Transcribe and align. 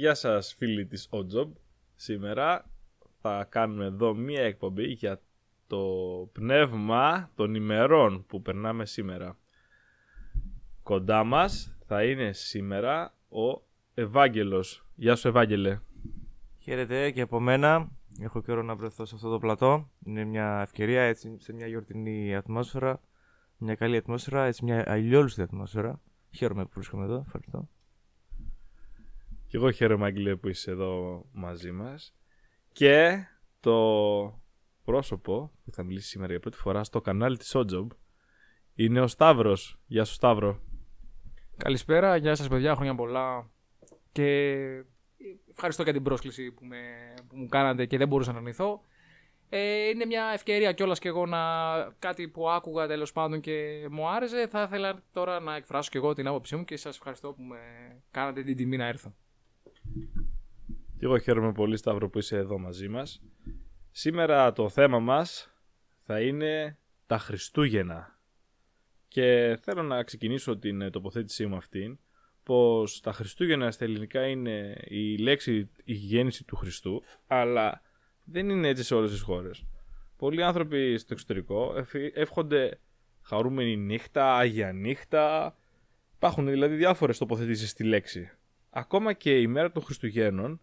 Γεια 0.00 0.14
σας 0.14 0.54
φίλοι 0.54 0.86
της 0.86 1.08
Ojob. 1.10 1.48
Σήμερα 1.96 2.70
θα 3.20 3.44
κάνουμε 3.44 3.84
εδώ 3.84 4.14
μία 4.14 4.42
εκπομπή 4.42 4.86
για 4.86 5.20
το 5.66 5.84
πνεύμα 6.32 7.30
των 7.34 7.54
ημερών 7.54 8.26
που 8.26 8.42
περνάμε 8.42 8.86
σήμερα. 8.86 9.38
Κοντά 10.82 11.24
μας 11.24 11.76
θα 11.86 12.04
είναι 12.04 12.32
σήμερα 12.32 13.14
ο 13.28 13.62
Ευάγγελος. 13.94 14.86
Γεια 14.94 15.16
σου 15.16 15.28
Ευάγγελε. 15.28 15.80
Χαίρετε 16.58 17.10
και 17.10 17.20
από 17.20 17.40
μένα. 17.40 17.90
Έχω 18.20 18.42
καιρό 18.42 18.62
να 18.62 18.74
βρεθώ 18.74 19.04
σε 19.04 19.14
αυτό 19.14 19.30
το 19.30 19.38
πλατό. 19.38 19.90
Είναι 20.04 20.24
μια 20.24 20.60
ευκαιρία 20.62 21.02
έτσι 21.02 21.36
σε 21.38 21.52
μια 21.52 21.66
γιορτινή 21.66 22.36
ατμόσφαιρα. 22.36 23.00
Μια 23.56 23.74
καλή 23.74 23.96
ατμόσφαιρα, 23.96 24.44
έτσι 24.44 24.64
μια 24.64 24.84
αλλιόλουστη 24.90 25.42
ατμόσφαιρα. 25.42 26.00
Χαίρομαι 26.30 26.64
που 26.64 26.70
βρίσκομαι 26.74 27.04
εδώ. 27.04 27.22
Ευχαριστώ. 27.26 27.68
Και 29.50 29.56
εγώ 29.56 29.70
χαίρομαι 29.70 30.06
Αγγλία 30.06 30.36
που 30.36 30.48
είσαι 30.48 30.70
εδώ 30.70 31.24
μαζί 31.32 31.72
μας. 31.72 32.14
Και 32.72 33.24
το 33.60 33.74
πρόσωπο 34.84 35.52
που 35.64 35.70
θα 35.72 35.82
μιλήσει 35.82 36.08
σήμερα 36.08 36.30
για 36.30 36.40
πρώτη 36.40 36.56
φορά 36.56 36.84
στο 36.84 37.00
κανάλι 37.00 37.36
της 37.36 37.52
Ojob 37.54 37.86
είναι 38.74 39.00
ο 39.00 39.06
Σταύρος. 39.06 39.78
Γεια 39.86 40.04
σου 40.04 40.12
Σταύρο. 40.12 40.60
Καλησπέρα, 41.56 42.16
γεια 42.16 42.34
σας 42.34 42.48
παιδιά, 42.48 42.74
χρόνια 42.74 42.94
πολλά 42.94 43.50
και 44.12 44.24
ευχαριστώ 45.50 45.82
για 45.82 45.92
την 45.92 46.02
πρόσκληση 46.02 46.50
που, 46.50 46.64
με, 46.64 46.78
που 47.28 47.36
μου 47.36 47.48
κάνατε 47.48 47.86
και 47.86 47.96
δεν 47.96 48.08
μπορούσα 48.08 48.32
να 48.32 48.38
αρνηθώ. 48.38 48.84
Ε, 49.48 49.88
είναι 49.88 50.04
μια 50.04 50.30
ευκαιρία 50.34 50.72
κιόλας 50.72 50.98
και 50.98 51.08
εγώ 51.08 51.26
να 51.26 51.38
κάτι 51.98 52.28
που 52.28 52.50
άκουγα 52.50 52.86
τέλος 52.86 53.12
πάντων 53.12 53.40
και 53.40 53.86
μου 53.90 54.08
άρεσε. 54.08 54.46
Θα 54.46 54.62
ήθελα 54.62 55.02
τώρα 55.12 55.40
να 55.40 55.56
εκφράσω 55.56 55.90
κι 55.90 55.96
εγώ 55.96 56.14
την 56.14 56.26
άποψή 56.26 56.56
μου 56.56 56.64
και 56.64 56.76
σας 56.76 56.96
ευχαριστώ 56.96 57.32
που 57.32 57.42
με 57.42 57.58
κάνατε 58.10 58.42
την 58.42 58.56
τιμή 58.56 58.76
να 58.76 58.86
έρθω. 58.86 59.14
Και 61.00 61.06
εγώ 61.06 61.18
χαίρομαι 61.18 61.52
πολύ 61.52 61.76
Σταύρο 61.76 62.08
που 62.08 62.18
είσαι 62.18 62.36
εδώ 62.36 62.58
μαζί 62.58 62.88
μας. 62.88 63.22
Σήμερα 63.90 64.52
το 64.52 64.68
θέμα 64.68 64.98
μας 64.98 65.54
θα 66.02 66.20
είναι 66.20 66.78
τα 67.06 67.18
Χριστούγεννα. 67.18 68.18
Και 69.08 69.58
θέλω 69.62 69.82
να 69.82 70.02
ξεκινήσω 70.02 70.58
την 70.58 70.90
τοποθέτησή 70.90 71.46
μου 71.46 71.56
αυτήν 71.56 71.98
πως 72.42 73.00
τα 73.00 73.12
Χριστούγεννα 73.12 73.70
στα 73.70 73.84
ελληνικά 73.84 74.26
είναι 74.26 74.76
η 74.84 75.16
λέξη 75.16 75.70
η 75.84 75.92
γέννηση 75.92 76.44
του 76.44 76.56
Χριστού 76.56 77.02
αλλά 77.26 77.82
δεν 78.24 78.48
είναι 78.48 78.68
έτσι 78.68 78.84
σε 78.84 78.94
όλες 78.94 79.10
τις 79.10 79.20
χώρες. 79.20 79.66
Πολλοί 80.16 80.42
άνθρωποι 80.42 80.98
στο 80.98 81.12
εξωτερικό 81.12 81.74
εύχονται 82.14 82.80
χαρούμενη 83.22 83.76
νύχτα, 83.76 84.36
άγια 84.36 84.72
νύχτα. 84.72 85.56
Υπάρχουν 86.16 86.46
δηλαδή 86.46 86.74
διάφορες 86.74 87.18
τοποθετήσεις 87.18 87.70
στη 87.70 87.84
λέξη. 87.84 88.30
Ακόμα 88.70 89.12
και 89.12 89.40
η 89.40 89.46
μέρα 89.46 89.72
των 89.72 89.82
Χριστουγέννων 89.82 90.60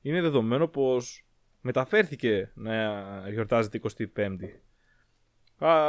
είναι 0.00 0.20
δεδομένο 0.20 0.68
πως 0.68 1.24
μεταφέρθηκε 1.60 2.52
να 2.54 3.28
γιορτάζεται 3.30 3.80
25η. 4.16 4.48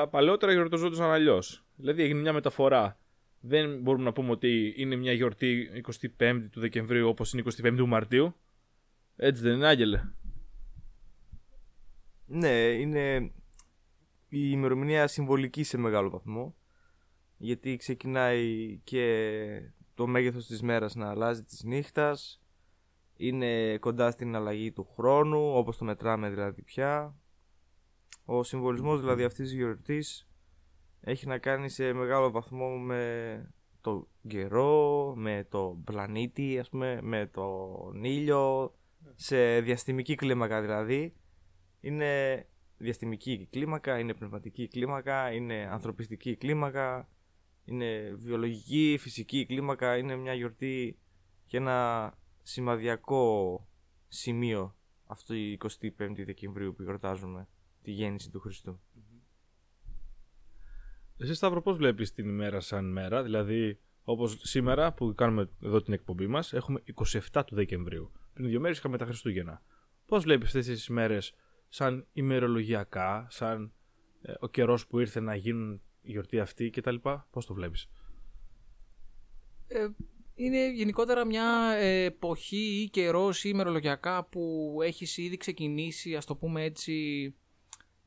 Παλαιότερα 0.10 0.52
γιορταζόντουσαν 0.52 1.12
αλλιώς. 1.12 1.66
Δηλαδή 1.76 2.02
έγινε 2.02 2.20
μια 2.20 2.34
μεταφορά. 2.34 3.00
Δεν 3.40 3.82
μπορούμε 3.82 4.04
να 4.04 4.14
πούμε 4.14 4.32
ότι 4.32 4.74
είναι 4.78 4.96
μια 4.96 5.14
γιορτή 5.14 5.84
25η 6.18 6.48
του 6.52 6.60
Δεκεμβρίου 6.60 7.08
όπως 7.08 7.34
είναι 7.34 7.44
25η 7.46 7.76
του 7.78 7.88
Μαρτίου. 7.88 8.36
Έτσι 9.16 9.42
δεν 9.42 9.54
είναι, 9.54 9.68
Άγγελε; 9.68 10.04
Ναι, 12.26 12.50
είναι 12.50 13.32
η 14.28 14.50
ημερομηνία 14.52 15.08
συμβολική 15.08 15.64
σε 15.64 15.78
μεγάλο 15.78 16.10
βαθμό. 16.10 16.56
Γιατί 17.38 17.78
ξεκινάει 17.78 18.80
και 18.84 19.72
το 19.96 20.08
μέγεθος 20.08 20.46
της 20.46 20.62
μέρας 20.62 20.96
να 20.96 21.10
αλλάζει 21.10 21.44
της 21.44 21.64
νύχτας. 21.64 22.42
Είναι 23.22 23.78
κοντά 23.78 24.12
στην 24.12 24.36
αλλαγή 24.36 24.72
του 24.72 24.88
χρόνου, 24.96 25.52
όπως 25.56 25.78
το 25.78 25.86
μετράμε 25.86 26.30
δηλαδή 26.30 26.62
πια. 26.62 27.16
Ο 28.26 28.44
συμβολισμός 28.44 29.00
δηλαδή 29.00 29.24
αυτής 29.24 29.48
της 29.48 29.56
γιορτής 29.56 30.28
έχει 31.02 31.28
να 31.28 31.38
κάνει 31.38 31.70
σε 31.70 31.94
μεγάλο 31.94 32.32
βαθμό 32.32 32.78
με 32.78 33.54
το 33.82 34.08
καιρό, 34.28 35.14
με 35.16 35.48
το 35.50 35.82
πλανήτη, 35.84 36.60
ας 36.60 36.70
πούμε, 36.70 37.00
με 37.02 37.26
τον 37.28 38.04
ήλιο, 38.04 38.76
σε 39.16 39.60
διαστημική 39.60 40.16
κλίμακα 40.16 40.62
δηλαδή. 40.62 41.14
Είναι 41.82 42.46
διαστημική 42.78 43.48
κλίμακα, 43.52 44.00
είναι 44.00 44.14
πνευματική 44.14 44.68
κλίμακα, 44.68 45.32
είναι 45.32 45.70
ανθρωπιστική 45.72 46.36
κλίμακα, 46.36 47.10
είναι 47.66 48.16
βιολογική, 48.18 48.98
φυσική 49.00 49.46
κλίμακα, 49.46 49.98
είναι 49.98 50.16
μια 50.16 50.34
γιορτή 50.34 51.00
και 51.46 51.58
ένα 51.58 52.14
σημαδιακό 52.44 53.68
σημείο 54.08 54.76
αυτό 55.06 55.34
η 55.34 55.58
25η 55.62 56.24
Δεκεμβρίου 56.26 56.74
που 56.76 56.84
γιορτάζουμε 56.84 57.48
τη 57.82 57.92
γέννηση 57.92 58.30
του 58.30 58.40
Χριστού. 58.40 58.80
Εσύ 61.18 61.34
Σταύρο 61.34 61.62
πώς 61.62 61.78
βλέπεις 61.78 62.14
την 62.14 62.30
ημέρα 62.30 62.60
σαν 62.60 62.92
μέρα, 62.92 63.24
δηλαδή 63.24 63.80
όπως 64.04 64.40
σήμερα 64.42 64.94
που 64.94 65.14
κάνουμε 65.16 65.50
εδώ 65.64 65.82
την 65.82 65.94
εκπομπή 65.94 66.28
μας 66.28 66.54
έχουμε 66.54 66.84
27 67.32 67.44
του 67.46 67.56
Δεκεμβρίου. 67.56 68.12
Πριν 68.34 68.48
δύο 68.48 68.60
μέρες 68.60 68.78
είχαμε 68.78 68.98
τα 68.98 69.06
Χριστούγεννα. 69.06 69.62
Πώς 70.06 70.24
βλέπεις 70.24 70.48
αυτές 70.48 70.66
τις 70.66 70.86
ημέρες 70.86 71.34
σαν 71.70 72.06
ημερολογιακά, 72.14 73.28
σαν 73.30 73.74
ε, 74.22 74.34
ο 74.40 74.48
καιρός 74.48 74.88
που 74.88 75.00
ήρθε 75.00 75.20
να 75.20 75.36
γίνουν 75.36 75.82
η 76.02 76.12
γιορτή 76.12 76.40
αυτή 76.40 76.70
κτλ. 76.70 76.96
Πώς 77.32 77.46
το 77.46 77.54
βλέπεις; 77.54 77.90
Ε, 79.68 79.88
είναι 80.40 80.72
γενικότερα 80.72 81.26
μια 81.26 81.76
εποχή 81.80 82.82
ή 82.84 82.90
καιρό 82.90 83.30
ή 83.30 83.42
ημερολογιακά 83.44 84.24
που 84.24 84.74
έχεις 84.84 85.18
ήδη 85.18 85.38
ξεκινήσει, 85.38 86.16
ας 86.16 86.26
το 86.26 86.36
πούμε 86.36 86.64
έτσι, 86.64 86.94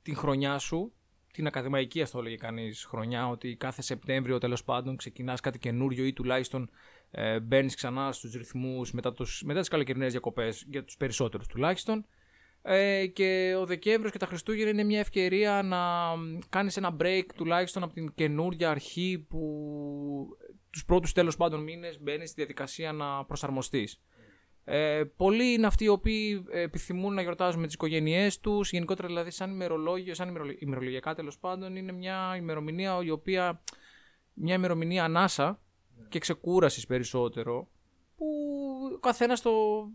την 0.02 0.16
χρονιά 0.16 0.58
σου. 0.58 0.92
Την 1.32 1.46
ακαδημαϊκή, 1.46 2.02
ας 2.02 2.10
το 2.10 2.18
έλεγε 2.18 2.36
κανείς, 2.36 2.84
χρονιά, 2.84 3.28
ότι 3.28 3.56
κάθε 3.56 3.82
Σεπτέμβριο 3.82 4.38
τέλος 4.38 4.64
πάντων 4.64 4.96
ξεκινάς 4.96 5.40
κάτι 5.40 5.58
καινούριο 5.58 6.04
ή 6.04 6.12
τουλάχιστον 6.12 6.70
ε, 7.10 7.40
μπαίνεις 7.40 7.74
ξανά 7.74 8.12
στους 8.12 8.34
ρυθμούς 8.34 8.92
μετά, 8.92 9.14
μετά 9.44 9.60
τις 9.60 9.68
καλοκαιρινές 9.68 10.10
διακοπές, 10.12 10.64
για 10.68 10.84
τους 10.84 10.96
περισσότερους 10.96 11.46
τουλάχιστον. 11.46 12.06
Ε, 12.62 13.06
και 13.06 13.54
ο 13.58 13.66
Δεκέμβριος 13.66 14.12
και 14.12 14.18
τα 14.18 14.26
Χριστούγεννα 14.26 14.70
είναι 14.70 14.84
μια 14.84 14.98
ευκαιρία 14.98 15.62
να 15.62 15.78
κάνεις 16.48 16.76
ένα 16.76 16.96
break 17.00 17.24
τουλάχιστον 17.36 17.82
από 17.82 17.92
την 17.92 18.14
καινούργια 18.14 18.70
αρχή 18.70 19.26
που 19.28 19.42
τους 20.72 20.84
πρώτους 20.84 21.12
τέλος 21.12 21.36
πάντων 21.36 21.62
μήνες 21.62 22.00
μπαίνεις 22.00 22.30
στη 22.30 22.40
διαδικασία 22.40 22.92
να 22.92 23.24
προσαρμοστείς. 23.24 24.00
Ε, 24.64 25.02
πολλοί 25.16 25.52
είναι 25.52 25.66
αυτοί 25.66 25.84
οι 25.84 25.88
οποίοι 25.88 26.44
επιθυμούν 26.50 27.14
να 27.14 27.22
γιορτάζουν 27.22 27.60
με 27.60 27.66
τις 27.66 27.74
οικογένειές 27.74 28.40
τους, 28.40 28.70
γενικότερα 28.70 29.08
δηλαδή 29.08 29.30
σαν 29.30 29.50
ημερολόγιο, 29.50 30.14
σαν 30.14 30.56
ημερολογιακά 30.58 31.14
τέλος 31.14 31.38
πάντων, 31.38 31.76
είναι 31.76 31.92
μια 31.92 32.34
ημερομηνία 32.36 32.98
η 33.02 33.10
οποία, 33.10 33.62
μια 34.32 34.54
ημερομηνία 34.54 35.04
ανάσα 35.04 35.60
και 36.08 36.18
ξεκούρασης 36.18 36.86
περισσότερο, 36.86 37.68
που 38.16 38.26
ο 38.94 38.98
καθένας 38.98 39.40
το 39.42 39.52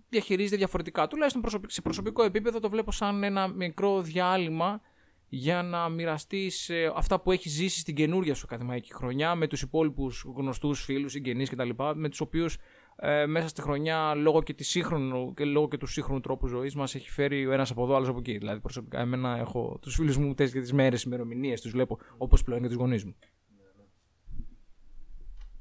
διαχειρίζεται 0.10 0.56
διαφορετικά. 0.56 1.08
Τουλάχιστον 1.08 1.44
σε 1.68 1.82
προσωπικό 1.82 2.24
επίπεδο 2.24 2.60
το 2.60 2.70
βλέπω 2.70 2.92
σαν 2.92 3.24
ένα 3.24 3.48
μικρό 3.48 4.02
διάλειμμα 4.02 4.82
για 5.30 5.64
να 5.64 5.90
μοιραστείς 5.90 6.70
ε, 6.70 6.92
αυτά 6.96 7.20
που 7.20 7.32
έχεις 7.32 7.52
ζήσει 7.52 7.80
στην 7.80 7.96
καινούργια 7.96 8.34
σου 8.36 8.46
ακαδημαϊκή 8.46 8.94
χρονιά 8.94 9.36
με 9.36 9.48
τους 9.48 9.62
υπόλοιπους 9.62 10.26
γνωστούς 10.36 10.84
φίλους, 10.84 11.12
συγγενείς 11.12 11.50
κτλ. 11.50 11.70
Με 11.96 12.10
τους 12.10 12.22
οποίους 12.22 12.58
ε, 12.96 13.26
μέσα 13.26 13.48
στη 13.48 13.62
χρονιά 13.62 14.16
λόγω 14.16 14.44
και, 14.44 14.56
σύγχρονου, 14.58 15.34
και 15.34 15.46
λόγω 15.46 15.68
και 15.68 15.78
του 15.78 15.86
σύγχρονου 15.86 16.20
τρόπου 16.20 16.48
ζωής 16.48 16.76
μας 16.76 16.96
έχει 16.96 17.10
φέρει 17.10 17.48
ο 17.48 17.52
ένας 17.52 17.72
από 17.72 17.84
εδώ, 17.84 17.96
άλλος 17.96 18.08
από 18.08 18.20
εκεί. 18.20 18.38
Δηλαδή 18.38 18.60
προσωπικά, 18.60 19.00
εμένα 19.00 19.38
έχω 19.38 19.78
τους 19.82 19.96
φίλους 19.96 20.18
μου 20.18 20.34
τέτοιες 20.34 20.62
τις 20.64 20.74
μέρες, 20.74 21.04
ημερομηνίες, 21.04 21.62
τους 21.62 21.72
βλέπω 21.72 22.00
όπως 22.18 22.44
πλέον 22.44 22.62
και 22.62 22.68
τους 22.68 22.76
γονείς 22.76 23.06
μου. 23.06 23.16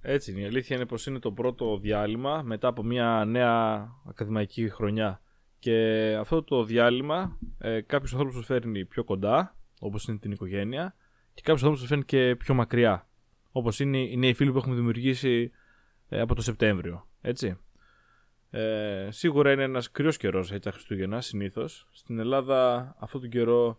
Έτσι 0.01 0.31
είναι. 0.31 0.41
Η 0.41 0.45
αλήθεια 0.45 0.77
είναι 0.77 0.87
πως 0.87 1.07
είναι 1.07 1.19
το 1.19 1.33
πρώτο 1.33 1.79
διάλειμμα 1.79 2.43
μετά 2.43 2.69
από 2.69 2.83
μια 2.83 3.25
νέα 3.27 3.89
ακαδημαϊκή 4.09 4.69
χρονιά. 4.71 5.21
Και 5.67 6.17
αυτό 6.21 6.43
το 6.43 6.65
διάλειμμα 6.65 7.39
ε, 7.59 7.81
κάποιους 7.81 8.13
ανθρώπους 8.13 8.37
τους 8.37 8.47
φέρνει 8.47 8.85
πιο 8.85 9.05
κοντά, 9.05 9.57
όπως 9.81 10.05
είναι 10.05 10.19
την 10.19 10.31
οικογένεια, 10.31 10.95
και 11.35 11.43
κάποιους 11.45 11.63
ανθρώπους 11.63 11.79
τους 11.79 11.89
φέρνει 11.89 12.05
και 12.05 12.37
πιο 12.39 12.55
μακριά, 12.55 13.09
όπως 13.51 13.81
είναι 13.81 13.99
οι 13.99 14.17
νέοι 14.17 14.35
φίλοι 14.35 14.53
που 14.53 14.59
έχουμε 14.59 14.75
δημιουργήσει 14.75 15.51
ε, 16.09 16.21
από 16.21 16.35
το 16.35 16.43
Σεπτέμβριο. 16.43 17.09
Έτσι. 17.21 17.59
Ε, 18.51 19.09
σίγουρα 19.11 19.53
είναι 19.53 19.63
ένας 19.63 19.91
κρυός 19.91 20.17
καιρός 20.17 20.51
έτσι 20.51 20.63
τα 20.63 20.71
Χριστούγεννα 20.71 21.21
συνήθως. 21.21 21.89
Στην 21.93 22.19
Ελλάδα 22.19 22.95
αυτό 22.99 23.21
τον 23.21 23.29
καιρό 23.29 23.79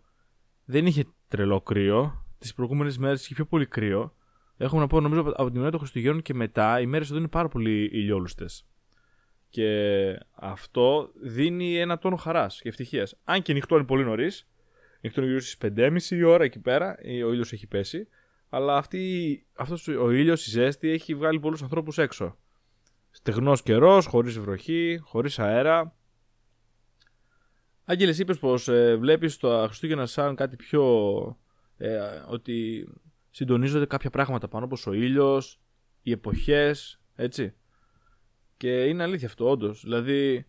δεν 0.66 0.86
είχε 0.86 1.06
τρελό 1.28 1.62
κρύο. 1.62 2.26
Τις 2.38 2.54
προηγούμενες 2.54 2.98
μέρες 2.98 3.24
είχε 3.26 3.34
πιο 3.34 3.46
πολύ 3.46 3.66
κρύο. 3.66 4.16
Έχουμε 4.58 4.82
να 4.82 4.88
πω 4.88 5.02
νομίζω 5.02 5.34
από 5.36 5.50
την 5.50 5.58
μέρα 5.58 5.72
των 5.72 5.80
Χριστουγέννων 5.80 6.22
και 6.22 6.34
μετά 6.34 6.80
οι 6.80 6.86
μέρες 6.86 7.10
εδώ 7.10 7.18
είναι 7.18 7.28
πάρα 7.28 7.48
πολύ 7.48 7.90
ηλιόλουστες. 7.92 8.66
Και 9.50 10.20
αυτό 10.34 11.12
δίνει 11.22 11.78
ένα 11.78 11.98
τόνο 11.98 12.16
χαράς 12.16 12.62
και 12.62 12.70
ευτυχίας. 12.70 13.16
Αν 13.24 13.42
και 13.42 13.54
νυχτώνει 13.54 13.86
πολύ 13.86 14.04
νωρίς, 14.04 14.48
νυχτώνει 15.02 15.28
γύρω 15.28 15.40
στις 15.40 15.58
5.30 15.58 15.98
η 16.10 16.24
ώρα 16.24 16.44
εκεί 16.44 16.60
πέρα, 16.60 16.96
ο 17.26 17.32
ήλιος 17.32 17.54
έχει 17.54 17.68
πέσει. 17.68 18.08
Αλλά 18.50 18.78
αυτή, 18.78 19.46
αυτός 19.56 19.88
ο 19.88 20.12
ήλιος, 20.12 20.48
η 20.48 20.50
ζέστη, 20.50 20.90
έχει 20.90 21.16
βγάλει 21.16 21.40
πολλούς 21.40 21.62
ανθρώπους 21.62 21.98
έξω. 21.98 22.38
στεγνός 23.12 23.64
καιρός, 23.64 24.06
χωρίς 24.06 24.40
βροχή, 24.40 25.00
χωρίς 25.04 25.40
αέρα. 25.40 25.96
Άγγελες, 27.86 28.20
είπες 28.20 28.40
πως 28.40 28.68
ε, 28.68 28.96
βλέπεις 28.96 29.38
το 29.38 29.66
Χριστούγεννα 29.66 30.06
σαν 30.06 30.36
κάτι 30.36 30.56
πιο. 30.56 30.84
Ε, 31.78 31.98
ότι 32.28 32.88
συντονίζονται 33.30 33.86
κάποια 33.86 34.10
πράγματα 34.10 34.48
πάνω 34.48 34.66
όπως 34.66 34.88
ο 34.88 34.94
ήλιος, 34.94 35.60
οι 36.02 36.12
εποχές, 36.12 37.00
έτσι. 37.16 37.54
Και 38.58 38.86
είναι 38.86 39.04
αλήθεια 39.04 39.28
αυτό, 39.28 39.50
όντως. 39.50 39.82
Δηλαδή, 39.84 40.46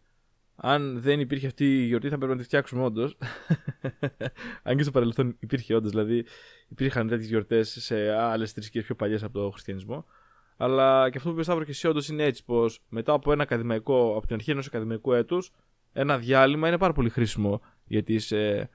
αν 0.56 1.00
δεν 1.00 1.20
υπήρχε 1.20 1.46
αυτή 1.46 1.82
η 1.82 1.86
γιορτή, 1.86 2.08
θα 2.08 2.16
πρέπει 2.16 2.32
να 2.32 2.38
τη 2.38 2.44
φτιάξουμε 2.44 2.84
όντως. 2.84 3.16
αν 4.62 4.76
και 4.76 4.82
στο 4.82 4.90
παρελθόν 4.90 5.36
υπήρχε 5.38 5.74
όντως. 5.74 5.90
Δηλαδή, 5.90 6.24
υπήρχαν 6.68 7.08
τέτοιες 7.08 7.28
γιορτές 7.28 7.76
σε 7.80 8.10
άλλες 8.10 8.52
θρησκείε 8.52 8.82
πιο 8.82 8.94
παλιές 8.94 9.22
από 9.22 9.38
το 9.38 9.50
χριστιανισμό. 9.50 10.04
Αλλά 10.56 11.10
και 11.10 11.16
αυτό 11.16 11.28
που 11.28 11.34
είπες 11.34 11.44
Σταύρο 11.44 11.64
και 11.64 11.70
εσύ, 11.70 11.86
όντως 11.86 12.08
είναι 12.08 12.24
έτσι. 12.24 12.44
Πως 12.44 12.80
μετά 12.88 13.12
από 13.12 13.32
ένα 13.32 13.42
ακαδημαϊκό, 13.42 14.16
από 14.16 14.26
την 14.26 14.34
αρχή 14.34 14.50
ενός 14.50 14.66
ακαδημαϊκού 14.66 15.12
έτους, 15.12 15.52
ένα 15.92 16.18
διάλειμμα 16.18 16.68
είναι 16.68 16.78
πάρα 16.78 16.92
πολύ 16.92 17.08
χρήσιμο 17.08 17.60
για, 17.84 18.02
τις, 18.02 18.32
ε, 18.32 18.70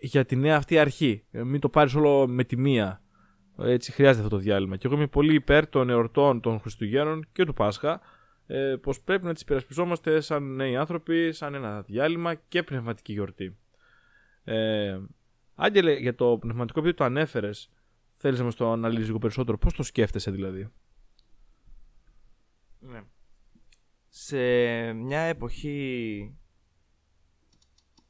για 0.00 0.24
τη 0.24 0.36
νέα 0.36 0.56
αυτή 0.56 0.78
αρχή. 0.78 1.24
Ε, 1.30 1.42
μην 1.42 1.60
το 1.60 1.68
πάρεις 1.68 1.94
όλο 1.94 2.28
με 2.28 2.44
τη 2.44 2.56
μία. 2.56 3.02
Έτσι 3.58 3.92
χρειάζεται 3.92 4.24
αυτό 4.24 4.36
το 4.36 4.42
διάλειμμα. 4.42 4.76
Και 4.76 4.86
εγώ 4.86 4.96
είμαι 4.96 5.06
πολύ 5.06 5.34
υπέρ 5.34 5.68
των 5.68 5.90
εορτών 5.90 6.40
των 6.40 6.60
Χριστουγέννων 6.60 7.26
και 7.32 7.44
του 7.44 7.54
Πάσχα. 7.54 8.00
Ε, 8.46 8.76
Πως 8.76 9.00
πρέπει 9.00 9.24
να 9.24 9.32
τις 9.32 9.42
υπερασπιζόμαστε 9.42 10.20
σαν 10.20 10.54
νέοι 10.54 10.76
άνθρωποι, 10.76 11.32
σαν 11.32 11.54
ένα 11.54 11.82
διάλειμμα 11.82 12.34
και 12.34 12.62
πνευματική 12.62 13.12
γιορτή. 13.12 13.56
Ε, 14.44 15.00
Άγγελε, 15.54 15.92
για 15.92 16.14
το 16.14 16.38
πνευματικό 16.38 16.80
επειδή 16.80 16.94
το 16.94 17.04
ανέφερες, 17.04 17.70
θέλεις 18.16 18.38
να 18.38 18.44
μας 18.44 18.54
το 18.54 18.72
αναλύσεις 18.72 19.06
λίγο 19.06 19.18
περισσότερο; 19.18 19.58
Πώς 19.58 19.72
το 19.72 19.82
σκέφτεσαι 19.82 20.30
δηλαδή; 20.30 20.68
Ναι. 22.78 23.02
Σε 24.08 24.38
μια 24.92 25.20
εποχή 25.20 26.34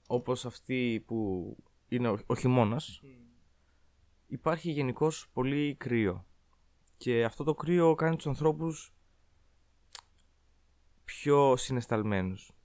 όπως 0.07 0.45
αυτή 0.47 1.05
που 1.07 1.57
είναι 1.89 2.09
ο, 2.09 2.19
ο 2.27 2.35
χειμώνας 2.35 3.03
υπάρχει 4.27 4.71
γενικώς 4.71 5.29
πολύ 5.33 5.75
κρύο 5.75 6.27
και 6.97 7.25
αυτό 7.25 7.45
το 7.45 7.55
κρύο 7.55 7.95
κάνει 7.95 8.17
τους 8.17 8.27
ανθρώπους 8.27 8.96
πιο 11.07 11.57
συναισθαλμένους 11.57 12.57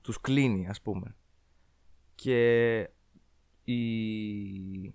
τους 0.00 0.20
κλείνει 0.20 0.68
ας 0.68 0.80
πούμε. 0.80 1.16
Και 2.14 2.80
η... 3.64 4.94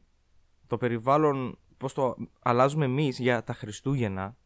το 0.67 0.77
περιβάλλον 0.77 1.59
πώς 1.77 1.93
το 1.93 2.15
αλλάζουμε 2.39 2.85
εμείς 2.85 3.19
για 3.19 3.43
τα 3.43 3.53
Χριστούγεννα 3.53 4.37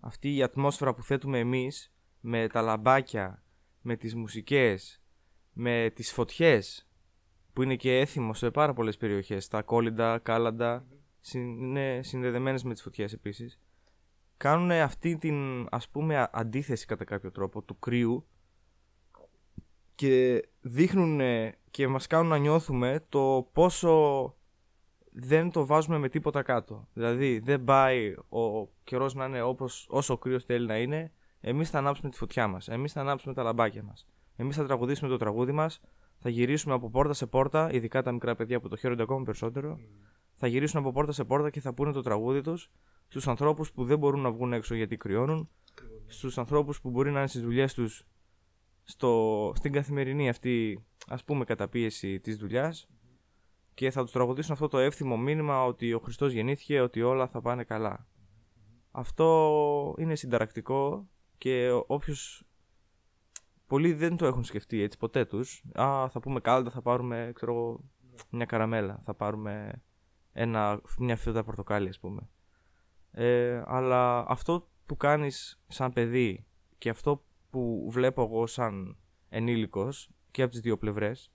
αυτή 0.00 0.36
η 0.36 0.42
ατμόσφαιρα 0.42 0.94
που 0.94 1.02
θέτουμε 1.02 1.38
εμείς 1.38 1.92
με 2.20 2.46
τα 2.48 2.62
λαμπάκια, 2.62 3.44
με 3.80 3.96
τις 3.96 4.14
μουσικές, 4.14 5.02
με 5.52 5.90
τις 5.94 6.12
φωτιές 6.12 6.88
που 7.52 7.62
είναι 7.62 7.76
και 7.76 7.98
έθιμο 7.98 8.34
σε 8.34 8.50
πάρα 8.50 8.72
πολλές 8.72 8.96
περιοχές, 8.96 9.48
τα 9.48 9.62
κόλλιντα, 9.62 10.18
κάλαντα, 10.18 10.86
είναι 11.32 12.00
συνδεδεμένες 12.02 12.62
με 12.62 12.72
τις 12.72 12.82
φωτιές 12.82 13.12
επίσης, 13.12 13.60
κάνουν 14.36 14.70
αυτή 14.70 15.16
την 15.16 15.66
ας 15.70 15.88
πούμε 15.88 16.28
αντίθεση 16.32 16.86
κατά 16.86 17.04
κάποιο 17.04 17.30
τρόπο 17.30 17.62
του 17.62 17.78
κρύου 17.78 18.26
και 19.94 20.48
δείχνουν 20.60 21.20
και 21.70 21.88
μας 21.88 22.06
κάνουν 22.06 22.28
να 22.28 22.38
νιώθουμε 22.38 23.04
το 23.08 23.48
πόσο 23.52 24.34
δεν 25.12 25.50
το 25.50 25.66
βάζουμε 25.66 25.98
με 25.98 26.08
τίποτα 26.08 26.42
κάτω. 26.42 26.88
Δηλαδή 26.92 27.38
δεν 27.38 27.64
πάει 27.64 28.14
ο 28.28 28.66
καιρός 28.84 29.14
να 29.14 29.24
είναι 29.24 29.42
όπως, 29.42 29.86
όσο 29.90 30.12
ο 30.14 30.18
κρύος 30.18 30.44
θέλει 30.44 30.66
να 30.66 30.78
είναι 30.78 31.12
Εμείς 31.46 31.70
θα 31.70 31.78
ανάψουμε 31.78 32.10
τη 32.10 32.16
φωτιά 32.16 32.48
μας. 32.48 32.68
Εμείς 32.68 32.92
θα 32.92 33.00
ανάψουμε 33.00 33.34
τα 33.34 33.42
λαμπάκια 33.42 33.82
μας. 33.82 34.06
Εμείς 34.36 34.56
θα 34.56 34.64
τραγουδήσουμε 34.64 35.10
το 35.10 35.16
τραγούδι 35.16 35.52
μας. 35.52 35.80
Θα 36.18 36.28
γυρίσουμε 36.28 36.74
από 36.74 36.90
πόρτα 36.90 37.12
σε 37.12 37.26
πόρτα, 37.26 37.72
ειδικά 37.72 38.02
τα 38.02 38.12
μικρά 38.12 38.34
παιδιά 38.34 38.60
που 38.60 38.68
το 38.68 38.76
χαίρονται 38.76 39.02
ακόμα 39.02 39.24
περισσότερο. 39.24 39.78
Θα 40.34 40.46
γυρίσουν 40.46 40.80
από 40.80 40.92
πόρτα 40.92 41.12
σε 41.12 41.24
πόρτα 41.24 41.50
και 41.50 41.60
θα 41.60 41.74
πούνε 41.74 41.92
το 41.92 42.02
τραγούδι 42.02 42.40
τους 42.40 42.70
στους 43.08 43.28
ανθρώπους 43.28 43.72
που 43.72 43.84
δεν 43.84 43.98
μπορούν 43.98 44.20
να 44.20 44.30
βγουν 44.30 44.52
έξω 44.52 44.74
γιατί 44.74 44.96
κρυώνουν. 44.96 45.48
Στους 46.06 46.38
ανθρώπους 46.38 46.80
που 46.80 46.90
μπορεί 46.90 47.10
να 47.10 47.18
είναι 47.18 47.28
στις 47.28 47.42
δουλειές 47.42 47.74
τους 47.74 48.06
στο, 48.82 49.52
στην 49.56 49.72
καθημερινή 49.72 50.28
αυτή 50.28 50.84
ας 51.06 51.24
πούμε 51.24 51.44
καταπίεση 51.44 52.20
της 52.20 52.36
δουλειάς 52.36 52.88
και 53.74 53.90
θα 53.90 54.02
τους 54.02 54.12
τραγουδήσουν 54.12 54.52
αυτό 54.52 54.68
το 54.68 54.78
εύθυμο 54.78 55.16
μήνυμα 55.16 55.64
ότι 55.64 55.92
ο 55.92 55.98
Χριστός 55.98 56.32
γεννήθηκε, 56.32 56.80
ότι 56.80 57.02
όλα 57.02 57.28
θα 57.28 57.40
πάνε 57.40 57.64
καλά. 57.64 58.06
Αυτό 58.90 59.94
είναι 59.98 60.14
συνταρακτικό 60.14 61.08
και 61.38 61.70
όποιος. 61.86 62.44
Πολλοί 63.66 63.92
δεν 63.92 64.16
το 64.16 64.26
έχουν 64.26 64.44
σκεφτεί 64.44 64.82
έτσι 64.82 64.98
ποτέ 64.98 65.24
τους. 65.24 65.64
Α, 65.74 66.08
θα 66.08 66.20
πούμε 66.20 66.40
κάλτα, 66.40 66.70
θα 66.70 66.82
πάρουμε 66.82 67.30
ξέρω, 67.34 67.80
μια 68.30 68.44
καραμέλα. 68.44 69.00
Θα 69.02 69.14
πάρουμε 69.14 69.82
ένα, 70.36 70.80
μια 70.98 71.16
φύλλα 71.16 71.44
πορτοκάλι, 71.44 71.88
ας 71.88 71.98
πούμε. 71.98 72.28
Ε, 73.10 73.62
αλλά 73.66 74.24
αυτό 74.28 74.68
που 74.86 74.96
κάνεις 74.96 75.62
σαν 75.68 75.92
παιδί 75.92 76.46
και 76.78 76.88
αυτό 76.88 77.24
που 77.50 77.88
βλέπω 77.90 78.22
εγώ 78.22 78.46
σαν 78.46 78.96
ενήλικος 79.28 80.10
και 80.30 80.42
από 80.42 80.50
τις 80.50 80.60
δύο 80.60 80.78
πλευρές 80.78 81.32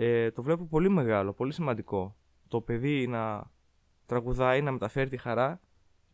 ε, 0.00 0.30
το 0.30 0.42
βλέπω 0.42 0.64
πολύ 0.66 0.88
μεγάλο, 0.88 1.32
πολύ 1.32 1.52
σημαντικό. 1.52 2.16
Το 2.48 2.60
παιδί 2.60 3.06
να 3.06 3.50
τραγουδάει, 4.06 4.62
να 4.62 4.72
μεταφέρει 4.72 5.10
τη 5.10 5.16
χαρά 5.16 5.60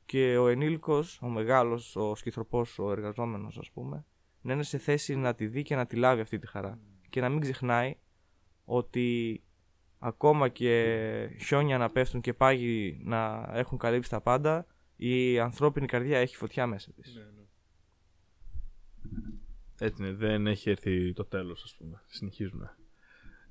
και 0.06 0.36
ο 0.36 0.48
ενήλικος, 0.48 1.20
ο 1.22 1.28
μεγάλος, 1.28 1.96
ο 1.96 2.14
σκυθροπός, 2.14 2.78
ο 2.78 2.90
εργαζόμενος 2.90 3.58
ας 3.58 3.70
πούμε, 3.70 4.06
να 4.40 4.52
είναι 4.52 4.62
σε 4.62 4.78
θέση 4.78 5.16
να 5.16 5.34
τη 5.34 5.46
δει 5.46 5.62
και 5.62 5.76
να 5.76 5.86
τη 5.86 5.96
λάβει 5.96 6.20
αυτή 6.20 6.38
τη 6.38 6.46
χαρά. 6.46 6.78
Και 7.08 7.20
να 7.20 7.28
μην 7.28 7.40
ξεχνάει 7.40 7.96
ότι 8.64 9.42
ακόμα 10.04 10.48
και 10.48 11.36
χιόνια 11.40 11.78
να 11.78 11.90
πέφτουν 11.90 12.20
και 12.20 12.32
πάγοι 12.32 13.00
να 13.04 13.50
έχουν 13.52 13.78
καλύψει 13.78 14.10
τα 14.10 14.20
πάντα, 14.20 14.66
η 14.96 15.38
ανθρώπινη 15.38 15.86
καρδιά 15.86 16.18
έχει 16.18 16.36
φωτιά 16.36 16.66
μέσα 16.66 16.92
της. 16.92 17.14
Ναι, 17.14 17.22
ναι. 17.22 17.46
Έτσι 19.78 20.02
είναι, 20.02 20.12
δεν 20.12 20.46
έχει 20.46 20.70
έρθει 20.70 21.12
το 21.12 21.24
τέλος 21.24 21.62
ας 21.62 21.74
πούμε, 21.78 22.02
συνεχίζουμε. 22.06 22.76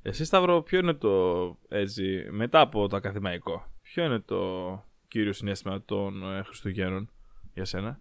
Εσύ 0.01 0.25
Σταύρο, 0.25 0.61
ποιο 0.61 0.79
είναι 0.79 0.93
το, 0.93 1.45
έτσι, 1.67 2.27
μετά 2.31 2.59
από 2.59 2.87
το 2.87 2.95
ακαδημαϊκό, 2.95 3.71
ποιο 3.81 4.05
είναι 4.05 4.19
το 4.19 4.83
κύριο 5.07 5.33
συνέστημα 5.33 5.83
των 5.83 6.33
ε, 6.33 6.43
Χριστουγέννων 6.43 7.09
για 7.53 7.65
σένα; 7.65 7.99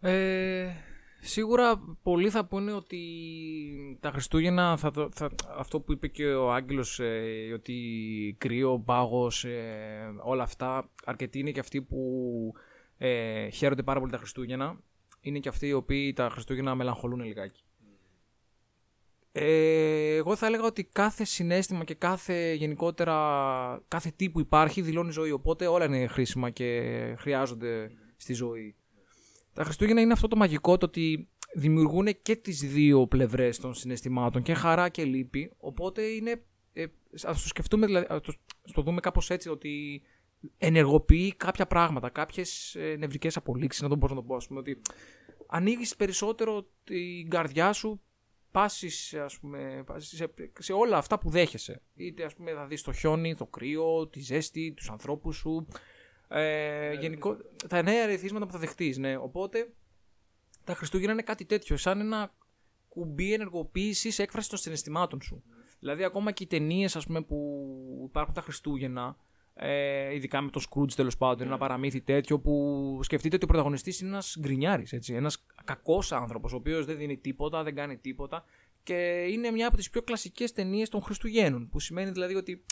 Ε, 0.00 0.72
σίγουρα 1.22 1.96
πολλοί 2.02 2.30
θα 2.30 2.44
πούνε 2.44 2.72
ότι 2.72 2.98
τα 4.00 4.10
Χριστούγεννα, 4.10 4.76
θα, 4.76 5.08
θα, 5.12 5.30
αυτό 5.56 5.80
που 5.80 5.92
είπε 5.92 6.08
και 6.08 6.26
ο 6.26 6.52
Άγγελος, 6.52 7.00
ε, 7.00 7.50
ότι 7.54 8.36
κρύο, 8.38 8.78
πάγος, 8.78 9.44
ε, 9.44 10.14
όλα 10.22 10.42
αυτά, 10.42 10.90
αρκετοί 11.04 11.38
είναι 11.38 11.50
και 11.50 11.60
αυτοί 11.60 11.82
που 11.82 12.52
ε, 12.98 13.48
χαίρονται 13.48 13.82
πάρα 13.82 14.00
πολύ 14.00 14.12
τα 14.12 14.18
Χριστούγεννα. 14.18 14.80
Είναι 15.20 15.38
και 15.38 15.48
αυτοί 15.48 15.66
οι 15.66 15.72
οποίοι 15.72 16.12
τα 16.12 16.28
Χριστούγεννα 16.28 16.74
μελαγχολούν 16.74 17.20
λιγάκι. 17.20 17.62
Ε, 19.32 20.14
εγώ 20.14 20.36
θα 20.36 20.46
έλεγα 20.46 20.64
ότι 20.64 20.84
κάθε 20.84 21.24
συνέστημα 21.24 21.84
και 21.84 21.94
κάθε 21.94 22.52
γενικότερα 22.52 23.14
κάθε 23.88 24.12
τι 24.16 24.30
που 24.30 24.40
υπάρχει 24.40 24.82
δηλώνει 24.82 25.12
ζωή. 25.12 25.30
Οπότε 25.30 25.66
όλα 25.66 25.84
είναι 25.84 26.06
χρήσιμα 26.06 26.50
και 26.50 26.80
χρειάζονται 27.18 27.90
στη 28.16 28.32
ζωή. 28.32 28.76
Τα 29.52 29.64
Χριστούγεννα 29.64 30.00
είναι 30.00 30.12
αυτό 30.12 30.28
το 30.28 30.36
μαγικό 30.36 30.76
το 30.76 30.86
ότι 30.86 31.28
δημιουργούν 31.54 32.08
και 32.22 32.36
τις 32.36 32.60
δύο 32.60 33.06
πλευρές 33.06 33.58
των 33.58 33.74
συναισθημάτων 33.74 34.42
και 34.42 34.54
χαρά 34.54 34.88
και 34.88 35.04
λύπη. 35.04 35.52
Οπότε 35.56 36.02
είναι, 36.02 36.42
ε, 36.72 36.84
ας 37.22 37.42
το 37.42 37.48
σκεφτούμε, 37.48 37.86
δηλαδή, 37.86 38.06
ας 38.08 38.72
το, 38.72 38.82
δούμε 38.82 39.00
κάπως 39.00 39.30
έτσι 39.30 39.48
ότι 39.48 40.02
ενεργοποιεί 40.58 41.34
κάποια 41.34 41.66
πράγματα, 41.66 42.08
κάποιες 42.08 42.74
ε, 42.74 42.96
νευρικές 42.98 43.36
απολύξεις, 43.36 43.82
να 43.82 43.88
το 43.88 43.96
μπορώ 43.96 44.14
να 44.14 44.20
το 44.20 44.26
πω, 44.26 44.34
ας 44.36 44.46
πούμε, 44.46 44.60
ότι 44.60 44.80
ανοίγεις 45.46 45.96
περισσότερο 45.96 46.66
την 46.84 47.30
καρδιά 47.30 47.72
σου 47.72 48.00
πάσει 48.50 49.18
ας 49.18 49.38
πούμε, 49.38 49.84
σε, 49.96 50.30
σε, 50.58 50.72
όλα 50.72 50.96
αυτά 50.96 51.18
που 51.18 51.30
δέχεσαι. 51.30 51.82
Είτε 51.94 52.24
ας 52.24 52.34
πούμε 52.34 52.52
θα 52.52 52.66
δεις 52.66 52.82
το 52.82 52.92
χιόνι, 52.92 53.34
το 53.34 53.46
κρύο, 53.46 54.08
τη 54.08 54.20
ζέστη, 54.20 54.72
τους 54.76 54.90
ανθρώπους 54.90 55.36
σου, 55.36 55.66
ε, 56.32 56.92
γενικό, 56.92 57.36
τα 57.68 57.82
νέα 57.82 58.02
ερεθίσματα 58.02 58.46
που 58.46 58.52
θα 58.52 58.58
δεχτείς, 58.58 58.98
ναι. 58.98 59.16
Οπότε 59.16 59.72
τα 60.64 60.74
Χριστούγεννα 60.74 61.12
είναι 61.12 61.22
κάτι 61.22 61.44
τέτοιο, 61.44 61.76
σαν 61.76 62.00
ένα 62.00 62.34
κουμπί 62.88 63.32
ενεργοποίησης 63.32 64.18
έκφρασης 64.18 64.50
των 64.50 64.58
συναισθημάτων 64.58 65.22
σου. 65.22 65.42
Δηλαδή 65.78 66.04
ακόμα 66.04 66.32
και 66.32 66.42
οι 66.42 66.46
ταινίες 66.46 67.06
που 67.26 68.04
υπάρχουν 68.08 68.34
τα 68.34 68.40
Χριστούγεννα, 68.40 69.16
ε, 69.54 70.14
ειδικά 70.14 70.40
με 70.40 70.50
το 70.50 70.60
Scrooge 70.70 70.92
τέλος 70.92 71.16
πάντων, 71.16 71.46
ένα 71.46 71.58
παραμύθι 71.58 72.00
τέτοιο 72.00 72.38
που 72.38 73.00
σκεφτείτε 73.02 73.34
ότι 73.34 73.44
ο 73.44 73.48
πρωταγωνιστής 73.48 74.00
είναι 74.00 74.10
ένας 74.10 74.36
γκρινιάρης. 74.40 74.92
Ένας 75.08 75.44
κακός 75.64 76.12
άνθρωπος, 76.12 76.52
ο 76.52 76.56
οποίος 76.56 76.86
δεν 76.86 76.96
δίνει 76.96 77.16
τίποτα, 77.16 77.62
δεν 77.62 77.74
κάνει 77.74 77.96
τίποτα 77.96 78.44
και 78.82 79.26
είναι 79.30 79.50
μια 79.50 79.66
από 79.66 79.76
τις 79.76 79.90
πιο 79.90 80.02
κλασικές 80.02 80.52
ταινίες 80.52 80.88
των 80.88 81.02
Χριστουγέννων. 81.02 81.68
Που 81.68 81.80
σημαίνει 81.80 82.10
δηλαδή 82.10 82.34
ότι. 82.34 82.64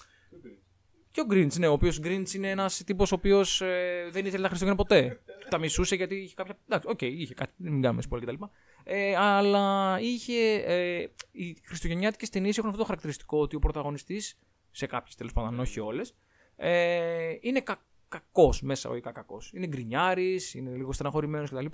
Και 1.10 1.20
ο 1.20 1.24
Grinch, 1.24 1.52
ναι, 1.54 1.66
ο 1.66 1.72
οποίος 1.72 2.00
Grinch 2.00 2.28
είναι 2.28 2.50
ένας 2.50 2.82
τύπος 2.86 3.12
ο 3.12 3.14
οποίος 3.14 3.60
ε, 3.60 4.08
δεν 4.10 4.26
ήθελε 4.26 4.42
να 4.42 4.48
Χριστούγεννα 4.48 4.78
ποτέ. 4.78 5.20
τα 5.48 5.58
μισούσε 5.58 5.94
γιατί 5.94 6.14
είχε 6.14 6.34
κάποια. 6.34 6.58
Εντάξει, 6.64 6.88
οκ, 6.90 7.02
είχε 7.02 7.34
κάτι. 7.34 7.52
Μην 7.56 7.82
κάνουμε 7.82 8.02
spoiler 8.10 8.20
κτλ. 8.20 8.44
Ε, 8.84 9.16
αλλά 9.16 9.98
είχε. 10.00 10.54
Ε, 10.54 11.06
οι 11.30 11.56
χριστουγεννιάτικες 11.64 12.28
ταινίες 12.28 12.56
έχουν 12.56 12.68
αυτό 12.68 12.80
το 12.80 12.86
χαρακτηριστικό 12.86 13.40
ότι 13.40 13.56
ο 13.56 13.58
πρωταγωνιστής, 13.58 14.38
σε 14.70 14.86
κάποιες 14.86 15.14
τέλος 15.14 15.32
πάντων, 15.32 15.60
όχι 15.60 15.80
όλες, 15.80 16.14
ε, 16.56 17.36
είναι 17.40 17.60
κα, 17.60 17.82
κακός, 18.08 18.62
μέσα 18.62 18.90
ο 18.90 19.00
κακός. 19.00 19.52
Είναι 19.54 19.66
γκρινιάρης, 19.66 20.54
είναι 20.54 20.70
λίγο 20.70 20.92
στεναχωρημένος 20.92 21.50
κτλ. 21.50 21.66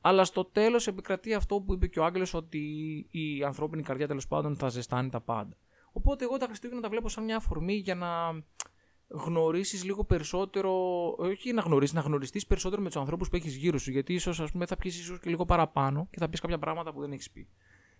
Αλλά 0.00 0.24
στο 0.24 0.44
τέλος 0.44 0.86
επικρατεί 0.86 1.34
αυτό 1.34 1.60
που 1.60 1.74
είπε 1.74 1.86
και 1.86 2.00
ο 2.00 2.04
Άγγελο, 2.04 2.26
ότι 2.32 2.58
η 3.10 3.44
ανθρώπινη 3.44 3.82
καρδιά 3.82 4.06
τέλος 4.06 4.26
πάντων 4.26 4.56
θα 4.56 4.68
ζεστάνει 4.68 5.08
τα 5.08 5.20
πάντα. 5.20 5.56
Οπότε 5.92 6.24
εγώ 6.24 6.36
τα 6.36 6.46
Χριστούγεννα 6.46 6.82
τα 6.82 6.88
βλέπω 6.88 7.08
σαν 7.08 7.24
μια 7.24 7.36
αφορμή 7.36 7.74
για 7.74 7.94
να 7.94 8.08
γνωρίσεις 9.10 9.84
λίγο 9.84 10.04
περισσότερο, 10.04 10.72
όχι 11.18 11.52
να 11.52 11.62
γνωρίσεις, 11.62 11.94
να 11.94 12.00
γνωριστείς 12.00 12.46
περισσότερο 12.46 12.82
με 12.82 12.88
τους 12.88 12.96
ανθρώπους 12.96 13.28
που 13.28 13.36
έχεις 13.36 13.56
γύρω 13.56 13.78
σου. 13.78 13.90
Γιατί 13.90 14.14
ίσως 14.14 14.36
θα 14.66 14.76
πει 14.76 14.88
ίσως 14.88 15.18
και 15.20 15.30
λίγο 15.30 15.44
παραπάνω 15.44 16.08
και 16.10 16.18
θα 16.18 16.28
πει 16.28 16.38
κάποια 16.38 16.58
πράγματα 16.58 16.92
που 16.92 17.00
δεν 17.00 17.12
έχεις 17.12 17.30
πει. 17.30 17.48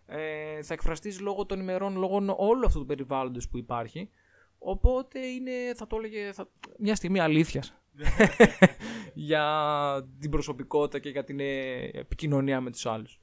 Ε, 0.07 0.63
θα 0.63 0.75
εκφραστείς 0.75 1.21
λόγω 1.21 1.47
των 1.47 1.61
ημερών, 1.61 1.97
λόγω 1.97 2.37
όλου 2.37 2.67
αυτού 2.67 2.79
του 2.79 2.87
περιβάλλοντος 2.87 3.49
που 3.49 3.59
υπάρχει. 3.59 4.11
Οπότε 4.59 5.27
είναι, 5.27 5.53
θα 5.75 5.87
το 5.87 5.97
έλεγε, 5.97 6.33
θα, 6.33 6.49
μια 6.79 6.95
στιγμή 6.95 7.21
αλήθειας 7.21 7.75
για 9.15 10.09
την 10.21 10.31
προσωπικότητα 10.31 10.99
και 10.99 11.09
για 11.09 11.25
την 11.25 11.41
ε, 11.41 11.91
επικοινωνία 11.93 12.61
με 12.61 12.71
τους 12.71 12.87
άλλους. 12.87 13.21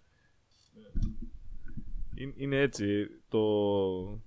Είναι 2.35 2.59
έτσι. 2.59 3.07
Το, 3.29 3.41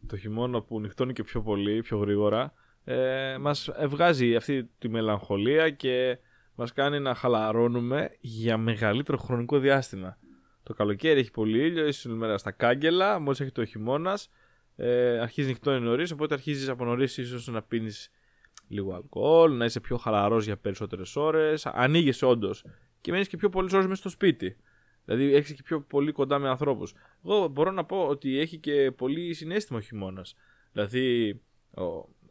το 0.06 0.16
χειμώνα 0.16 0.62
που 0.62 0.80
νυχτώνει 0.80 1.12
και 1.12 1.22
πιο 1.22 1.42
πολύ, 1.42 1.82
πιο 1.82 1.98
γρήγορα, 1.98 2.52
ε, 2.90 3.38
μας 3.38 3.70
βγάζει 3.86 4.36
αυτή 4.36 4.70
τη 4.78 4.88
μελαγχολία 4.88 5.70
και 5.70 6.18
μας 6.54 6.72
κάνει 6.72 7.00
να 7.00 7.14
χαλαρώνουμε 7.14 8.10
για 8.20 8.56
μεγαλύτερο 8.56 9.18
χρονικό 9.18 9.58
διάστημα. 9.58 10.18
Το 10.62 10.74
καλοκαίρι 10.74 11.20
έχει 11.20 11.30
πολύ 11.30 11.58
ήλιο, 11.58 11.86
είσαι 11.86 12.08
μέρα 12.08 12.38
στα 12.38 12.50
κάγκελα, 12.50 13.18
μόλις 13.18 13.40
έχει 13.40 13.52
το 13.52 13.64
χειμώνας, 13.64 14.30
ε, 14.76 15.18
αρχίζει 15.18 15.48
νυχτώνει 15.48 15.80
νωρίς, 15.80 16.10
οπότε 16.10 16.34
αρχίζεις 16.34 16.68
από 16.68 16.84
νωρίς 16.84 17.16
ίσως 17.16 17.46
να 17.46 17.62
πίνεις 17.62 18.10
λίγο 18.68 18.94
αλκοόλ, 18.94 19.56
να 19.56 19.64
είσαι 19.64 19.80
πιο 19.80 19.96
χαλαρός 19.96 20.44
για 20.44 20.56
περισσότερες 20.56 21.16
ώρες, 21.16 21.66
ανοίγεις 21.66 22.22
όντως 22.22 22.64
και 23.00 23.12
μένεις 23.12 23.28
και 23.28 23.36
πιο 23.36 23.48
πολλές 23.48 23.72
ώρες 23.72 23.86
μέσα 23.86 24.00
στο 24.00 24.08
σπίτι. 24.08 24.56
Δηλαδή 25.04 25.34
έχεις 25.34 25.54
και 25.54 25.62
πιο 25.62 25.80
πολύ 25.80 26.12
κοντά 26.12 26.38
με 26.38 26.48
ανθρώπους. 26.48 26.94
Εγώ 27.24 27.48
μπορώ 27.48 27.70
να 27.70 27.84
πω 27.84 28.06
ότι 28.06 28.38
έχει 28.38 28.58
και 28.58 28.90
πολύ 28.90 29.34
συνέστημα 29.34 29.78
ο 29.78 29.82
χειμώνας. 29.82 30.34
Δηλαδή, 30.72 31.40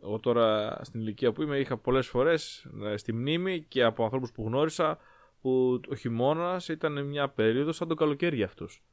εγώ 0.03 0.19
τώρα 0.19 0.79
στην 0.83 0.99
ηλικία 0.99 1.31
που 1.31 1.41
είμαι 1.41 1.57
είχα 1.57 1.77
πολλές 1.77 2.07
φορές 2.07 2.65
ε, 2.83 2.97
στη 2.97 3.13
μνήμη 3.13 3.65
και 3.67 3.83
από 3.83 4.03
ανθρώπους 4.03 4.31
που 4.31 4.43
γνώρισα 4.43 4.97
που 5.41 5.81
ο 5.89 5.95
χειμώνας 5.95 6.67
ήταν 6.67 7.05
μια 7.05 7.29
περίοδος 7.29 7.75
σαν 7.75 7.87
το 7.87 7.95
καλοκαίρι 7.95 8.35
για 8.35 8.45
αυτούς. 8.45 8.83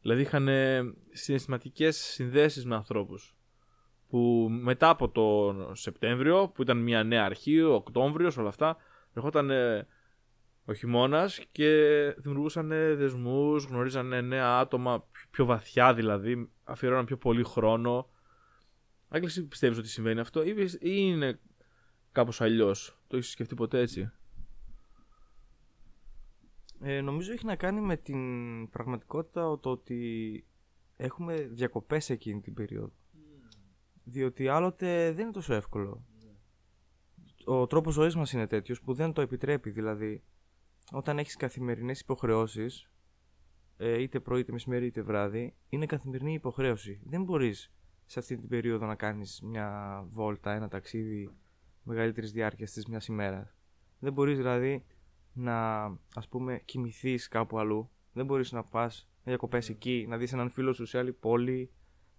Δηλαδή 0.00 0.20
είχαν 0.20 0.48
συναισθηματικές 1.10 1.96
συνδέσεις 1.96 2.64
με 2.64 2.74
ανθρώπους 2.74 3.36
που 4.08 4.48
μετά 4.50 4.88
από 4.88 5.08
το 5.08 5.54
Σεπτέμβριο 5.74 6.48
που 6.48 6.62
ήταν 6.62 6.78
μια 6.78 7.04
νέα 7.04 7.24
αρχή, 7.24 7.60
ο 7.60 7.74
Οκτώβριος 7.74 8.36
όλα 8.36 8.48
αυτά 8.48 8.76
ερχόταν 9.14 9.50
ο 10.64 10.72
χειμώνας 10.72 11.40
και 11.52 11.70
δημιουργούσαν 12.16 12.68
δεσμούς, 12.68 13.64
γνωρίζαν 13.64 14.26
νέα 14.26 14.58
άτομα 14.58 15.04
πιο 15.30 15.44
βαθιά 15.44 15.94
δηλαδή, 15.94 16.50
αφιερώναν 16.64 17.04
πιο 17.04 17.16
πολύ 17.16 17.44
χρόνο 17.44 18.08
Άγγλες, 19.08 19.46
πιστεύεις 19.48 19.78
ότι 19.78 19.88
συμβαίνει 19.88 20.20
αυτό 20.20 20.42
ή 20.44 20.68
είναι 20.80 21.40
κάπως 22.12 22.40
αλλιώς; 22.40 22.98
Το 23.06 23.16
έχεις 23.16 23.30
σκεφτεί 23.30 23.54
ποτέ 23.54 23.80
έτσι; 23.80 24.10
Ε, 26.80 27.00
νομίζω 27.00 27.32
έχει 27.32 27.46
να 27.46 27.56
κάνει 27.56 27.80
με 27.80 27.96
την 27.96 28.70
πραγματικότητα 28.70 29.60
το 29.60 29.70
ότι 29.70 30.44
έχουμε 30.96 31.36
διακοπές 31.40 32.10
εκείνη 32.10 32.40
την 32.40 32.54
περίοδο. 32.54 32.92
Διότι 34.04 34.48
άλλοτε 34.48 35.12
δεν 35.12 35.22
είναι 35.24 35.32
τόσο 35.32 35.54
εύκολο. 35.54 36.04
Ο 37.44 37.66
τρόπος 37.66 37.94
ζωής 37.94 38.16
μας 38.16 38.32
είναι 38.32 38.46
τέτοιος 38.46 38.80
που 38.80 38.94
δεν 38.94 39.12
το 39.12 39.20
επιτρέπει. 39.20 39.70
Δηλαδή, 39.70 40.22
όταν 40.92 41.18
έχεις 41.18 41.36
καθημερινές 41.36 42.00
υποχρεώσεις, 42.00 42.90
ε, 43.76 44.02
είτε 44.02 44.20
πρωί, 44.20 44.40
είτε 44.40 44.52
μεσημέρι, 44.52 44.86
είτε 44.86 45.02
βράδυ, 45.02 45.56
είναι 45.68 45.86
καθημερινή 45.86 46.32
υποχρέωση. 46.32 47.00
Δεν 47.04 47.22
μπορείς 47.22 47.72
σε 48.06 48.18
αυτή 48.18 48.36
την 48.36 48.48
περίοδο 48.48 48.86
να 48.86 48.94
κάνεις 48.94 49.40
μια 49.42 50.00
βόλτα, 50.10 50.52
ένα 50.52 50.68
ταξίδι 50.68 51.30
μεγαλύτερης 51.82 52.32
διάρκειας 52.32 52.70
της 52.70 52.86
μιας 52.86 53.06
ημέρας. 53.06 53.54
Δεν 53.98 54.12
μπορείς 54.12 54.36
δηλαδή 54.36 54.84
να 55.32 55.84
ας 56.14 56.28
πούμε 56.28 56.62
κοιμηθείς 56.64 57.28
κάπου 57.28 57.58
αλλού. 57.58 57.90
Δεν 58.12 58.26
μπορείς 58.26 58.52
να 58.52 58.62
πας 58.62 59.08
να 59.24 59.30
διακοπές 59.30 59.68
εκεί, 59.68 60.06
να 60.08 60.16
δεις 60.16 60.32
έναν 60.32 60.50
φίλο 60.50 60.72
σου 60.72 60.86
σε 60.86 60.98
άλλη 60.98 61.12
πόλη, 61.12 61.70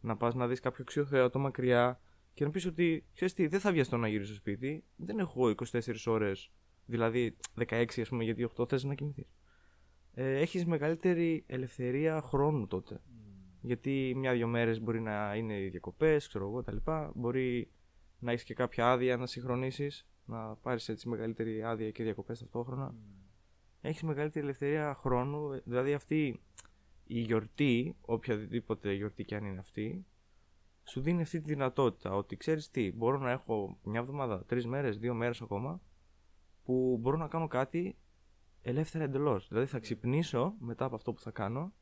να 0.01 0.17
πας 0.17 0.35
να 0.35 0.47
δεις 0.47 0.59
κάποιο 0.59 0.83
αξιοθέατο 0.83 1.39
μακριά 1.39 2.01
και 2.33 2.43
να 2.43 2.49
πεις 2.49 2.65
ότι 2.65 3.05
ξέρεις 3.13 3.33
τι, 3.33 3.47
δεν 3.47 3.59
θα 3.59 3.71
βιαστώ 3.71 3.97
να 3.97 4.07
γύρω 4.07 4.25
στο 4.25 4.33
σπίτι, 4.33 4.83
δεν 4.95 5.19
έχω 5.19 5.53
24 5.71 5.79
ώρες, 6.05 6.51
δηλαδή 6.85 7.37
16 7.57 7.85
ας 8.01 8.09
πούμε 8.09 8.23
γιατί 8.23 8.49
8 8.57 8.69
θες 8.69 8.83
να 8.83 8.93
κοιμηθείς. 8.93 9.35
Ε, 10.13 10.39
έχεις 10.39 10.65
μεγαλύτερη 10.65 11.43
ελευθερία 11.47 12.21
χρόνου 12.21 12.67
τότε. 12.67 13.01
Γιατί 13.67 14.13
μια-δυο 14.15 14.47
μέρες 14.47 14.81
μπορεί 14.81 15.01
να 15.01 15.35
είναι 15.35 15.59
οι 15.59 15.69
διακοπές, 15.69 16.27
ξέρω 16.27 16.47
εγώ 16.47 16.61
κτλ. 16.61 16.91
Μπορεί 17.13 17.71
να 18.19 18.31
έχεις 18.31 18.43
και 18.43 18.53
κάποια 18.53 18.91
άδεια 18.91 19.17
να 19.17 19.25
συγχρονίσεις, 19.25 20.07
να 20.25 20.55
πάρεις 20.55 20.89
έτσι 20.89 21.09
μεγαλύτερη 21.09 21.63
άδεια 21.63 21.91
και 21.91 22.03
διακοπές 22.03 22.39
ταυτόχρονα. 22.39 22.93
Mm. 22.93 22.95
Έχεις 23.81 24.03
μεγαλύτερη 24.03 24.45
ελευθερία 24.45 24.93
χρόνου, 24.93 25.61
δηλαδή 25.63 25.93
αυτή 25.93 26.41
η 27.03 27.19
γιορτή, 27.19 27.95
οποιαδήποτε 28.01 28.93
γιορτή 28.93 29.23
και 29.25 29.35
αν 29.35 29.45
είναι 29.45 29.59
αυτή, 29.59 30.05
σου 30.83 31.01
δίνει 31.01 31.21
αυτή 31.21 31.41
τη 31.41 31.45
δυνατότητα 31.45 32.15
ότι 32.15 32.37
ξέρεις 32.37 32.69
τι, 32.69 32.91
μπορώ 32.91 33.17
να 33.17 33.31
έχω 33.31 33.79
μια 33.83 33.99
εβδομάδα, 33.99 34.45
τρεις 34.45 34.65
μέρες, 34.65 34.97
δύο 34.97 35.13
μέρες 35.13 35.41
ακόμα, 35.41 35.81
που 36.63 36.97
μπορώ 37.01 37.17
να 37.17 37.27
κάνω 37.27 37.47
κάτι 37.47 37.97
ελεύθερα 38.61 39.03
εντελώς. 39.03 39.47
Δηλαδή 39.47 39.67
θα 39.67 39.79
ξυπνήσω 39.79 40.55
μετά 40.59 40.85
από 40.85 40.95
αυτό 40.95 41.13
που 41.13 41.21
θα 41.21 41.31
κάνω 41.31 41.73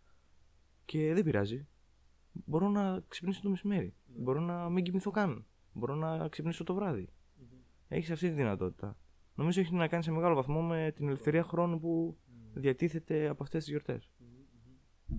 και 0.86 1.14
δεν 1.14 1.24
πειράζει. 1.24 1.68
Μπορώ 2.46 2.70
να 2.70 3.04
ξυπνήσω 3.08 3.42
το 3.42 3.50
μεσημέρι. 3.50 3.94
Mm. 3.94 4.12
Μπορώ 4.18 4.40
να 4.40 4.70
μην 4.70 4.84
κοιμηθώ 4.84 5.12
καν. 5.12 5.46
Μπορώ 5.74 5.96
να 5.96 6.28
ξυπνήσω 6.28 6.64
το 6.64 6.74
βράδυ. 6.74 7.10
Mm-hmm. 7.10 7.58
Έχεις 7.88 8.12
αυτή 8.12 8.28
τη 8.28 8.34
δυνατότητα. 8.34 8.98
Νομίζω 9.36 9.62
έχει 9.62 9.74
να 9.74 9.88
κάνει 9.88 10.04
σε 10.04 10.12
μεγάλο 10.12 10.36
βαθμό 10.36 10.62
με 10.62 10.92
την 10.96 11.08
ελευθερία 11.08 11.44
χρόνου 11.44 11.80
που 11.80 12.18
mm. 12.18 12.32
διατίθεται 12.54 13.28
από 13.28 13.44
αυτές 13.44 13.60
τις 13.64 13.70
γιορτές. 13.70 14.12
Mm-hmm. 14.20 15.16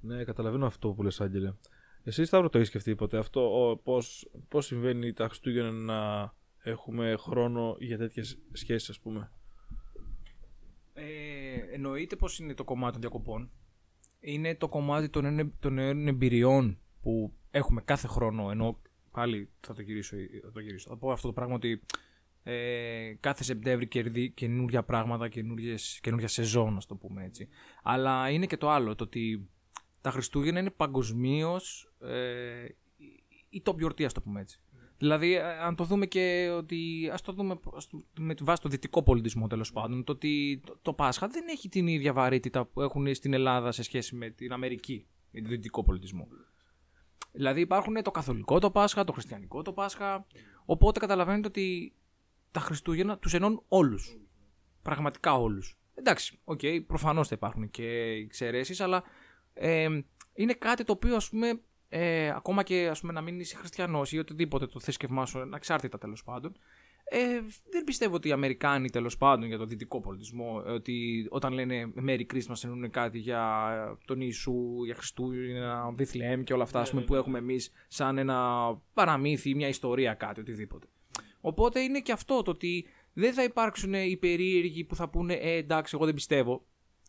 Ναι, 0.00 0.24
καταλαβαίνω 0.24 0.66
αυτό 0.66 0.92
που 0.92 1.02
λες 1.02 1.20
Άγγελε. 1.20 1.54
Εσύ 2.04 2.24
Σταύρο 2.24 2.48
το 2.48 2.58
έχεις 2.58 2.68
σκεφτεί 2.68 2.94
ποτέ 2.94 3.18
αυτό, 3.18 3.80
πώς, 3.84 4.30
πώς 4.48 4.66
συμβαίνει 4.66 5.12
τα 5.12 5.26
Χριστούγεννα 5.26 5.70
να 5.70 6.32
έχουμε 6.58 7.14
χρόνο 7.18 7.76
για 7.78 7.98
τέτοιες 7.98 8.38
σχέσεις 8.52 8.88
ας 8.88 9.00
πούμε; 9.00 9.30
Ε, 10.92 11.56
εννοείται 11.72 12.16
πως 12.16 12.38
είναι 12.38 12.54
το 12.54 12.64
κομμάτι 12.64 12.92
των 12.92 13.00
διακοπών 13.00 13.50
είναι 14.22 14.54
το 14.54 14.68
κομμάτι 14.68 15.08
των, 15.08 15.52
των 15.60 15.78
εμπειριών 16.08 16.78
που 17.02 17.32
έχουμε 17.50 17.80
κάθε 17.80 18.06
χρόνο. 18.06 18.50
Ενώ 18.50 18.80
πάλι 19.10 19.50
θα 19.60 19.74
το 19.74 19.82
γυρίσω. 19.82 20.16
Θα, 20.42 20.52
το 20.52 20.60
γυρίσω. 20.60 20.88
θα 20.88 20.96
πω 20.96 21.10
αυτό 21.10 21.26
το 21.26 21.32
πράγμα 21.32 21.54
ότι 21.54 21.82
ε, 22.42 23.14
κάθε 23.20 23.44
Σεπτέμβρη 23.44 23.86
κερδί 23.86 24.30
καινούργια 24.30 24.82
πράγματα, 24.82 25.28
καινούργια 25.28 26.28
σεζόν, 26.28 26.76
ας 26.76 26.86
το 26.86 26.96
πούμε 26.96 27.24
έτσι. 27.24 27.48
Αλλά 27.82 28.30
είναι 28.30 28.46
και 28.46 28.56
το 28.56 28.70
άλλο, 28.70 28.94
το 28.94 29.04
ότι 29.04 29.48
τα 30.00 30.10
Χριστούγεννα 30.10 30.60
είναι 30.60 30.70
παγκοσμίως 30.70 31.94
ε, 32.00 32.64
η 33.48 33.62
top 33.64 33.76
γιορτή, 33.76 34.04
ας 34.04 34.12
το 34.12 34.20
πούμε 34.20 34.40
έτσι. 34.40 34.60
Δηλαδή, 35.02 35.34
ε, 35.34 35.42
αν 35.42 35.76
το 35.76 35.84
δούμε 35.84 36.06
και 36.06 36.52
ότι. 36.56 37.10
Α 37.12 37.18
το 37.24 37.32
δούμε 37.32 37.60
με 38.18 38.34
τη 38.34 38.44
βάση 38.44 38.62
το 38.62 38.68
δυτικό 38.68 39.02
πολιτισμό 39.02 39.46
τέλος 39.46 39.72
πάντων. 39.72 40.04
Το 40.04 40.12
ότι 40.12 40.62
το, 40.82 40.92
Πάσχα 40.92 41.28
δεν 41.28 41.44
έχει 41.48 41.68
την 41.68 41.86
ίδια 41.86 42.12
βαρύτητα 42.12 42.64
που 42.64 42.80
έχουν 42.80 43.14
στην 43.14 43.32
Ελλάδα 43.32 43.72
σε 43.72 43.82
σχέση 43.82 44.14
με 44.14 44.30
την 44.30 44.52
Αμερική, 44.52 45.06
με 45.30 45.40
τον 45.40 45.50
δυτικό 45.50 45.84
πολιτισμό. 45.84 46.28
Δηλαδή, 47.32 47.60
υπάρχουν 47.60 48.02
το 48.02 48.10
καθολικό 48.10 48.58
το 48.58 48.70
Πάσχα, 48.70 49.04
το 49.04 49.12
χριστιανικό 49.12 49.62
το 49.62 49.72
Πάσχα. 49.72 50.26
Οπότε 50.64 51.00
καταλαβαίνετε 51.00 51.48
ότι 51.48 51.94
τα 52.50 52.60
Χριστούγεννα 52.60 53.18
τους 53.18 53.34
ενώνουν 53.34 53.62
όλους. 53.68 54.18
Πραγματικά 54.82 55.34
όλους. 55.34 55.78
Εντάξει, 55.94 56.38
οκ, 56.44 56.60
okay, 56.62 56.84
προφανώς 56.86 57.28
θα 57.28 57.34
υπάρχουν 57.34 57.70
και 57.70 57.86
εξαιρέσεις, 58.24 58.80
αλλά 58.80 59.02
ε, 59.54 59.88
είναι 60.34 60.52
κάτι 60.52 60.84
το 60.84 60.92
οποίο 60.92 61.16
ας 61.16 61.28
πούμε 61.28 61.60
ε, 61.94 62.28
ακόμα 62.28 62.62
και 62.62 62.88
ας 62.88 63.00
πούμε, 63.00 63.12
να 63.12 63.20
μην 63.20 63.40
είσαι 63.40 63.56
χριστιανός 63.56 64.12
ή 64.12 64.18
οτιδήποτε 64.18 64.66
το 64.66 64.80
θρησκευμά 64.80 65.26
σου, 65.26 65.50
εξάρτητα 65.54 65.98
τέλος 65.98 66.24
πάντων, 66.24 66.56
ε, 67.04 67.40
δεν 67.70 67.84
πιστεύω 67.84 68.14
ότι 68.14 68.28
οι 68.28 68.32
Αμερικάνοι 68.32 68.90
τέλος 68.90 69.16
πάντων 69.16 69.48
για 69.48 69.58
τον 69.58 69.68
δυτικό 69.68 70.00
πολιτισμό, 70.00 70.62
ότι 70.66 71.26
όταν 71.30 71.52
λένε 71.52 71.92
Merry 72.06 72.24
Christmas 72.32 72.64
εννοούν 72.64 72.90
κάτι 72.90 73.18
για 73.18 73.98
τον 74.04 74.20
Ιησού, 74.20 74.84
για 74.84 74.94
Χριστούγεννα, 74.94 75.92
Βιθλεέμ 75.94 76.42
και 76.42 76.52
όλα 76.52 76.62
αυτά 76.62 76.86
πούμε, 76.90 77.02
που 77.02 77.14
έχουμε 77.14 77.38
εμείς 77.38 77.72
σαν 77.88 78.18
ένα 78.18 78.68
παραμύθι, 78.94 79.54
μια 79.54 79.68
ιστορία, 79.68 80.14
κάτι, 80.14 80.40
οτιδήποτε. 80.40 80.86
Οπότε 81.40 81.80
είναι 81.80 82.00
και 82.00 82.12
αυτό 82.12 82.42
το 82.42 82.50
ότι 82.50 82.86
δεν 83.12 83.32
θα 83.32 83.42
υπάρξουν 83.42 83.94
οι 83.94 84.16
περίεργοι 84.16 84.84
που 84.84 84.96
θα 84.96 85.08
πούνε 85.08 85.34
ε, 85.34 85.56
εντάξει, 85.56 85.94
εγώ 85.96 86.04
δεν 86.04 86.14
πιστεύω. 86.14 86.64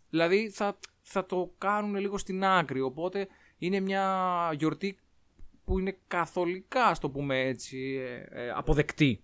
Δηλαδή 0.10 0.50
θα, 0.50 0.80
θα 1.02 1.26
το 1.26 1.54
κάνουν 1.58 1.96
λίγο 1.96 2.18
στην 2.18 2.46
άκρη. 2.46 2.82
Οπότε 2.82 3.28
είναι 3.66 3.80
μια 3.80 4.50
γιορτή 4.58 4.98
που 5.64 5.80
είναι 5.80 5.98
καθολικά, 6.08 6.86
ας 6.86 7.00
το 7.00 7.10
πούμε 7.10 7.40
έτσι, 7.40 8.00
ε, 8.02 8.44
ε, 8.44 8.50
αποδεκτή. 8.50 9.24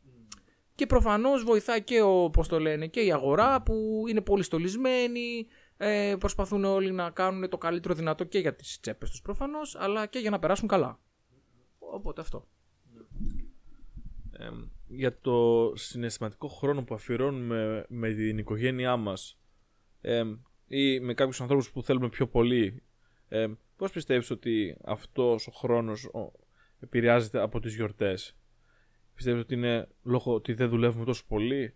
Και 0.75 0.86
προφανώς 0.86 1.43
βοηθάει 1.43 1.84
και, 1.84 2.01
ο, 2.01 2.29
πώς 2.29 2.48
το 2.48 2.60
λένε, 2.60 2.88
και 2.88 3.01
η 3.01 3.12
αγορά 3.12 3.62
που 3.62 4.03
είναι 4.10 4.22
πολύ 4.22 4.43
στολισμένη, 4.43 5.48
ε, 5.77 6.15
προσπαθούν 6.19 6.63
όλοι 6.63 6.91
να 6.91 7.10
κάνουν 7.10 7.50
το 7.50 7.58
καλύτερο 7.58 7.93
δυνατό 7.93 8.24
και 8.24 8.39
για 8.39 8.55
τις 8.55 8.79
τσέπες 8.79 9.10
τους 9.10 9.22
προφανώς, 9.22 9.75
αλλά 9.75 10.05
και 10.05 10.19
για 10.19 10.29
να 10.29 10.39
περάσουν 10.39 10.67
καλά. 10.67 11.00
Οπότε 11.79 12.22
αυτό. 12.22 12.48
Ε, 14.31 14.50
για 14.88 15.19
το 15.19 15.72
συναισθηματικό 15.75 16.48
χρόνο 16.48 16.84
που 16.84 16.93
αφιερώνουμε 16.93 17.86
με 17.89 18.13
την 18.13 18.38
οικογένειά 18.38 18.98
μας 18.98 19.39
ε, 20.01 20.24
ή 20.67 21.00
με 21.00 21.13
κάποιους 21.13 21.41
ανθρώπους 21.41 21.72
που 21.72 21.84
θέλουμε 21.84 22.10
πιο 22.10 22.27
πολύ, 22.27 22.84
ε, 23.27 23.48
πώς 23.79 23.91
πιστεύεις 23.91 24.29
ότι 24.29 24.77
αυτός 24.83 25.48
ο 25.48 25.51
χρόνος 25.51 26.09
επηρεάζεται 26.79 27.39
από 27.39 27.59
τις 27.59 27.75
γιορτές; 27.75 28.36
Πιστεύεις 29.15 29.41
ότι 29.41 29.53
είναι 29.53 29.88
λόγω 30.03 30.33
ότι 30.33 30.53
δεν 30.53 30.69
δουλεύουμε 30.69 31.05
τόσο 31.05 31.24
πολύ, 31.27 31.74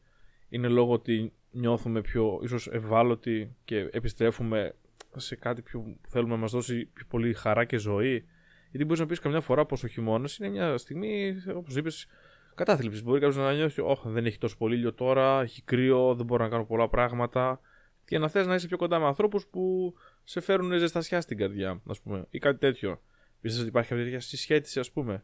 είναι 0.50 0.67
λόγω 0.67 0.93
ότι 0.93 1.33
νιώθουμε 1.51 2.01
πιο 2.01 2.39
ίσως 2.43 2.67
ευάλωτοι 2.67 3.55
και 3.65 3.77
επιστρέφουμε 3.91 4.75
σε 5.15 5.36
κάτι 5.36 5.62
που 5.62 5.98
θέλουμε 6.07 6.33
να 6.33 6.39
μας 6.39 6.51
δώσει 6.51 6.86
πιο 6.86 7.05
πολύ 7.10 7.33
χαρά 7.33 7.65
και 7.65 7.77
ζωή; 7.77 8.25
Γιατί 8.69 8.86
μπορείς 8.86 9.00
να 9.00 9.05
πεις 9.05 9.19
καμιά 9.19 9.41
φορά 9.41 9.65
πως 9.65 9.83
ο 9.83 9.88
χειμώνας 9.88 10.38
είναι 10.38 10.50
μια 10.50 10.77
στιγμή, 10.77 11.36
όπως 11.55 11.75
είπες, 11.75 12.07
κατάθλιψης. 12.55 13.03
Μπορεί 13.03 13.19
κάποιος 13.19 13.38
να 13.38 13.53
νιώθει, 13.53 13.81
Όχι, 13.81 14.10
δεν 14.10 14.25
έχει 14.25 14.38
τόσο 14.38 14.57
πολύ 14.57 14.75
ήλιο 14.75 14.93
τώρα, 14.93 15.41
έχει 15.41 15.62
κρύο, 15.62 16.15
δεν 16.15 16.25
μπορώ 16.25 16.43
να 16.43 16.50
κάνω 16.50 16.65
πολλά 16.65 16.89
πράγματα. 16.89 17.60
Και 18.05 18.17
να 18.17 18.27
θες 18.27 18.48
να 18.48 18.55
είσαι 18.55 18.67
πιο 18.67 18.77
κοντά 18.77 19.00
με 19.00 19.05
ανθρώπους 19.05 19.48
που 19.48 19.93
σε 20.24 20.39
φέρουν 20.39 20.77
ζεστασιά 20.77 21.22
στην 21.22 21.38
καρδιά, 21.38 21.82
ας 21.88 22.01
πούμε, 22.01 22.25
ή 22.30 22.39
κάτι 22.39 22.60
τέτοιο. 22.60 23.01
Πιστεύω 23.42 23.62
ότι 23.62 23.72
υπάρχει 23.72 23.89
κάποια 23.89 24.03
τέτοια 24.03 24.20
συσχέτιση, 24.20 24.80
ας 24.80 24.92
πούμε, 24.92 25.24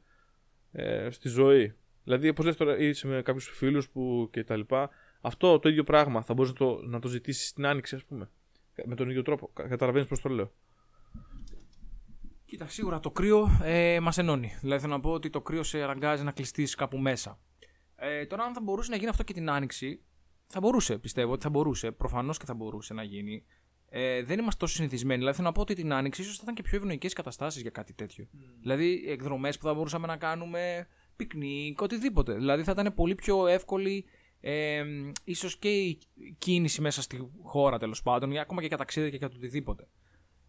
ε, 0.71 1.09
στη 1.09 1.29
ζωή. 1.29 1.75
Δηλαδή, 2.03 2.29
όπως 2.29 2.45
λες 2.45 2.55
τώρα, 2.55 2.77
είσαι 2.77 3.07
με 3.07 3.21
κάποιους 3.21 3.49
φίλους 3.49 3.89
που 3.89 4.29
κτλ. 4.31 4.61
Αυτό 5.21 5.59
το 5.59 5.69
ίδιο 5.69 5.83
πράγμα 5.83 6.21
θα 6.21 6.33
μπορείς 6.33 6.51
να 6.51 6.57
το, 6.57 6.81
να 6.83 6.99
το 6.99 7.07
ζητήσεις 7.07 7.47
στην 7.47 7.65
άνοιξη, 7.65 7.95
ας 7.95 8.05
πούμε. 8.05 8.29
Με 8.85 8.95
τον 8.95 9.09
ίδιο 9.09 9.21
τρόπο. 9.21 9.51
Καταλαβαίνεις 9.53 10.07
πώς 10.07 10.21
το 10.21 10.29
λέω. 10.29 10.51
Κοίτα, 12.45 12.67
σίγουρα 12.67 12.99
το 12.99 13.11
κρύο 13.11 13.47
ε, 13.63 13.99
μας 13.99 14.17
ενώνει. 14.17 14.57
Δηλαδή 14.61 14.81
θέλω 14.81 14.93
να 14.93 14.99
πω 14.99 15.11
ότι 15.11 15.29
το 15.29 15.41
κρύο 15.41 15.63
σε 15.63 15.81
αραγκάζει 15.81 16.23
να 16.23 16.31
κλειστείς 16.31 16.75
κάπου 16.75 16.97
μέσα. 16.97 17.39
Ε, 17.95 18.25
τώρα, 18.25 18.43
αν 18.43 18.53
θα 18.53 18.61
μπορούσε 18.61 18.89
να 18.89 18.97
γίνει 18.97 19.09
αυτό 19.09 19.23
και 19.23 19.33
την 19.33 19.49
άνοιξη, 19.49 20.01
θα 20.47 20.59
μπορούσε, 20.59 20.97
πιστεύω 20.97 21.31
ότι 21.31 21.43
θα 21.43 21.49
μπορούσε. 21.49 21.91
Προφανώς 21.91 22.37
και 22.37 22.45
θα 22.45 22.53
μπορούσε 22.53 22.93
να 22.93 23.03
γίνει. 23.03 23.45
Ε, 23.89 24.23
δεν 24.23 24.39
είμαστε 24.39 24.59
τόσο 24.59 24.75
συνηθισμένοι. 24.75 25.17
Δηλαδή, 25.19 25.35
θέλω 25.35 25.47
να 25.47 25.53
πω 25.53 25.61
ότι 25.61 25.73
την 25.73 25.93
άνοιξη 25.93 26.21
ίσως 26.21 26.35
θα 26.35 26.39
ήταν 26.43 26.55
και 26.55 26.61
πιο 26.61 26.77
ευνοϊκές 26.77 27.13
καταστάσεις 27.13 27.61
για 27.61 27.71
κάτι 27.71 27.93
τέτοιο. 27.93 28.27
Mm. 28.33 28.37
Δηλαδή, 28.61 29.03
εκδρομές 29.07 29.57
που 29.57 29.65
θα 29.65 29.73
μπορούσαμε 29.73 30.07
να 30.07 30.17
κάνουμε, 30.17 30.87
πικνίκ, 31.15 31.81
οτιδήποτε. 31.81 32.33
Δηλαδή, 32.33 32.63
θα 32.63 32.71
ήταν 32.71 32.93
πολύ 32.93 33.15
πιο 33.15 33.47
εύκολη 33.47 34.05
ε, 34.41 34.83
ίσως 35.23 35.57
και 35.57 35.69
η 35.69 35.99
κίνηση 36.37 36.81
μέσα 36.81 37.01
στη 37.01 37.29
χώρα 37.43 37.77
τέλος 37.77 38.01
πάντων, 38.01 38.37
ακόμα 38.37 38.61
και 38.61 38.67
για 38.67 38.77
ταξίδια 38.77 39.09
και 39.09 39.17
για 39.17 39.29
το 39.29 39.35
οτιδήποτε 39.37 39.87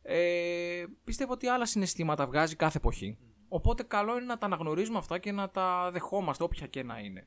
ε, 0.02 0.84
πιστεύω 1.04 1.32
ότι 1.32 1.46
άλλα 1.46 1.66
συναισθήματα 1.66 2.26
βγάζει 2.26 2.56
κάθε 2.56 2.76
εποχή. 2.76 3.18
Οπότε 3.48 3.82
καλό 3.82 4.16
είναι 4.16 4.24
να 4.24 4.38
τα 4.38 4.46
αναγνωρίζουμε 4.46 4.98
αυτά 4.98 5.18
και 5.18 5.32
να 5.32 5.50
τα 5.50 5.90
δεχόμαστε 5.92 6.44
όποια 6.44 6.66
και 6.66 6.82
να 6.82 6.98
είναι. 6.98 7.26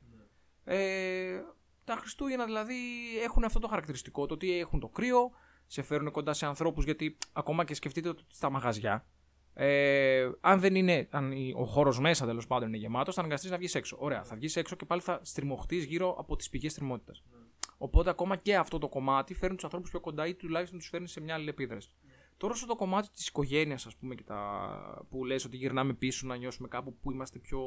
Ε, 0.63 1.41
τα 1.83 1.95
Χριστούγεννα 1.95 2.45
δηλαδή 2.45 2.75
έχουν 3.23 3.43
αυτό 3.43 3.59
το 3.59 3.67
χαρακτηριστικό, 3.67 4.25
το 4.25 4.33
ότι 4.33 4.59
έχουν 4.59 4.79
το 4.79 4.87
κρύο, 4.87 5.31
σε 5.73 5.81
φέρουν 5.81 6.11
κοντά 6.11 6.33
σε 6.33 6.45
ανθρώπους 6.45 6.83
γιατί 6.83 7.17
ακόμα 7.33 7.63
και 7.63 7.73
σκεφτείτε 7.73 8.09
ότι 8.09 8.23
στα 8.27 8.49
μαγαζιά 8.49 9.05
ε, 9.53 10.29
αν 10.41 10.59
δεν 10.59 10.75
είναι, 10.75 11.07
αν 11.11 11.33
ο 11.55 11.65
χώρος 11.65 11.99
μέσα 11.99 12.25
τέλος 12.25 12.47
πάντων 12.47 12.67
είναι 12.67 12.77
γεμάτος, 12.77 13.15
θα 13.15 13.21
αναγκαστείς 13.21 13.51
να 13.51 13.57
βγεις 13.57 13.75
έξω. 13.75 13.97
Ωραία, 13.99 14.23
θα 14.23 14.35
βγεις 14.35 14.55
έξω 14.55 14.75
και 14.75 14.85
πάλι 14.85 15.01
θα 15.01 15.19
στριμωχτείς 15.23 15.83
γύρω 15.83 16.15
από 16.17 16.35
τις 16.35 16.49
πηγές 16.49 16.71
στριμότητα. 16.71 17.13
Οπότε 17.77 18.09
ακόμα 18.09 18.35
και 18.35 18.55
αυτό 18.55 18.77
το 18.77 18.89
κομμάτι 18.89 19.33
φέρνει 19.33 19.55
τους 19.55 19.63
ανθρώπους 19.63 19.89
πιο 19.89 19.99
κοντά 19.99 20.27
ή 20.27 20.35
τουλάχιστον 20.35 20.79
τους 20.79 20.87
φέρνει 20.87 21.07
σε 21.07 21.21
μια 21.21 21.33
αλληλεπίδραση. 21.33 21.89
Τώρα 22.37 22.53
στο 22.53 22.65
το 22.65 22.75
κομμάτι 22.75 23.09
της 23.09 23.27
οικογένειας, 23.27 23.85
ας 23.85 23.95
πούμε, 23.95 24.15
και 24.15 24.23
τα... 24.23 25.05
που 25.09 25.25
λες 25.25 25.45
ότι 25.45 25.57
γυρνάμε 25.57 25.93
πίσω 25.93 26.27
να 26.27 26.35
νιώσουμε 26.35 26.67
κάπου 26.67 26.97
που 26.97 27.11
είμαστε 27.11 27.39
πιο. 27.39 27.59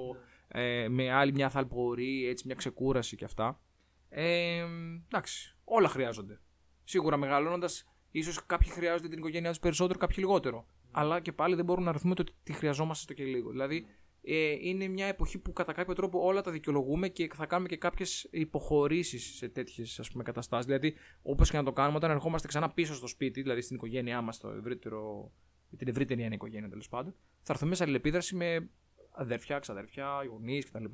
Ε, 0.49 0.89
με 0.89 1.13
άλλη 1.13 1.33
μια 1.33 1.51
θαλπορή, 1.51 2.27
έτσι 2.27 2.47
μια 2.47 2.55
ξεκούραση 2.55 3.17
και 3.17 3.25
αυτά. 3.25 3.61
Ε, 4.09 4.65
εντάξει, 5.07 5.57
όλα 5.65 5.89
χρειάζονται. 5.89 6.41
Σίγουρα 6.85 7.17
μεγαλώνοντας, 7.17 7.87
ίσως 8.19 8.47
κάποιοι 8.47 8.71
χρειάζονται 8.71 9.09
την 9.09 9.19
οικογένειά 9.19 9.51
τους 9.51 9.59
περισσότερο, 9.59 9.99
κάποιοι 9.99 10.17
λιγότερο. 10.19 10.67
Αλλά 10.91 11.21
και 11.21 11.33
πάλι 11.33 11.55
δεν 11.55 11.65
μπορούμε 11.65 11.85
να 11.85 11.91
αριθμούμε 11.91 12.15
το 12.15 12.23
ότι 12.23 12.33
τη 12.43 12.53
χρειαζόμαστε 12.53 13.03
στο 13.03 13.13
και 13.13 13.25
λίγο. 13.25 13.51
Δηλαδή, 13.51 13.87
ε, 14.23 14.57
είναι 14.61 14.89
μια 14.89 15.07
εποχή 15.07 15.39
που 15.39 15.53
κατά 15.53 15.73
κάποιο 15.73 15.95
τρόπο 15.95 16.25
όλα 16.25 16.41
τα 16.41 16.51
δικαιολογούμε 16.51 17.09
και 17.09 17.31
θα 17.35 17.47
κάνουμε 17.47 17.69
και 17.69 17.77
κάποιες 17.77 18.29
υποχωρήσεις 18.31 19.37
σε 19.37 19.49
τέτοιες 19.49 20.11
καταστάσεις. 20.23 20.67
Δηλαδή, 20.67 20.95
όπως 21.23 21.51
και 21.51 21.57
να 21.57 21.63
το 21.63 21.73
κάνουμε, 21.73 21.97
όταν 21.97 22.11
ερχόμαστε 22.11 22.49
ξανά 22.49 22.71
πίσω 22.71 22.95
στο 22.95 23.07
σπίτι, 23.07 23.43
δηλαδή 23.43 23.61
στην 23.61 23.77
οικογένειά 23.77 24.21
μας, 24.21 24.45
ευρύτερο, 24.59 25.33
την 25.77 25.89
ευρύτερη 25.89 26.23
ένα 26.23 26.35
οικογένεια 26.35 26.69
τέλος 26.69 26.89
πάντων, 26.89 27.15
θα 27.43 27.53
έρθουμε 27.53 27.75
σε 27.75 27.83
αλληλεπίδραση 27.83 28.37
με 28.37 28.71
αδέρφια, 29.11 29.59
ξαδέρφια, 29.59 30.25
γονείς 30.31 30.65
κτλ. 30.71 30.85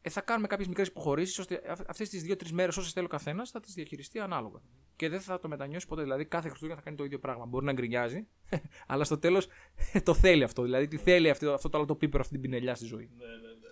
Ε, 0.00 0.10
θα 0.10 0.20
κάνουμε 0.20 0.46
κάποιες 0.46 0.68
μικρές 0.68 0.88
υποχωρήσεις 0.88 1.38
ώστε 1.38 1.62
αυτές 1.86 2.08
τις 2.08 2.22
δύο-τρεις 2.22 2.52
μέρες, 2.52 2.76
όσες 2.76 2.92
θέλει 2.92 3.06
ο 3.06 3.08
καθένας, 3.08 3.50
θα 3.50 3.60
τις 3.60 3.74
διαχειριστεί 3.74 4.18
ανάλογα. 4.18 4.60
Και 4.96 5.08
δεν 5.08 5.20
θα 5.20 5.40
το 5.40 5.48
μετανιώσει 5.48 5.86
ποτέ. 5.86 6.02
Δηλαδή, 6.02 6.24
κάθε 6.24 6.48
Χριστούγεννα 6.48 6.80
θα 6.80 6.84
κάνει 6.84 6.96
το 6.96 7.04
ίδιο 7.04 7.18
πράγμα. 7.18 7.44
Μπορεί 7.44 7.64
να 7.64 7.72
γκρινιάζει, 7.72 8.26
αλλά 8.86 9.04
στο 9.04 9.18
τέλος 9.18 9.48
το 10.04 10.14
θέλει 10.14 10.42
αυτό. 10.42 10.62
Δηλαδή, 10.62 10.88
τι 10.88 10.96
θέλει 10.96 11.30
αυτό, 11.30 11.52
αυτό 11.52 11.68
το 11.68 11.76
άλλο 11.76 11.86
το 11.86 11.94
πίπερο, 11.94 12.20
αυτή 12.20 12.32
την 12.32 12.42
πινελιά 12.42 12.74
στη 12.74 12.86
ζωή. 12.86 13.10
Ναι, 13.18 13.24
ναι, 13.26 13.32
ναι. 13.32 13.64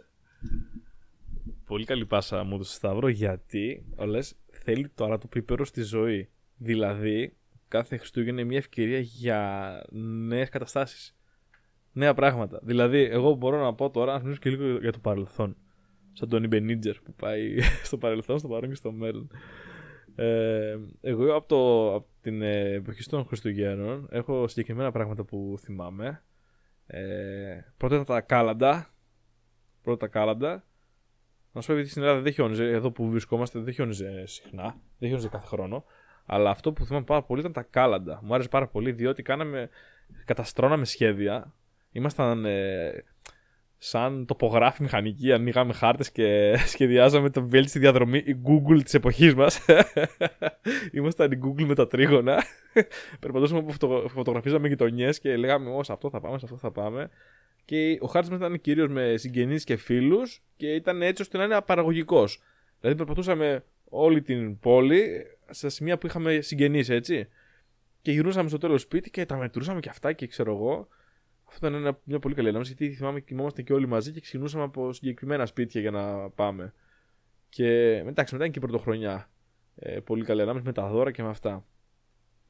Πολύ 1.64 1.84
καλή 1.84 2.06
πάσα 2.06 2.44
μου 2.44 2.58
το 2.58 2.64
Σταύρο, 2.64 3.08
γιατί 3.08 3.84
όλες 3.96 4.36
θέλει 4.50 4.88
το 4.88 5.18
το 5.18 5.26
πίπερο 5.26 5.64
στη 5.64 5.82
ζωή. 5.82 6.28
Δηλαδή, 6.56 7.36
κάθε 7.68 7.96
Χριστούγεννα 7.96 8.40
είναι 8.40 8.48
μια 8.48 8.58
ευκαιρία 8.58 8.98
για 8.98 9.82
νέες 10.26 10.48
καταστάσεις. 10.48 11.16
Νέα 11.92 12.14
πράγματα. 12.14 12.60
Δηλαδή, 12.62 12.98
εγώ 12.98 13.34
μπορώ 13.34 13.62
να 13.62 13.74
πω 13.74 13.90
τώρα, 13.90 14.12
να 14.12 14.18
μιλήσω 14.18 14.40
και 14.40 14.50
λίγο 14.50 14.78
για 14.78 14.92
το 14.92 14.98
παρελθόν 14.98 15.56
σαν 16.12 16.28
τον 16.28 16.42
Ιμπενίτζερ 16.42 17.00
που 17.00 17.14
πάει 17.14 17.56
στο 17.88 17.98
παρελθόν, 17.98 18.38
στο 18.38 18.48
παρόν 18.48 18.68
και 18.68 18.74
στο 18.74 18.92
μέλλον. 18.92 19.30
Ε, 20.14 20.78
εγώ 21.00 21.34
από, 21.34 21.48
το, 21.48 21.94
από 21.94 22.06
την 22.20 22.42
εποχή 22.42 23.02
των 23.08 23.26
Χριστουγέννων 23.26 24.08
έχω 24.10 24.48
συγκεκριμένα 24.48 24.90
πράγματα 24.90 25.24
που 25.24 25.56
θυμάμαι. 25.60 26.22
Ε, 26.86 27.60
πρώτα 27.76 27.94
ήταν 27.94 28.06
τα 28.06 28.20
κάλαντα. 28.20 28.94
Πρώτα 29.82 29.98
τα 29.98 30.06
κάλαντα. 30.06 30.64
Να 31.52 31.60
σου 31.60 31.66
πω 31.66 31.72
επειδή 31.72 31.88
στην 31.90 32.02
Ελλάδα 32.02 32.20
δεν 32.20 32.32
χιόνιζε, 32.32 32.64
εδώ 32.64 32.90
που 32.90 33.10
βρισκόμαστε 33.10 33.58
δεν 33.58 33.74
χιόνιζε 33.74 34.26
συχνά, 34.26 34.76
δεν 34.98 35.08
χιόνιζε 35.08 35.28
κάθε 35.28 35.46
χρόνο. 35.46 35.84
Αλλά 36.26 36.50
αυτό 36.50 36.72
που 36.72 36.84
θυμάμαι 36.84 37.04
πάρα 37.04 37.22
πολύ 37.22 37.40
ήταν 37.40 37.52
τα 37.52 37.62
κάλαντα. 37.62 38.20
Μου 38.22 38.34
άρεσε 38.34 38.48
πάρα 38.48 38.68
πολύ 38.68 38.92
διότι 38.92 39.22
κάναμε, 39.22 39.68
καταστρώναμε 40.24 40.84
σχέδια. 40.84 41.54
Ήμασταν 41.92 42.44
ε, 42.44 43.04
σαν 43.84 44.26
τοπογράφη 44.26 44.82
μηχανική, 44.82 45.32
ανοίγαμε 45.32 45.72
χάρτες 45.72 46.12
και 46.12 46.54
σχεδιάζαμε 46.72 47.30
το 47.30 47.46
βέλτιστη 47.48 47.78
διαδρομή 47.78 48.18
η 48.18 48.36
Google 48.44 48.82
της 48.82 48.94
εποχής 48.94 49.34
μας. 49.34 49.64
Ήμασταν 50.92 51.32
η 51.32 51.38
Google 51.44 51.64
με 51.64 51.74
τα 51.74 51.86
τρίγωνα. 51.86 52.42
Περπατούσαμε 53.20 53.62
που 53.62 53.72
φωτο, 53.72 54.08
φωτογραφίζαμε 54.08 54.68
γειτονιές 54.68 55.20
και 55.20 55.36
λέγαμε 55.36 55.70
Ω, 55.70 55.80
αυτό 55.88 56.10
θα 56.10 56.20
πάμε, 56.20 56.38
σε 56.38 56.44
αυτό 56.44 56.56
θα 56.56 56.70
πάμε. 56.70 57.10
Και 57.64 57.98
ο 58.00 58.06
χάρτης 58.06 58.30
μας 58.30 58.38
ήταν 58.38 58.60
κυρίως 58.60 58.88
με 58.88 59.16
συγγενείς 59.16 59.64
και 59.64 59.76
φίλους 59.76 60.42
και 60.56 60.74
ήταν 60.74 61.02
έτσι 61.02 61.22
ώστε 61.22 61.38
να 61.38 61.44
είναι 61.44 61.54
απαραγωγικός. 61.54 62.42
Δηλαδή 62.80 62.98
περπατούσαμε 62.98 63.64
όλη 63.88 64.22
την 64.22 64.58
πόλη 64.58 65.26
σε 65.50 65.68
σημεία 65.68 65.98
που 65.98 66.06
είχαμε 66.06 66.40
συγγενείς, 66.40 66.88
έτσι. 66.88 67.28
Και 68.02 68.12
γυρνούσαμε 68.12 68.48
στο 68.48 68.58
τέλος 68.58 68.82
σπίτι 68.82 69.10
και 69.10 69.26
τα 69.26 69.36
μετρούσαμε 69.36 69.80
και 69.80 69.88
αυτά 69.88 70.12
και 70.12 70.26
ξέρω 70.26 70.52
εγώ. 70.52 70.88
Αυτό 71.52 71.66
ήταν 71.66 71.98
μια 72.04 72.18
πολύ 72.18 72.34
καλή 72.34 72.48
ανάμεση 72.48 72.74
γιατί 72.78 72.94
θυμάμαι 72.94 73.20
κοιμόμαστε 73.20 73.62
και 73.62 73.72
όλοι 73.72 73.86
μαζί 73.86 74.12
και 74.12 74.20
ξεκινούσαμε 74.20 74.64
από 74.64 74.92
συγκεκριμένα 74.92 75.46
σπίτια 75.46 75.80
για 75.80 75.90
να 75.90 76.30
πάμε. 76.30 76.74
Και 77.48 78.02
μετά, 78.04 78.24
μετά 78.32 78.44
είναι 78.44 78.48
και 78.48 78.58
η 78.58 78.62
πρωτοχρονιά. 78.62 79.30
Ε, 79.74 80.00
πολύ 80.00 80.24
καλή 80.24 80.42
ανάμεση 80.42 80.64
με 80.64 80.72
τα 80.72 80.88
δώρα 80.88 81.10
και 81.10 81.22
με 81.22 81.28
αυτά. 81.28 81.66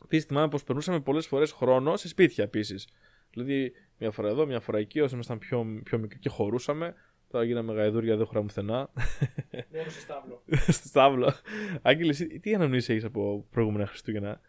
Επίσης 0.04 0.24
θυμάμαι 0.24 0.48
πως 0.48 0.64
περνούσαμε 0.64 1.00
πολλές 1.00 1.26
φορές 1.26 1.52
χρόνο 1.52 1.96
σε 1.96 2.08
σπίτια 2.08 2.44
επίσης. 2.44 2.88
Δηλαδή, 3.30 3.72
μια 3.98 4.10
φορά 4.10 4.28
εδώ, 4.28 4.46
μια 4.46 4.60
φορά 4.60 4.78
εκεί, 4.78 5.00
όσο 5.00 5.14
ήμασταν 5.14 5.38
πιο, 5.38 5.80
πιο 5.84 5.98
μικροί 5.98 6.18
και 6.18 6.28
χωρούσαμε. 6.28 6.94
Τώρα 7.28 7.44
γίναμε 7.44 7.72
γαϊδούρια, 7.72 8.16
δεν 8.16 8.26
χωράμε 8.26 8.46
πουθενά. 8.46 8.90
Μόνο 9.72 9.90
στο 9.90 10.00
στάβλο. 10.00 10.42
στο 10.78 10.88
στάβλο. 10.88 11.32
Άγγελε, 11.82 12.12
τι 12.14 12.54
αναμνήσεις 12.54 12.88
έχεις 12.88 13.04
από 13.04 13.46
προηγούμενα 13.50 13.86
Χριστούγεννα; 13.86 14.40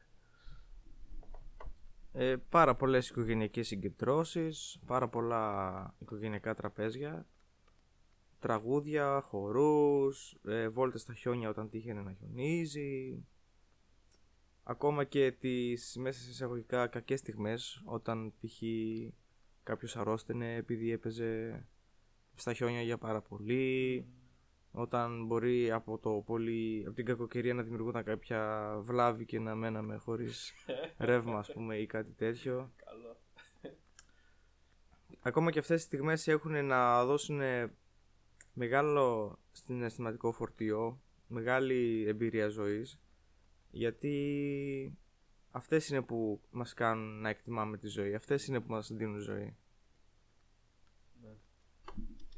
Ε, 2.15 2.35
πάρα 2.49 2.75
πολλές 2.75 3.09
οικογενειακές 3.09 3.67
συγκεντρώσεις, 3.67 4.79
πάρα 4.85 5.07
πολλά 5.07 5.95
οικογενειακά 5.99 6.53
τραπέζια. 6.53 7.27
τραγούδια, 8.39 9.21
χορούς, 9.21 10.37
ε, 10.45 10.67
βόλτες 10.67 11.01
στα 11.01 11.13
χιόνια 11.13 11.49
όταν 11.49 11.69
τύχαινε 11.69 12.01
να 12.01 12.13
χιονίζει. 12.13 13.25
Ακόμα 14.63 15.03
και 15.03 15.31
τις 15.31 15.95
μέσα 15.99 16.21
σε 16.21 16.29
εισαγωγικά 16.29 16.87
κακές 16.87 17.19
στιγμές 17.19 17.81
όταν 17.85 18.33
π.χ. 18.39 18.61
κάποιος 19.63 19.95
αρρώστενε 19.97 20.55
επειδή 20.55 20.91
έπαιζε 20.91 21.65
στα 22.35 22.53
χιόνια 22.53 22.81
για 22.81 22.97
πάρα 22.97 23.21
πολύ 23.21 24.05
όταν 24.75 25.25
μπορεί 25.25 25.71
από, 25.71 25.97
το 25.97 26.23
πολύ, 26.25 26.83
από 26.85 26.95
την 26.95 27.05
κακοκαιρία 27.05 27.53
να 27.53 27.63
δημιουργούνταν 27.63 28.03
κάποια 28.03 28.73
βλάβη 28.81 29.25
και 29.25 29.39
να 29.39 29.55
μέναμε 29.55 29.97
χωρίς 29.97 30.53
ρεύμα 30.97 31.39
ας 31.39 31.51
πούμε 31.53 31.77
ή 31.77 31.85
κάτι 31.85 32.11
τέτοιο. 32.11 32.71
Καλό. 32.85 33.17
Ακόμα 35.19 35.51
και 35.51 35.59
αυτές 35.59 35.75
τις 35.75 35.85
στιγμές 35.85 36.27
έχουν 36.27 36.65
να 36.65 37.05
δώσουν 37.05 37.41
μεγάλο 38.53 39.37
συναισθηματικό 39.51 40.31
φορτίο, 40.31 41.01
μεγάλη 41.27 42.05
εμπειρία 42.07 42.47
ζωής 42.47 42.99
γιατί 43.75 44.97
αυτές 45.51 45.89
είναι 45.89 46.01
που 46.01 46.41
μας 46.51 46.73
κάνουν 46.73 47.21
να 47.21 47.29
εκτιμάμε 47.29 47.77
τη 47.77 47.87
ζωή, 47.87 48.15
αυτές 48.15 48.47
είναι 48.47 48.59
που 48.59 48.71
μας 48.71 48.91
δίνουν 48.93 49.19
ζωή. 49.19 49.55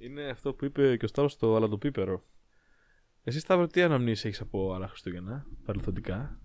Είναι 0.06 0.30
αυτό 0.30 0.54
που 0.54 0.65
είπε 0.65 0.98
και 0.98 1.06
ο 1.06 1.08
Σταύρος 1.08 1.32
στο 1.32 1.56
Αλαντοπίπερο. 1.56 2.24
Εσύ 3.24 3.39
Σταύρο 3.39 3.68
τι 3.68 3.82
αναμνήσεις 3.82 4.26
έχεις 4.26 4.41
από 4.41 4.74
άλλα 4.74 4.88
Χριστούγεννα, 4.88 5.46
παρελθοντικά; 5.65 6.39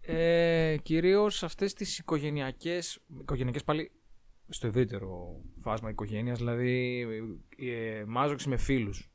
Ε, 0.00 0.76
κυρίως 0.82 1.42
αυτές 1.42 1.72
τις 1.72 1.98
οικογενειακές, 1.98 3.00
οικογενειακές 3.20 3.64
πάλι 3.64 3.90
στο 4.48 4.66
ευρύτερο 4.66 5.40
φάσμα 5.60 5.90
οικογένειας, 5.90 6.38
δηλαδή 6.38 7.06
ε, 7.56 8.04
μάζοξη 8.06 8.48
με 8.48 8.56
φίλους. 8.56 9.10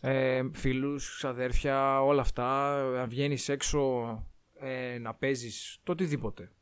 Ε, 0.00 0.42
φίλους, 0.52 1.24
αδέρφια, 1.24 2.02
όλα 2.02 2.20
αυτά, 2.20 2.82
να 2.82 3.06
βγαίνεις 3.06 3.48
έξω 3.48 4.04
ε, 4.60 4.98
να 4.98 5.14
παίζεις 5.14 5.78
το 5.82 5.92
οτιδήποτε. 5.92 6.52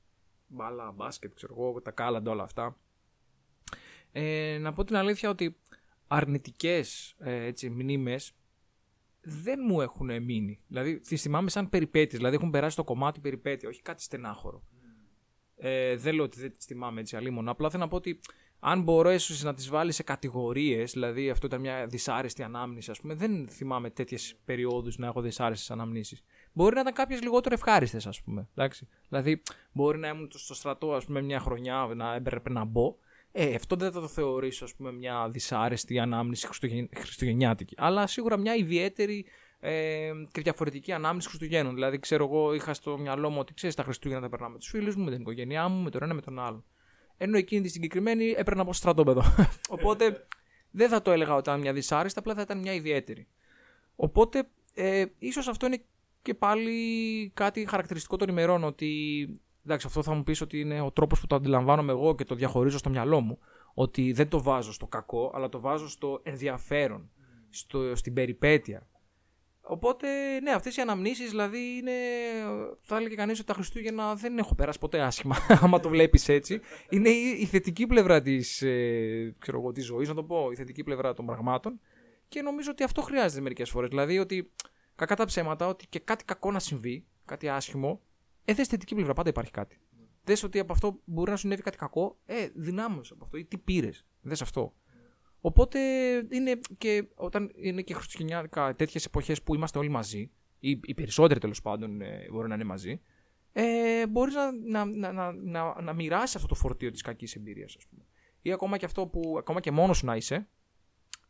Μπάλα, 0.47 0.93
μπάσκετ, 0.93 1.35
ξέρω 1.35 1.55
εγώ, 1.59 1.81
τα 1.81 1.91
κάλαντα, 1.91 2.31
όλα 2.31 2.43
αυτά. 2.43 2.77
Ε, 4.13 4.59
να 4.61 4.73
πω 4.73 4.85
την 4.85 4.97
αλήθεια 4.97 5.31
ότι 5.31 5.57
αρνητικές 6.07 7.15
ε, 7.19 7.45
έτσι, 7.45 7.71
μνήμες 7.71 8.33
δεν 9.21 9.59
μου 9.69 9.81
έχουν 9.81 10.23
μείνει. 10.23 10.61
Δηλαδή, 10.67 11.01
τις 11.01 11.23
θυμάμαι 11.23 11.51
σαν 11.51 11.69
περιπέτειες, 11.69 12.17
δηλαδή 12.17 12.37
έχουν 12.37 12.51
περάσει 12.51 12.77
το 12.77 12.85
κομμάτι 12.85 13.21
περιπέτεια, 13.21 13.69
όχι 13.69 13.83
κάτι 13.83 14.03
στενάχωρο. 14.03 14.63
Ε, 15.57 15.97
δεν 15.97 16.15
λέω 16.15 16.25
ότι 16.25 16.41
δεν 16.41 16.57
τις 16.57 16.67
θυμάμαι 16.67 17.01
έτσι 17.01 17.17
αλίμονα, 17.17 17.51
απλά 17.51 17.71
θέλω 17.71 17.83
να 17.83 17.89
πω 17.89 17.97
ότι 17.97 18.21
αν 18.65 18.83
μπορέσει 18.83 19.45
να 19.45 19.55
τις 19.55 19.69
βάλεις 19.69 19.95
σε 19.95 20.03
κατηγορίες, 20.03 20.93
δηλαδή 20.93 21.31
αυτό 21.31 21.47
ήταν 21.47 21.61
μια 21.61 21.87
δυσάρεστη 21.87 22.43
ανάμνηση, 22.43 22.91
ας 22.91 23.01
πούμε, 23.01 23.15
δεν 23.15 23.49
θυμάμαι 23.49 23.91
τέτοιες 23.91 24.37
περιόδους 24.45 24.99
να 24.99 25.07
έχω 25.07 25.21
δυσάρεστες 25.21 25.71
αναμνήσεις. 25.71 26.25
Μπορεί 26.53 26.75
να 26.75 26.81
ήταν 26.81 26.93
κάποιες 26.93 27.23
λιγότερο 27.23 27.55
ευχάριστες, 27.55 28.07
ας 28.07 28.23
πούμε. 28.23 28.49
Εντάξει. 28.55 28.89
Δηλαδή, 29.09 29.43
μπορεί 29.73 29.99
να 29.99 30.09
ήμουν 30.09 30.31
στο 30.35 30.55
στρατό, 30.55 30.93
ας 30.93 31.05
πούμε, 31.05 31.23
μια 31.23 31.41
χρονιά 31.41 31.93
να 31.95 32.15
έπρεπε 32.15 32.51
να 32.51 32.65
μπω 32.65 32.97
ε, 33.33 33.55
αυτό 33.55 33.77
δεν 33.77 33.93
θα 33.93 34.01
το 34.01 34.09
θεωρήσω 34.09 34.65
ας 34.65 34.75
πούμε, 34.75 34.93
μια 34.93 35.29
δυσάρεστη 35.31 35.99
ανάμνηση 35.99 36.47
χριστουγεν... 36.47 36.89
χριστουγεννιάτικη. 36.97 37.75
Αλλά 37.79 38.07
σίγουρα 38.07 38.37
μια 38.37 38.55
ιδιαίτερη 38.55 39.27
ε, 39.65 40.11
και 40.33 40.41
διαφορετική 40.41 40.93
ανάμνηση 40.93 41.29
Χριστουγέννων. 41.29 41.75
Δηλαδή, 41.75 41.99
ξέρω 41.99 42.25
εγώ, 42.25 42.55
είχα 42.55 42.75
στο 42.75 42.99
μυαλό 42.99 43.31
μου 43.31 43.39
ότι 43.39 43.55
ξέρεις 43.55 43.77
τα 43.77 43.83
Χριστούγεννα 43.83 44.23
τα 44.23 44.29
περνάω 44.29 44.49
με 44.51 44.59
τους 44.59 44.69
φίλους 44.69 44.97
μου, 44.97 45.05
με 45.05 45.11
την 45.11 45.21
οικογένειά 45.21 45.69
μου, 45.69 45.83
με 45.83 45.91
τον 45.91 46.03
ένα 46.03 46.15
με 46.15 46.21
τον 46.21 46.39
άλλο. 46.39 46.65
Ενώ 47.17 47.37
εκείνη 47.37 47.63
τη 47.63 47.69
συγκεκριμένη 47.69 48.35
έπαιρνα 48.37 48.63
από 48.63 48.73
στρατόπεδο. 48.73 49.23
Οπότε 49.77 50.27
δεν 50.71 50.89
θα 50.89 51.03
το 51.03 51.11
έλεγα 51.11 51.35
ότι 51.35 51.49
ήταν 51.49 51.61
μια 51.61 51.73
δυσάρεστη, 51.73 52.19
απλά 52.19 52.35
θα 52.35 52.41
ήταν 52.41 52.59
μια 52.59 52.75
ιδιαίτερη. 52.75 53.27
Οπότε 53.97 54.49
ε, 54.75 55.05
ίσως 55.19 55.49
αυτό 55.49 55.67
είναι 55.67 55.85
και 56.23 56.35
πάλι 56.35 57.31
κάτι 57.35 57.67
χαρακτηριστικό 57.69 58.17
των 58.17 58.29
ημερών 58.29 58.65
ότι 58.65 59.29
Εντάξει, 59.65 59.87
αυτό 59.87 60.03
θα 60.03 60.15
μου 60.15 60.23
πεις 60.23 60.41
ότι 60.41 60.61
είναι 60.61 60.81
ο 60.81 60.91
τρόπος 60.91 61.21
που 61.21 61.27
το 61.27 61.35
αντιλαμβάνομαι 61.35 61.93
εγώ 61.93 62.15
και 62.15 62.25
το 62.25 62.35
διαχωρίζω 62.35 62.79
στο 62.79 62.91
μυαλό 62.91 63.21
μου. 63.21 63.39
Ότι 63.75 64.13
δεν 64.13 64.29
το 64.29 64.43
βάζω 64.43 64.73
στο 64.73 64.87
κακό, 64.87 65.33
αλλά 65.35 65.49
το 65.49 65.61
βάζω 65.61 65.89
στο 65.89 66.21
ενδιαφέρον, 66.23 67.11
στο, 67.51 67.97
στην 67.97 68.13
περιπέτεια. 68.13 68.87
Οπότε, 69.65 70.07
ναι, 70.41 70.51
αυτές 70.51 70.77
οι 70.77 70.81
αναμνήσεις 70.81 71.31
δηλαδή 71.31 71.59
είναι. 71.59 71.93
Θα 72.81 72.97
έλεγε 72.97 73.15
κανείς 73.15 73.39
ότι 73.39 73.47
τα 73.47 73.55
Χριστούγεννα 73.55 74.15
δεν 74.15 74.39
έχω 74.39 74.55
περάσει 74.55 74.79
ποτέ 74.79 75.01
άσχημα, 75.01 75.37
άμα 75.63 75.81
το 75.81 75.89
βλέπεις 75.89 76.29
έτσι. 76.29 76.61
Είναι 76.89 77.09
η, 77.09 77.45
θετική 77.45 77.87
πλευρά 77.87 78.23
της 78.23 78.63
ε, 78.63 79.35
της 79.73 79.85
ζωής, 79.85 80.09
να 80.09 80.15
το 80.15 80.23
πω, 80.23 80.51
η 80.51 80.55
θετική 80.55 80.83
πλευρά 80.83 81.15
των 81.15 81.27
πραγμάτων. 81.27 81.81
Και 82.29 82.43
νομίζω 82.43 82.71
ότι 82.71 82.83
αυτό 82.83 83.03
χρειάζεται 83.03 83.41
μερικές 83.41 83.71
φορές. 83.71 83.89
Δηλαδή, 83.89 84.19
ότι 84.19 84.53
κακά 84.95 85.17
τα 85.17 85.25
ψέματα, 85.25 85.67
ότι 85.67 85.87
και 85.89 85.99
κάτι 85.99 86.25
κακό 86.25 86.51
να 86.51 86.59
συμβεί, 86.59 87.07
κάτι 87.25 87.49
άσχημο, 87.49 88.01
ε, 88.45 88.55
δε 88.55 88.65
θετική 88.65 88.95
πλευρά, 88.95 89.13
πάντα 89.13 89.29
υπάρχει 89.29 89.51
κάτι. 89.51 89.81
Mm. 89.81 90.07
Δε 90.25 90.37
ότι 90.45 90.59
από 90.59 90.73
αυτό 90.73 91.01
μπορεί 91.05 91.31
να 91.31 91.37
συνέβη 91.37 91.63
κάτι 91.63 91.77
κακό, 91.77 92.19
ε, 92.27 92.49
δυνάμωσε 92.55 93.13
από 93.15 93.25
αυτό 93.25 93.37
ή 93.37 93.45
τι 93.45 93.59
πήρες. 93.59 94.07
Δες 94.21 94.43
αυτό. 94.43 94.75
Οπότε 95.41 95.79
είναι 96.31 96.61
και 96.79 97.09
όταν 97.15 97.51
είναι 97.55 97.83
και 97.83 97.95
χριστουγεννιάτικα 97.95 98.75
τέτοιες 98.75 99.05
εποχές 99.05 99.43
που 99.43 99.55
είμαστε 99.55 99.79
όλοι 99.79 99.89
μαζί, 99.89 100.31
ή 100.59 100.81
οι 100.83 100.95
περισσότεροι 100.95 101.41
τέλος 101.41 101.63
πάντων 101.63 102.01
ε, 102.01 102.27
μπορεί 102.31 102.49
να 102.49 102.55
είναι 102.55 102.65
μαζί, 102.65 103.01
ε, 103.53 104.07
μπορείς 104.07 104.35
να, 104.35 104.53
να, 104.53 104.85
να, 104.85 105.13
να, 105.13 105.33
να, 105.33 105.83
να 105.83 105.93
μοιράσεις 105.93 106.37
αυτό 106.37 106.49
το 106.49 106.55
φορτίο 106.55 106.91
της 106.91 107.03
κακής 107.03 107.35
εμπειρίας, 107.35 107.77
ας 107.77 107.87
πούμε. 107.87 108.07
Ή 108.43 108.53
ακόμα 108.53 108.77
και 108.77 108.85
αυτό 108.85 109.07
που, 109.07 109.35
ακόμα 109.39 109.61
και 109.61 109.71
μόνος 109.71 109.97
σου 109.97 110.07
να 110.07 110.17
είσαι, 110.17 110.49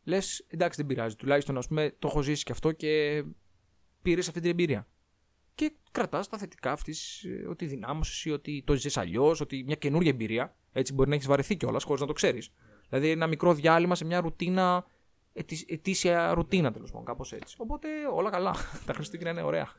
λες 0.03 0.45
εντάξει 0.47 0.77
δεν 0.77 0.85
πειράζει. 0.85 1.15
Τουλάχιστον 1.15 1.57
ας 1.57 1.67
πούμε, 1.67 1.95
το 1.99 2.07
έχω 2.07 2.21
ζήσει 2.21 2.43
και 2.43 2.51
αυτό 2.51 2.71
και 2.71 3.23
πήρες 4.01 4.27
αυτή 4.27 4.39
την 4.39 4.49
εμπειρία 4.49 4.87
και 5.55 5.71
κρατάς 5.91 6.27
τα 6.29 6.37
θετικά 6.37 6.71
αυτής, 6.71 7.23
ε, 7.23 7.47
ότι 7.47 7.65
δυνάμωσες 7.65 8.25
ή 8.25 8.31
ότι 8.31 8.63
το 8.65 8.73
ζεις 8.75 8.97
αλλιώς, 8.97 9.41
ότι 9.41 9.63
μια 9.63 9.75
καινούργια 9.75 10.11
εμπειρία. 10.11 10.55
Έτσι 10.71 10.93
μπορεί 10.93 11.09
να 11.09 11.15
έχεις 11.15 11.27
βαρεθεί 11.27 11.55
κιόλας 11.55 11.83
χωρίς 11.83 12.01
να 12.01 12.07
το 12.07 12.13
ξέρεις. 12.13 12.51
Δηλαδή 12.89 13.09
ένα 13.09 13.27
μικρό 13.27 13.53
διάλειμμα 13.53 13.95
σε 13.95 14.05
μια 14.05 14.21
ρουτίνα, 14.21 14.85
ετήσια 15.67 16.33
ρουτίνα 16.33 16.71
τέλος 16.71 16.91
πάντων, 16.91 17.05
κάπως 17.05 17.31
έτσι. 17.33 17.55
Οπότε 17.59 17.87
όλα 18.13 18.29
καλά. 18.29 18.55
τα 18.85 18.93
Χριστούγεννα 18.93 19.31
είναι 19.31 19.41
ωραία. 19.41 19.69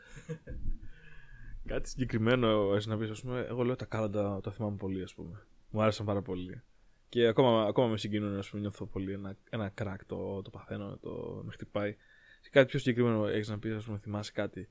Κάτι 1.67 1.89
συγκεκριμένο 1.89 2.75
εσύ 2.75 2.89
να 2.89 2.97
πεις, 2.97 3.11
ας 3.11 3.21
πούμε, 3.21 3.47
εγώ 3.49 3.65
λέω 3.65 3.77
τα 3.77 3.85
κάλαντα 3.85 4.41
το 4.41 4.51
θυμάμαι 4.51 4.77
πολύ, 4.77 5.03
ας 5.03 5.15
πούμε. 5.15 5.47
Μου 5.71 5.83
άρεσαν 5.83 6.07
πάρα 6.07 6.23
πολύ. 6.23 6.63
Και 7.09 7.27
ακόμα, 7.27 7.63
ακόμα 7.63 7.89
με 7.89 7.99
συγκινούν, 7.99 8.39
ας 8.39 8.51
πούμε, 8.51 8.61
νιώθω 8.61 8.87
πολύ 8.87 9.13
ένα, 9.13 9.37
ένα 9.51 9.69
κράκ 9.69 10.05
το, 10.05 10.43
το 10.43 10.51
παθαίνω, 10.51 10.99
το 11.03 11.43
με 11.45 11.53
χτυπάει. 11.53 11.97
Σε 12.41 12.51
κάτι 12.51 12.67
πιο 12.67 12.79
συγκεκριμένο 12.79 13.27
έχεις 13.27 13.49
να 13.49 13.59
πεις, 13.59 13.75
ας 13.75 13.85
πούμε, 13.85 13.99
θυμάσαι 13.99 14.33
κάτι; 14.33 14.69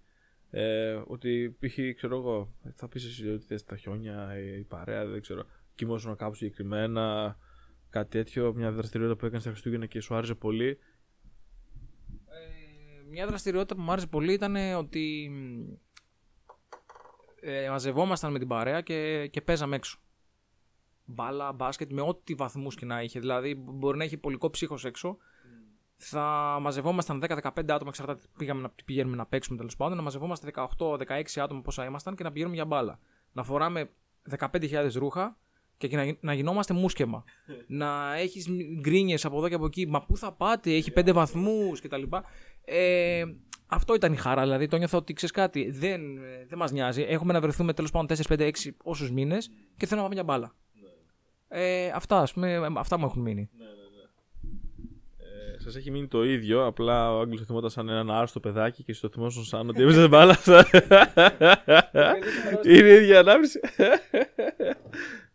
Ε, 0.56 1.02
ότι 1.08 1.58
π.χ. 1.60 1.78
ξέρω 1.96 2.18
εγώ, 2.18 2.54
θα 2.76 2.88
πεις 2.88 3.06
εσύ 3.06 3.30
ότι 3.30 3.46
θες 3.46 3.64
τα 3.64 3.78
χιόνια, 3.78 4.40
η, 4.40 4.60
η 4.60 4.64
παρέα, 4.64 5.06
δεν 5.06 5.22
ξέρω. 5.22 5.46
Κοιμόσουν 5.76 6.16
κάπου 6.16 6.36
συγκεκριμένα, 6.36 7.38
κάτι 7.90 8.10
τέτοιο, 8.10 8.54
μια 8.54 8.72
δραστηριότητα 8.72 9.20
που 9.20 9.26
έκανες 9.26 9.42
στα 9.42 9.52
Χριστούγεννα 9.52 9.86
και 9.86 10.02
σου 10.02 10.16
άρεσε 10.16 10.36
πολύ. 10.36 10.68
Ε, 10.68 10.78
μια 13.10 13.28
δραστηριότητα 13.28 13.76
που 13.76 13.82
μου 13.82 13.92
άρεσε 13.92 14.08
πολύ 14.08 14.34
ήταν 14.34 14.56
ότι 14.78 15.32
ε, 17.42 17.70
μαζευόμασταν 17.70 18.32
με 18.32 18.40
την 18.40 18.48
παρέα 18.48 18.82
και, 18.82 19.28
και 19.28 19.42
παίζαμε 19.42 19.76
έξω. 19.76 20.00
Μπάλα, 21.06 21.52
μπάσκετ, 21.52 21.92
με 21.92 22.02
ό,τι 22.02 22.34
βαθμούς 22.34 22.76
και 22.76 22.86
να 22.86 23.02
είχε. 23.02 23.20
Δηλαδή, 23.20 23.56
μπορεί 23.56 23.98
να 23.98 24.04
έχει 24.04 24.18
πολικό 24.18 24.50
ψύχος 24.50 24.86
έξω 24.86 25.18
θα 26.04 26.58
μαζευόμασταν 26.62 27.24
10-15 27.28 27.38
άτομα, 27.56 27.86
εξαρτάται 27.88 28.22
πήγαμε 28.38 28.62
να 28.62 28.70
πηγαίνουμε 28.86 29.16
να 29.16 29.26
παίξουμε 29.26 29.58
τέλος 29.58 29.76
πάντων, 29.76 29.98
να 29.98 30.04
μαζευόμαστε 30.04 30.52
18-16 30.78 31.22
άτομα 31.36 31.62
πόσα 31.62 31.86
ήμασταν 31.86 32.16
και 32.16 32.24
να 32.24 32.32
πηγαίνουμε 32.32 32.56
για 32.56 32.66
μπάλα. 32.66 33.00
Να 33.32 33.44
φοράμε 33.44 33.90
15.000 34.38 34.92
ρούχα 34.94 35.38
και 35.78 35.96
να, 35.96 36.18
να 36.20 36.34
γινόμαστε 36.34 36.74
μουσκεμα. 36.74 37.24
να 37.68 38.16
έχεις 38.18 38.48
γκρίνιες 38.82 39.26
από 39.26 39.38
εδώ 39.38 39.48
και 39.50 39.56
από 39.56 39.66
εκεί. 39.66 39.88
Μα 39.88 40.02
πού 40.06 40.18
θα 40.18 40.32
πάτε, 40.32 40.72
έχει 40.72 40.92
5 40.96 41.14
βαθμούς 41.14 41.82
κτλ. 41.82 42.04
Ε, 42.66 43.24
αυτό 43.68 43.94
ήταν 43.94 44.14
η 44.14 44.18
χαρά. 44.18 44.42
Δηλαδή 44.42 44.68
το 44.68 44.78
νιώθω 44.78 44.98
ότι 44.98 45.14
ξέρεις 45.14 45.36
κάτι, 45.36 45.72
δεν, 45.72 46.02
δεν 46.48 46.58
μας 46.58 46.72
νοιάζει. 46.72 47.02
Έχουμε 47.02 47.34
να 47.34 47.42
βρεθούμε 47.42 47.74
τέλος 47.74 47.92
πάντων 47.92 48.18
4-5-6 48.28 48.52
όσους 48.84 49.12
μήνες 49.12 49.52
και 49.78 49.86
θέλω 49.86 50.02
να 50.02 50.08
πάμε 50.08 50.14
για 50.14 50.24
μπάλα. 50.24 50.56
Ε, 51.48 51.90
αυτά, 51.90 52.20
ας 52.20 52.34
πούμε, 52.34 52.70
αυτά 52.78 52.98
μου 52.98 53.06
έχουν 53.06 53.22
μείνει. 53.22 53.50
Ναι, 55.64 55.70
ναι 55.70 55.72
σας 55.72 55.76
έχει 55.76 55.92
μείνει 55.92 56.08
το 56.08 56.24
ίδιο. 56.24 56.66
Απλά 56.66 57.16
ο 57.16 57.20
Άγγλος 57.20 57.40
το 57.40 57.46
θυμόταν 57.46 57.70
σαν 57.70 57.90
ένα 57.90 58.18
άρρωστο 58.18 58.40
παιδάκι 58.40 58.84
και 58.84 58.94
στο 58.94 59.10
θυμόσουν 59.10 59.44
σαν 59.44 59.70
ότι 59.70 59.82
έπαιζε 59.82 60.08
μπάλα. 60.08 60.38
Είναι 62.64 62.88
η 62.88 62.96
ίδια 62.96 63.20
ανάπτυξη. 63.20 63.60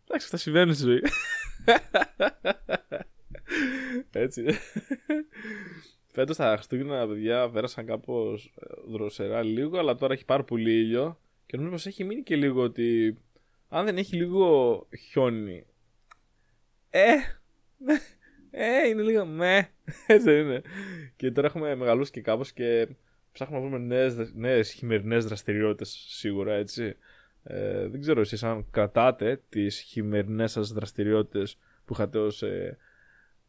Εντάξει, 0.03 0.25
αυτά 0.25 0.37
συμβαίνουν 0.37 0.73
στη 0.73 0.83
ζωή. 0.83 1.01
Έτσι. 4.11 4.45
Φέτος 6.11 6.37
τα 6.37 6.53
Χριστούγεννα, 6.55 7.07
παιδιά, 7.07 7.49
πέρασαν 7.49 7.85
κάπως 7.85 8.53
ε, 8.55 8.65
δροσερά 8.91 9.43
λίγο, 9.43 9.77
αλλά 9.77 9.95
τώρα 9.95 10.13
έχει 10.13 10.25
πάρα 10.25 10.43
πολύ 10.43 10.71
ήλιο. 10.71 11.19
Και 11.45 11.57
νομίζω 11.57 11.75
πως 11.75 11.85
έχει 11.85 12.03
μείνει 12.03 12.23
και 12.23 12.35
λίγο 12.35 12.61
ότι 12.61 13.17
αν 13.69 13.85
δεν 13.85 13.97
έχει 13.97 14.15
λίγο 14.15 14.87
χιόνι. 15.09 15.65
Ε, 16.89 17.15
Ε, 18.51 18.87
είναι 18.87 19.01
λίγο 19.01 19.25
με. 19.25 19.69
Έτσι 20.07 20.31
δεν 20.31 20.45
είναι. 20.45 20.61
Και 21.15 21.31
τώρα 21.31 21.47
έχουμε 21.47 21.75
μεγαλώσει 21.75 22.11
και 22.11 22.21
κάπως 22.21 22.51
και 22.51 22.87
ψάχνουμε 23.31 23.61
να 23.61 23.69
βρούμε 23.69 23.85
νέες, 23.85 24.31
νέες 24.33 24.71
χειμερινές 24.71 25.25
δραστηριότητες 25.25 26.05
σίγουρα 26.07 26.53
έτσι. 26.53 26.95
Ε, 27.43 27.87
δεν 27.87 28.01
ξέρω 28.01 28.21
εσείς 28.21 28.43
αν 28.43 28.65
κρατάτε 28.71 29.41
τις 29.49 29.79
χειμερινές 29.79 30.51
σας 30.51 30.71
δραστηριότητες 30.71 31.57
που 31.85 31.93
είχατε 31.93 32.17
ως, 32.17 32.43
ε, 32.43 32.77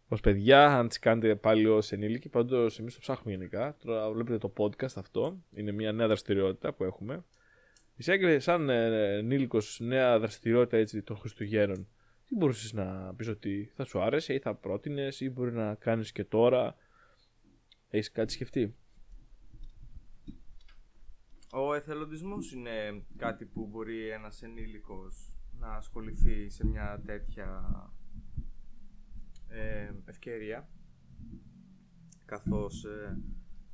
ως 0.09 0.21
παιδιά, 0.21 0.67
αν 0.67 0.89
τις 0.89 0.99
κάνετε 0.99 1.35
πάλι 1.35 1.67
ως 1.67 1.93
ενήλικοι. 1.93 2.29
Πάντως 2.29 2.79
εμείς 2.79 2.95
το 2.95 3.01
ψάχνουμε 3.01 3.37
γενικά. 3.37 3.77
Τώρα 3.85 4.11
βλέπετε 4.11 4.39
το 4.39 4.53
podcast 4.57 4.97
αυτό. 4.97 5.39
Είναι 5.55 5.73
μια 5.73 5.93
νέα 5.93 6.07
δραστηριότητα 6.07 6.73
που 6.73 6.85
έχουμε. 6.85 7.25
Εσύ 7.97 8.41
σαν 8.41 8.69
ε, 8.69 9.17
ενήλικος 9.17 9.81
νέα 9.81 10.19
δραστηριότητα 10.19 10.77
έτσι 10.77 11.03
των 11.03 11.17
Χριστουγέννων. 11.17 11.89
Τι 12.31 12.37
μπορούσες 12.37 12.73
να 12.73 13.14
πεις 13.14 13.29
ότι 13.29 13.71
θα 13.75 13.85
σου 13.85 14.01
άρεσε 14.01 14.35
ή 14.35 14.38
θα 14.38 14.55
πρότεινες 14.55 15.21
ή 15.21 15.31
μπορεί 15.31 15.53
να 15.53 15.75
κάνεις 15.75 16.12
και 16.12 16.25
τώρα; 16.25 16.75
Έχεις 17.88 18.11
κάτι 18.11 18.33
σκεφτεί; 18.33 18.77
Ο 21.53 21.75
εθελοντισμός 21.75 22.53
είναι 22.53 23.05
κάτι 23.16 23.45
που 23.45 23.66
μπορεί 23.66 24.09
ένας 24.09 24.43
ενήλικος 24.43 25.38
να 25.59 25.75
ασχοληθεί 25.75 26.49
σε 26.51 26.66
μια 26.66 27.03
τέτοια 27.07 27.73
ε, 29.49 29.93
ευκαιρία 30.05 30.69
καθώς 32.25 32.85
ε, 32.85 33.23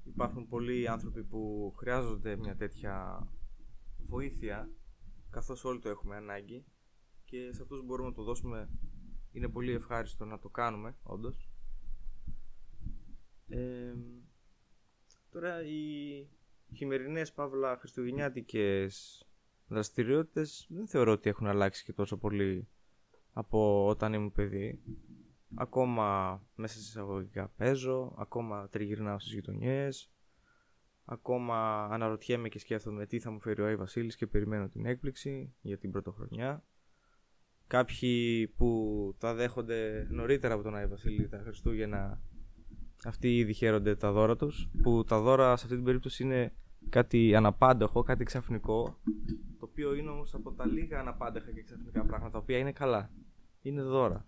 υπάρχουν 0.05 0.49
πολλοί 0.49 0.89
άνθρωποι 0.89 1.25
που 1.25 1.73
χρειάζονται 1.77 2.37
μια 2.37 2.57
τέτοια 2.57 3.27
βοήθεια 4.07 4.71
καθώς 5.31 5.65
όλοι 5.65 5.79
το 5.79 5.89
έχουμε 5.89 6.17
ανάγκη 6.17 6.65
και 7.27 7.53
σε 7.53 7.63
αυτούς 7.63 7.85
μπορούμε 7.85 8.09
να 8.09 8.15
το 8.15 8.23
δώσουμε 8.23 8.69
είναι 9.33 9.49
πολύ 9.49 9.73
ευχάριστο 9.73 10.25
να 10.25 10.39
το 10.39 10.49
κάνουμε 10.49 10.97
όντως 11.03 11.49
ε, 13.49 13.95
τώρα 15.31 15.65
η 15.65 16.27
χειμερινές 16.75 17.33
παύλα 17.33 17.77
χριστουγεννιάτικες 17.77 19.27
δραστηριότητες 19.69 20.67
δεν 20.71 20.87
θεωρώ 20.87 21.13
ότι 21.13 21.29
έχουν 21.29 21.47
αλλάξει 21.47 21.85
και 21.85 21.93
τόσο 21.93 22.17
πολύ 22.17 22.69
από 23.33 23.87
όταν 23.87 24.13
ήμουν 24.13 24.33
παιδί. 24.33 24.81
Ακόμα 25.55 26.41
μέσα 26.55 26.75
σε 26.75 26.81
εισαγωγικά 26.81 27.49
παίζω, 27.57 28.15
ακόμα 28.19 28.69
τριγυρνάω 28.69 29.19
στις 29.19 29.33
γειτονιές, 29.33 30.11
ακόμα 31.05 31.85
αναρωτιέμαι 31.85 32.49
και 32.49 32.59
σκέφτομαι 32.59 33.07
τι 33.07 33.21
θα 33.21 33.31
μου 33.31 33.41
φέρει 33.41 33.63
ο 33.63 33.67
Άι 33.67 33.77
Βασίλης 33.77 34.17
και 34.17 34.27
περιμένω 34.27 34.69
την 34.69 34.87
έκπληξη 34.87 35.55
για 35.61 35.79
την 35.79 35.91
πρωτοχρονιά. 35.91 36.65
Κάποιοι 37.67 38.49
που 38.49 39.15
τα 39.19 39.35
δέχονται 39.35 40.07
νωρίτερα 40.11 40.55
από 40.55 40.63
τον 40.63 40.75
Άι 40.75 40.87
Βασίλη 40.87 41.29
τα 41.29 41.39
Χριστούγεννα 41.39 42.21
αυτοί 43.05 43.37
ήδη 43.37 43.53
χαίρονται 43.53 43.97
τα 43.97 44.13
δώρα 44.13 44.37
τους 44.37 44.71
που 44.83 45.05
τα 45.05 45.21
δώρα 45.21 45.57
σε 45.57 45.65
αυτή 45.65 45.75
την 45.77 45.85
περίπτωση 45.85 46.23
είναι 46.23 46.53
κάτι 46.89 47.35
αναπάντεχο, 47.35 48.03
κάτι 48.03 48.25
ξαφνικό 48.25 49.01
το 49.59 49.65
οποίο 49.71 49.95
είναι 49.95 50.11
όμως 50.11 50.35
από 50.35 50.53
τα 50.53 50.67
λίγα 50.67 51.01
αναπάντεχα 51.01 51.51
και 51.51 51.63
ξαφνικά 51.63 52.05
πράγματα 52.05 52.31
τα 52.31 52.39
οποία 52.39 52.59
είναι 52.59 52.73
καλά. 52.73 53.11
Είναι 53.63 53.83
δώρα. 53.83 54.27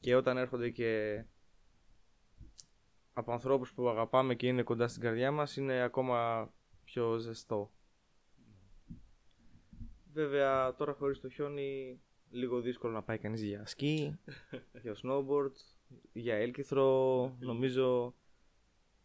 Και 0.00 0.14
όταν 0.14 0.36
έρχονται 0.36 0.70
και 0.70 1.24
από 3.12 3.32
ανθρώπους 3.32 3.72
που 3.72 3.88
αγαπάμε 3.88 4.34
και 4.34 4.46
είναι 4.46 4.62
κοντά 4.62 4.88
στην 4.88 5.02
καρδιά 5.02 5.30
μας 5.32 5.56
είναι 5.56 5.82
ακόμα 5.82 6.50
πιο 6.84 7.18
ζεστό. 7.18 7.72
Βέβαια 10.12 10.74
τώρα 10.74 10.92
χωρίς 10.92 11.20
το 11.20 11.28
χιόνι 11.28 12.00
λίγο 12.34 12.60
δύσκολο 12.60 12.92
να 12.92 13.02
πάει 13.02 13.18
κανείς 13.18 13.42
για 13.42 13.66
σκι, 13.66 14.18
για 14.82 14.94
snowboard 15.02 15.52
για 16.12 16.34
έλκυθρο 16.34 17.36
νομίζω. 17.40 18.14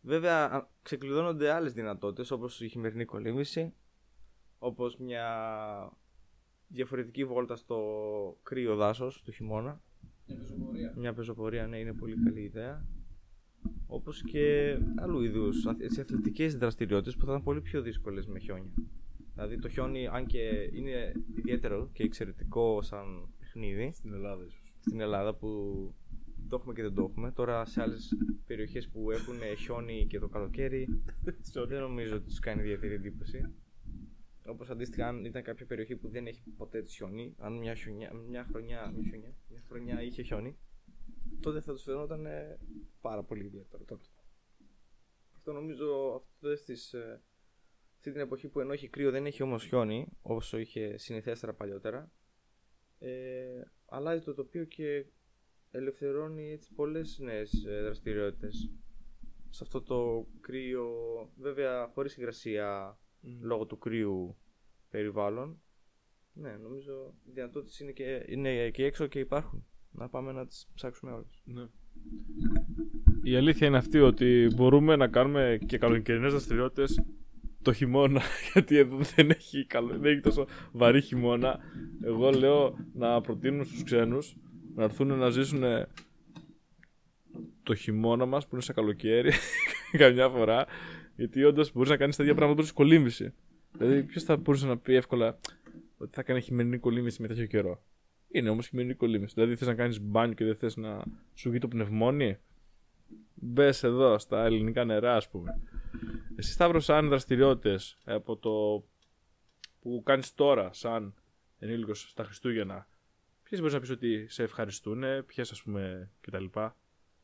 Βέβαια 0.01 0.69
ξεκλειδώνονται 0.81 1.51
άλλες 1.51 1.73
δυνατότητες 1.73 2.31
όπως 2.31 2.61
η 2.61 2.67
χειμερινή 2.67 3.05
κολύμβηση 3.05 3.73
όπως 4.59 4.97
μια 4.97 5.27
διαφορετική 6.67 7.25
βόλτα 7.25 7.55
στο 7.55 7.79
κρύο 8.43 8.75
δάσος 8.75 9.21
του 9.21 9.31
χειμώνα. 9.31 9.81
Μια 10.25 10.37
πεζοπορία. 10.37 10.93
Μια 10.97 11.13
πεζοπορία 11.13 11.67
ναι 11.67 11.77
είναι 11.77 11.93
πολύ 11.93 12.15
καλή 12.23 12.41
ιδέα. 12.41 12.85
Όπως 13.87 14.23
και 14.23 14.77
άλλου 14.97 15.21
είδους 15.21 15.65
έτσι, 15.79 16.01
αθλητικές 16.01 16.57
δραστηριότητες 16.57 17.15
που 17.15 17.25
θα 17.25 17.31
ήταν 17.31 17.43
πολύ 17.43 17.61
πιο 17.61 17.81
δύσκολες 17.81 18.27
με 18.27 18.39
χιόνια 18.39 18.71
δηλαδή 19.39 19.61
το 19.61 19.69
χιόνι 19.69 20.07
αν 20.07 20.25
και 20.25 20.69
είναι 20.73 21.11
ιδιαίτερο 21.37 21.89
και 21.93 22.03
εξαιρετικό 22.03 22.81
σαν 22.81 23.33
παιχνίδι 23.39 23.91
Στην 23.93 24.13
Ελλάδα 24.13 24.45
ίσως. 24.45 24.73
στην 24.79 24.99
Ελλάδα 24.99 25.35
που 25.35 25.49
το 26.49 26.55
έχουμε 26.55 26.73
και 26.73 26.81
δεν 26.81 26.93
το 26.93 27.03
έχουμε. 27.09 27.31
Τώρα 27.31 27.65
σε 27.65 27.81
άλλες 27.81 28.17
περιοχές 28.45 28.89
που 28.89 29.11
έχουν 29.11 29.39
χιόνι 29.57 30.07
και 30.09 30.19
το 30.19 30.27
καλοκαίρι, 30.27 31.01
δεν 31.67 31.79
νομίζω 31.79 32.15
ότι 32.15 32.25
τους 32.25 32.39
κάνει 32.39 32.61
ιδιαίτερη 32.61 32.93
εντύπωση. 32.93 33.53
Όπως 34.45 34.69
αντίστοιχα, 34.69 35.07
αν 35.07 35.25
ήταν 35.25 35.43
κάποια 35.43 35.65
περιοχή 35.65 35.95
που 35.95 36.09
δεν 36.09 36.27
έχει 36.27 36.41
ποτέ 36.57 36.83
χιόνι, 36.83 37.35
αν 37.37 37.57
μια, 37.57 37.75
χιονιά, 37.75 38.13
μια, 38.13 38.43
χρονιά, 38.43 38.91
μια, 38.95 39.03
χιονιά, 39.09 39.35
μια 39.49 39.61
χρονιά 39.67 40.01
είχε 40.01 40.21
χιόνι, 40.21 40.57
τότε 41.39 41.61
θα 41.61 41.73
τους 41.73 41.83
φαινόταν 41.83 42.25
ε, 42.25 42.57
πάρα 43.01 43.23
πολύ 43.23 43.45
ιδιαίτερο 43.45 43.83
τότε. 43.83 44.05
Αυτό 45.35 45.51
νομίζω 45.51 46.13
αυτές 46.15 46.63
τις, 46.63 46.93
ε, 46.93 47.21
αυτή 47.99 48.11
την 48.11 48.21
εποχή 48.21 48.47
που 48.47 48.59
ενώ 48.59 48.73
έχει 48.73 48.87
κρύο 48.87 49.11
δεν 49.11 49.25
έχει 49.25 49.43
όμως 49.43 49.65
χιόνι, 49.65 50.07
όσο 50.21 50.57
είχε 50.57 50.97
συνηθέστερα 50.97 51.53
παλιότερα, 51.53 52.11
ε, 52.99 53.61
αλλάζει 53.85 54.23
το 54.23 54.33
τοπίο 54.33 54.65
και 54.65 55.05
ελευθερώνει 55.71 56.51
έτσι 56.51 56.73
πολλές 56.73 57.19
νέες 57.19 57.65
ε, 57.65 57.81
δραστηριότητες. 57.81 58.71
Σε 59.49 59.63
αυτό 59.63 59.81
το 59.81 60.27
κρύο 60.39 60.89
βέβαια 61.37 61.87
χωρίς 61.87 62.17
υγρασία 62.17 62.99
λόγω 63.41 63.65
του 63.65 63.77
κρύου 63.77 64.37
περιβάλλον 64.89 65.61
ναι 66.33 66.57
νομίζω 66.57 67.13
οι 67.23 67.31
δυνατότητες 67.31 67.79
είναι 67.79 67.91
και, 67.91 68.25
είναι 68.27 68.69
και 68.69 68.85
έξω 68.85 69.07
και 69.07 69.19
υπάρχουν. 69.19 69.65
Να 69.91 70.09
πάμε 70.09 70.31
να 70.31 70.47
τις 70.47 70.69
ψάξουμε 70.73 71.11
όλες. 71.11 71.41
Ναι. 71.43 71.67
Η 73.23 73.35
αλήθεια 73.35 73.67
είναι 73.67 73.77
αυτή 73.77 73.99
ότι 73.99 74.47
μπορούμε 74.55 74.95
να 74.95 75.07
κάνουμε 75.07 75.59
και 75.65 75.77
καλοκαιρινές 75.77 76.31
δραστηριότητες 76.31 76.99
το 77.61 77.73
χειμώνα, 77.73 78.21
γιατί 78.53 78.77
εδώ 78.77 78.97
δεν 79.15 79.29
έχει, 79.29 79.65
καλο... 79.65 79.97
δεν 79.97 80.11
έχει 80.11 80.21
τόσο 80.21 80.47
βαρύ 80.71 81.01
χειμώνα. 81.01 81.59
Εγώ 82.03 82.29
λέω 82.29 82.77
να 82.93 83.21
προτείνουμε 83.21 83.63
στους 83.63 83.83
ξένους 83.83 84.35
να 84.75 84.83
έρθουν 84.83 85.17
να 85.17 85.29
ζήσουν 85.29 85.63
το 87.63 87.75
χειμώνα 87.75 88.25
μας 88.25 88.43
που 88.43 88.49
είναι 88.53 88.63
σε 88.63 88.73
καλοκαίρι 88.73 89.31
καμιά 89.97 90.29
φορά 90.29 90.65
γιατί 91.19 91.43
όντως 91.43 91.71
μπορείς 91.73 91.89
να 91.89 91.97
κάνεις 91.97 92.15
τα 92.15 92.23
ίδια 92.23 92.35
πράγματα 92.35 92.61
που 92.61 92.67
κολύμβηση. 92.73 93.33
Δηλαδή, 93.77 94.03
ποιος 94.03 94.23
θα 94.23 94.37
μπορούσε 94.37 94.67
να 94.67 94.77
πει 94.77 94.93
εύκολα 94.95 95.39
ότι 95.97 96.11
θα 96.15 96.23
κάνει 96.23 96.41
χειμερινή 96.41 96.77
κολύμβηση 96.77 97.21
με 97.21 97.27
τέτοιο 97.27 97.45
καιρό; 97.45 97.83
Είναι 98.31 98.49
όμως 98.49 98.67
χειμερινή 98.67 98.93
κολύμβηση. 98.93 99.33
Δηλαδή, 99.33 99.55
θες 99.55 99.67
να 99.67 99.73
κάνεις 99.73 100.01
μπάνιο 100.01 100.33
και 100.33 100.45
δεν 100.45 100.55
θες 100.55 100.75
να 100.75 101.03
σου 101.33 101.49
βγει 101.49 101.59
το 101.59 101.67
πνευμόνι; 101.67 102.37
Μπες 103.33 103.83
εδώ 103.83 104.19
στα 104.19 104.45
ελληνικά 104.45 104.85
νερά, 104.85 105.15
ας 105.15 105.29
πούμε. 105.29 105.61
Εσύ, 106.35 106.51
Σταύρος, 106.51 106.83
σαν 106.83 107.07
δραστηριότητες 107.07 107.97
από 108.03 108.37
το 108.37 108.85
που 109.79 110.01
κάνεις 110.05 110.33
τώρα, 110.33 110.73
σαν 110.73 111.13
ενήλικος 111.59 112.09
στα 112.09 112.23
Χριστούγεννα, 112.23 112.87
ποιες 113.43 113.59
μπορείς 113.59 113.73
να 113.73 113.79
πεις 113.79 113.89
ότι 113.89 114.27
σε 114.29 114.43
ευχαριστούν, 114.43 115.03
ποιες 115.25 115.51
ας 115.51 115.63
πούμε 115.63 116.11
κτλ. 116.21 116.45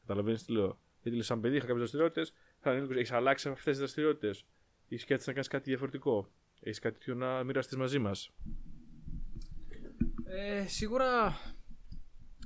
Καταλαβαίνεις 0.01 0.43
τι 0.43 0.51
λέω. 0.51 0.79
Γιατί 1.01 1.21
σαν 1.21 1.41
παιδί 1.41 1.55
είχα 1.55 1.65
κάποιες 1.65 1.79
δραστηριότητες, 1.79 2.33
σαν 2.59 2.71
ενήλικος 2.71 2.97
έχεις 2.97 3.11
αλλάξει 3.11 3.49
αυτές 3.49 3.63
τις 3.63 3.77
δραστηριότητες. 3.77 4.45
Ή 4.87 4.97
σκέφτεσαι 4.97 5.29
να 5.29 5.33
κάνεις 5.33 5.47
κάτι 5.49 5.69
διαφορετικό; 5.69 6.31
Έχεις 6.59 6.79
κάτι 6.79 6.97
τέτοιο 6.97 7.15
να 7.15 7.43
μοιραστείς 7.43 7.77
μαζί 7.77 7.99
μας; 7.99 8.29
Ε, 10.25 10.67
σίγουρα 10.67 11.37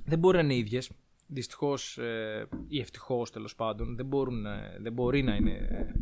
δεν 0.04 0.18
μπορεί 0.18 0.36
να 0.36 0.42
είναι 0.42 0.54
ίδιες. 0.54 0.90
Δυστυχώς 1.32 1.98
ε, 1.98 2.48
ή 2.68 2.80
ευτυχώς 2.80 3.30
τέλος 3.30 3.54
πάντων 3.54 3.96
δεν, 3.96 4.06
μπορούν, 4.06 4.46
ε, 4.46 4.76
δεν 4.80 4.92
μπορεί 4.92 5.22
να 5.22 5.34
είναι 5.34 5.50
ε, 5.52 5.92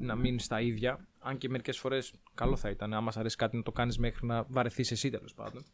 να 0.00 0.14
μείνει 0.16 0.40
στα 0.40 0.60
ίδια. 0.60 1.06
Αν 1.18 1.38
και 1.38 1.48
μερικές 1.48 1.78
φορές 1.78 2.12
καλό 2.34 2.56
θα 2.56 2.70
ήταν, 2.70 2.94
άμα 2.94 3.10
σ' 3.10 3.16
αρέσει 3.16 3.36
κάτι 3.36 3.56
να 3.56 3.62
το 3.62 3.72
κάνεις 3.72 3.98
μέχρι 3.98 4.26
να 4.26 4.44
βαρεθείς 4.48 4.90
εσύ 4.90 5.10
τέλος 5.10 5.34
πάντων. 5.34 5.64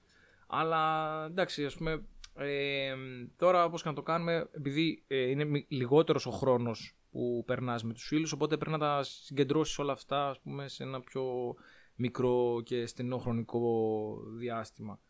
Αλλά 0.46 1.24
εντάξει, 1.24 1.64
ας 1.64 1.76
πούμε, 1.76 2.04
ε, 2.36 2.94
τώρα 3.36 3.64
όπως 3.64 3.82
και 3.82 3.88
να 3.88 3.94
το 3.94 4.02
κάνουμε, 4.02 4.48
επειδή 4.52 5.02
ε, 5.06 5.30
είναι 5.30 5.44
μι- 5.44 5.66
λιγότερος 5.68 6.26
ο 6.26 6.30
χρόνος 6.30 6.96
που 7.10 7.42
περνάς 7.46 7.84
με 7.84 7.92
τους 7.92 8.06
φίλους, 8.06 8.32
οπότε 8.32 8.56
πρέπει 8.56 8.72
να 8.72 8.78
τα 8.78 9.02
συγκεντρώσεις 9.02 9.78
όλα 9.78 9.92
αυτά 9.92 10.28
ας 10.28 10.40
πούμε, 10.40 10.68
σε 10.68 10.82
ένα 10.82 11.00
πιο 11.00 11.54
μικρό 11.94 12.60
και 12.64 12.86
στενό 12.86 13.18
χρονικό 13.18 14.16
διάστημα. 14.38 15.00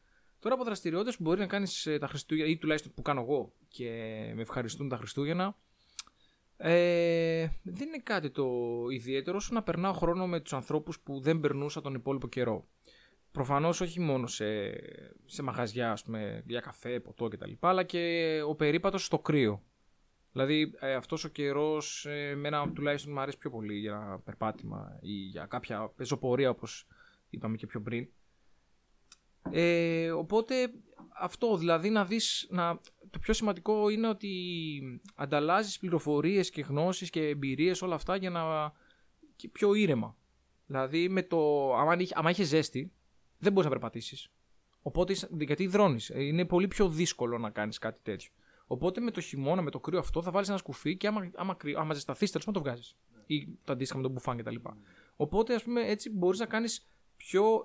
Τώρα 0.44 0.57
από 0.57 0.64
δραστηριότητες 0.64 1.16
που 1.16 1.22
μπορεί 1.22 1.38
να 1.40 1.46
κάνεις 1.46 1.88
τα 2.00 2.07
Χριστούγεννα, 2.07 2.50
ή 2.50 2.57
τουλάχιστον 2.57 2.92
που 2.94 3.02
κάνω 3.02 3.20
εγώ 3.20 3.52
και 3.68 3.88
με 4.35 4.42
ευχαριστούν 4.42 4.88
τα 4.88 4.96
Χριστούγεννα, 4.96 5.57
ε, 6.57 7.48
δεν 7.62 7.88
είναι 7.88 8.00
κάτι 8.02 8.30
το 8.30 8.46
ιδιαίτερο 8.90 9.37
όσο 9.37 9.54
να 9.54 9.62
περνάω 9.62 9.92
χρόνο 9.92 10.26
με 10.26 10.40
τους 10.40 10.52
ανθρώπους 10.52 11.00
που 11.00 11.20
δεν 11.20 11.40
περνούσα 11.40 11.80
τον 11.80 11.94
υπόλοιπο 11.94 12.28
καιρό. 12.28 12.66
Προφανώς 13.33 13.80
όχι 13.80 14.00
μόνο 14.00 14.26
σε, 14.26 14.44
σε 15.24 15.42
μαγαζιά, 15.42 15.92
ας 15.92 16.02
πούμε, 16.02 16.42
για 16.46 16.61
καφέ, 16.61 17.00
ποτό 17.00 17.28
κτλ. 17.28 17.52
Αλλά 17.61 17.83
και 17.83 18.40
ο 18.46 18.54
περίπατος 18.54 19.04
στο 19.04 19.18
κρύο. 19.18 19.62
Δηλαδή 20.33 20.74
ε, 20.80 20.94
αυτός 20.94 21.24
ο 21.24 21.28
καιρός, 21.28 22.07
ε, 22.07 22.28
εμένα 22.28 22.72
τουλάχιστον 22.72 23.12
μου 23.12 23.20
αρέσει 23.20 23.38
πιο 23.38 23.50
πολύ 23.50 23.74
για 23.74 23.92
ένα 23.92 24.18
περπάτημα 24.18 24.98
ή 25.00 25.12
για 25.12 25.46
κάποια 25.46 25.92
πεζοπορία 25.96 26.50
όπως 26.50 26.87
είπαμε 27.30 27.57
και 27.57 27.66
πιο 27.66 27.80
πριν. 27.80 28.09
Ε, 29.50 30.11
οπότε 30.11 30.72
αυτό 31.20 31.57
δηλαδή 31.57 31.90
να 31.90 32.04
δεις, 32.04 32.46
να, 32.50 32.80
το 33.11 33.18
πιο 33.18 33.35
σημαντικό 33.35 33.88
είναι 33.88 34.09
ότι 34.09 34.30
ανταλλάζεις 35.14 35.78
πληροφορίες 35.78 36.50
και 36.50 36.62
γνώσεις 36.62 37.11
και 37.11 37.28
εμπειρίες 37.28 37.83
όλα 37.83 37.94
αυτά 37.94 38.16
για 38.16 38.30
να 38.30 38.72
και 39.37 39.48
πιο 39.48 39.74
ήρεμα. 39.74 40.16
Δηλαδή 40.66 41.09
με 41.09 41.22
το, 41.22 41.74
άμα, 41.74 41.96
άμα 42.12 42.30
είχες 42.30 42.46
ζέστη 42.46 42.92
δεν 43.38 43.52
μπορείς 43.52 43.70
να 43.70 43.76
περπατήσεις. 43.76 44.28
Οπότε, 44.83 45.14
γιατί 45.38 45.66
δρώνεις, 45.66 46.09
είναι 46.09 46.44
πολύ 46.44 46.68
πιο 46.68 46.88
δύσκολο 46.88 47.38
να 47.38 47.50
κάνεις 47.50 47.78
κάτι 47.78 48.00
τέτοιο. 48.02 48.30
Οπότε 48.66 49.00
με 49.00 49.11
το 49.11 49.20
χειμώνα, 49.20 49.62
με 49.62 49.70
το 49.70 49.80
κρύο 49.80 49.98
αυτό, 49.98 50.22
θα 50.22 50.30
βάλεις 50.30 50.48
ένα 50.48 50.59
σκουφί 50.59 50.96
και 50.96 51.07
άμα, 51.07 51.30
άμα, 51.35 51.57
άμα 51.76 51.94
ζεσταθείς, 51.94 52.30
τέλος 52.30 52.46
το 52.52 52.61
βγάζεις. 52.61 52.96
Ή 53.26 53.48
το 53.64 53.72
αντίστοιχα 53.72 53.98
με 53.98 54.04
τον 54.04 54.12
μπουφάν 54.12 54.37
κτλ. 54.37 54.54
Οπότε, 55.16 55.54
ας 55.54 55.62
πούμε, 55.62 55.80
έτσι 55.87 56.11
μπορείς 56.11 56.38
να 56.38 56.46
κάνεις 56.46 56.88
πιο. 57.26 57.64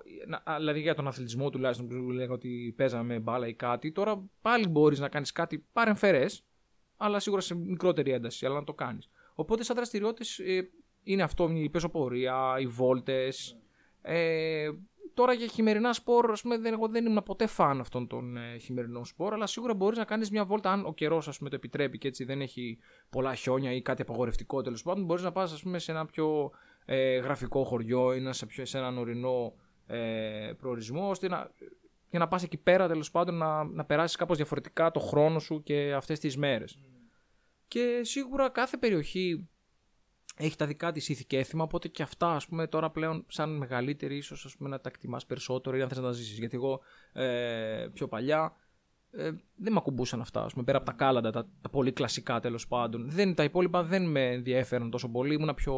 Δηλαδή 0.58 0.80
για 0.80 0.94
τον 0.94 1.06
αθλητισμό 1.06 1.50
τουλάχιστον 1.50 1.88
που 1.88 1.94
λέγαμε 1.94 2.32
ότι 2.32 2.74
παίζαμε 2.76 3.18
μπάλα 3.18 3.46
ή 3.46 3.54
κάτι, 3.54 3.92
τώρα 3.92 4.28
πάλι 4.40 4.68
μπορείς 4.68 4.98
να 4.98 5.08
κάνεις 5.08 5.32
κάτι 5.32 5.66
παρεμφερές, 5.72 6.44
αλλά 6.96 7.18
σίγουρα 7.18 7.40
σε 7.40 7.54
μικρότερη 7.54 8.10
ένταση, 8.10 8.46
αλλά 8.46 8.54
να 8.54 8.64
το 8.64 8.74
κάνεις. 8.74 9.10
Οπότε, 9.34 9.64
σαν 9.64 9.76
δραστηριότητες 9.76 10.38
ε, 10.38 10.70
είναι 11.02 11.22
αυτό 11.22 11.50
η 11.50 11.68
πεζοπορία, 11.68 12.56
οι 12.60 12.66
βόλτες. 12.66 13.56
Ε, 14.02 14.70
τώρα 15.14 15.32
για 15.32 15.46
χειμερινά 15.46 15.92
σπορ, 15.92 16.30
ας 16.30 16.42
πούμε, 16.42 16.58
δεν, 16.58 16.72
εγώ 16.72 16.88
δεν 16.88 17.06
ήμουν 17.06 17.22
ποτέ 17.22 17.46
φαν 17.46 17.80
αυτών 17.80 18.06
των 18.06 18.36
ε, 18.36 18.58
χειμερινών 18.58 19.04
σπορ, 19.04 19.32
αλλά 19.32 19.46
σίγουρα 19.46 19.74
μπορείς 19.74 19.98
να 19.98 20.04
κάνεις 20.04 20.30
μια 20.30 20.44
βόλτα, 20.44 20.72
αν 20.72 20.86
ο 20.86 20.94
καιρός 20.94 21.38
το 21.38 21.48
επιτρέπει 21.50 21.98
και 21.98 22.08
έτσι 22.08 22.24
δεν 22.24 22.40
έχει 22.40 22.78
πολλά 23.10 23.34
χιόνια 23.34 23.72
ή 23.72 23.82
κάτι 23.82 24.02
απαγορευτικό 24.02 24.62
τέλος 24.62 24.82
πάντων. 24.82 25.04
Μπορείς 25.04 25.22
να 25.22 25.32
πας 25.32 25.62
σε 25.76 25.90
ένα 25.90 26.06
πιο 26.06 26.50
ε, 26.84 27.16
γραφικό 27.18 27.64
χωριό 27.64 28.14
ή 28.14 28.32
σε, 28.32 28.46
πιο, 28.46 28.64
σε 28.64 28.78
έναν 28.78 28.98
ορεινό 28.98 29.54
ε, 29.86 30.52
προορισμό, 30.58 31.08
ώστε 31.08 31.28
να, 31.28 31.50
για 32.10 32.18
να 32.18 32.28
πας 32.28 32.42
εκεί 32.42 32.56
πέρα 32.56 32.88
τέλος 32.88 33.10
πάντων 33.10 33.34
να, 33.34 33.64
να 33.64 33.84
περάσεις 33.84 34.16
κάπως 34.16 34.36
διαφορετικά 34.36 34.90
το 34.90 35.00
χρόνο 35.00 35.38
σου 35.38 35.62
και 35.62 35.92
αυτές 35.94 36.18
τις 36.18 36.36
μέρες. 36.36 36.78
Mm. 36.78 36.84
Και 37.68 38.00
σίγουρα 38.02 38.48
κάθε 38.48 38.76
περιοχή 38.76 39.48
έχει 40.36 40.56
τα 40.56 40.66
δικά 40.66 40.92
της 40.92 41.08
ήθη 41.08 41.24
και 41.24 41.38
έθιμα, 41.38 41.62
οπότε 41.64 41.88
και 41.88 42.02
αυτά 42.02 42.34
ας 42.34 42.46
πούμε 42.46 42.66
τώρα 42.66 42.90
πλέον 42.90 43.24
σαν 43.28 43.56
μεγαλύτερη 43.56 44.16
ίσως 44.16 44.56
να 44.58 44.80
τα 44.80 44.88
εκτιμάς 44.88 45.26
περισσότερο 45.26 45.76
ή 45.76 45.82
αν 45.82 45.88
θες 45.88 45.98
να 45.98 46.04
τα 46.04 46.12
ζήσεις. 46.12 46.38
Γιατί 46.38 46.56
εγώ 46.56 46.80
ε, 47.12 47.86
πιο 47.92 48.08
παλιά 48.08 48.54
ε, 49.10 49.30
δεν 49.54 49.72
με 49.72 49.78
ακουμπούσαν 49.78 50.20
αυτά, 50.20 50.44
ας 50.44 50.52
πούμε, 50.52 50.64
πέρα 50.64 50.78
από 50.78 50.86
τα 50.86 50.92
κάλαντα, 50.92 51.30
τα, 51.30 51.48
τα 51.60 51.68
πολύ 51.68 51.92
κλασικά 51.92 52.40
τέλος 52.40 52.66
πάντων. 52.66 53.10
Δεν, 53.10 53.34
τα 53.34 53.44
υπόλοιπα 53.44 53.82
δεν 53.82 54.06
με 54.06 54.30
ενδιαφέρουν 54.30 54.90
τόσο 54.90 55.08
πολύ, 55.08 55.34
ήμουν 55.34 55.54
πιο 55.54 55.74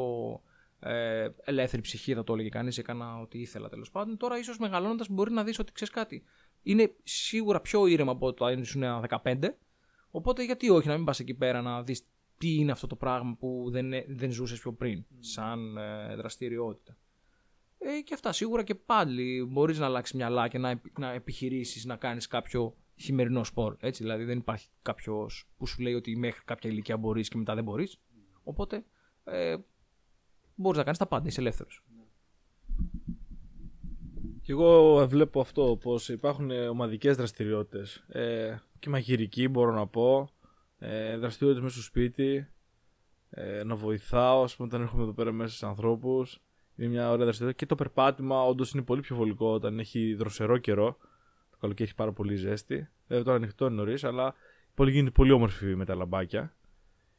ε, 0.85 1.29
ελεύθερη 1.45 1.83
ψυχή 1.83 2.15
θα 2.15 2.25
το 2.25 2.33
έλεγε 2.33 2.49
κανείς, 2.49 2.79
έκανα 2.79 3.21
ό,τι 3.21 3.39
ήθελα 3.39 3.69
τέλος 3.69 3.91
πάντων. 3.91 4.17
Τώρα 4.17 4.39
ίσως 4.39 4.59
μεγαλώνοντας 4.59 5.09
μπορεί 5.09 5.33
να 5.33 5.45
δεις 5.45 5.59
ότι 5.59 5.73
ξέρεις 5.73 5.95
κάτι. 5.95 6.25
Είναι 6.63 6.95
σίγουρα 7.03 7.61
πιο 7.61 7.87
ήρεμα 7.87 8.13
από 8.13 8.27
όταν 8.27 8.61
ήσουν 8.61 8.83
15, 9.23 9.37
οπότε 10.11 10.45
γιατί 10.45 10.71
όχι 10.71 10.89
να 10.89 10.97
μην 10.97 11.05
πας 11.05 11.21
εκεί 11.21 11.35
πέρα 11.35 11.63
να 11.63 11.83
δεις 11.83 12.07
τι 12.39 12.55
είναι 12.55 12.73
αυτό 12.73 12.87
το 12.87 12.97
πράγμα 12.97 13.37
που 13.39 13.67
δεν, 13.71 13.91
δεν 14.09 14.31
ζούσες 14.31 14.61
πιο 14.61 14.73
πριν, 14.73 15.05
σαν 15.19 15.77
ε, 15.77 16.15
δραστηριότητα. 16.17 16.97
Ε, 17.79 18.01
και 18.01 18.15
αυτά 18.15 18.33
σίγουρα 18.33 18.63
και 18.63 18.75
πάλι 18.75 19.47
μπορείς 19.51 19.79
να 19.79 19.87
αλλάξεις 19.87 20.15
μυαλά 20.15 20.49
και 20.49 20.59
να, 20.59 20.81
να 20.99 21.13
επιχειρήσεις 21.13 21.85
να 21.85 21.97
κάνεις 21.97 22.27
κάποιο 22.27 22.77
χειμερινό 22.97 23.45
σπορ. 23.45 23.77
Έτσι, 23.81 24.03
δηλαδή 24.03 24.25
δεν 24.25 24.39
υπάρχει 24.39 24.69
κάποιος 24.83 25.49
που 25.57 25.67
σου 25.67 25.83
λέει 25.83 25.95
ότι 25.95 26.17
μέχρι 26.17 26.43
κάποια 26.45 26.71
ηλικία 26.71 26.97
μπορείς 26.97 27.29
και 27.29 27.37
μετά 27.37 27.55
δεν 27.55 27.65
μπορείς. 27.65 28.01
Οπότε 28.43 28.85
ε, 29.25 29.57
μπορείς 30.55 30.79
να 30.79 30.85
κάνεις 30.85 30.99
τα 30.99 31.07
πάντα, 31.07 31.29
είσαι 31.29 31.41
ελεύθερος. 31.41 31.83
Και 34.43 34.53
εγώ 34.53 35.07
βλέπω 35.09 35.41
αυτό, 35.41 35.79
πως 35.83 36.09
υπάρχουν 36.09 36.51
ομαδικές 36.51 37.17
δραστηριότητες 37.17 38.05
ε, 38.09 38.57
και 38.79 38.89
μαγειρική 38.89 39.49
μπορώ 39.49 39.73
να 39.73 39.87
πω 39.87 40.29
ε, 40.79 41.17
δραστηριότητες 41.17 41.63
μέσα 41.63 41.75
στο 41.75 41.83
σπίτι, 41.83 42.49
ε, 43.31 43.65
να 43.65 43.75
βοηθάω, 43.75 44.43
ας 44.43 44.57
πούμε, 44.57 44.69
όταν 44.69 44.83
έρχομαι 44.83 45.03
εδώ 45.03 45.13
πέρα 45.13 45.33
μέσα 45.33 45.55
στου 45.55 45.67
ανθρώπους. 45.67 46.41
Είναι 46.77 46.89
μια 46.89 47.11
ωραία 47.11 47.25
δραστηριότητα. 47.25 47.65
Και 47.65 47.67
το 47.67 47.75
περπάτημα, 47.75 48.45
όντως 48.45 48.73
είναι 48.73 48.83
πολύ 48.83 49.01
πιο 49.01 49.17
βολικό 49.17 49.53
όταν 49.53 49.79
έχει 49.79 50.15
δροσερό 50.15 50.59
καιρό. 50.59 50.97
Το 51.51 51.57
καλοκαίρι 51.61 51.89
έχει 51.89 51.95
πάρα 51.95 52.13
πολύ 52.13 52.37
ζέστη. 52.37 52.89
Βέβαια 53.07 53.25
τώρα 53.25 53.37
ανοιχτό 53.37 53.67
είναι 53.67 53.75
νωρίς, 53.75 54.05
αλλά 54.05 54.35
πολύ 54.75 54.91
γίνεται 54.91 55.11
πολύ 55.11 55.31
όμορφη 55.31 55.77
με 55.77 55.85
τα 55.85 55.95
λαμπάκια. 55.95 56.57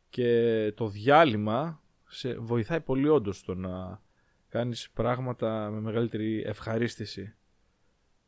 Και 0.10 0.74
το 0.76 0.88
διάλειμμα 0.88 1.82
σε 2.14 2.34
βοηθάει 2.34 2.82
πολύ 2.82 3.08
όντως 3.08 3.38
στο 3.38 3.56
να 3.56 4.02
κάνεις 4.50 4.90
πράγματα 4.90 5.70
με 5.70 5.80
μεγαλύτερη 5.80 6.44
ευχαρίστηση. 6.46 7.36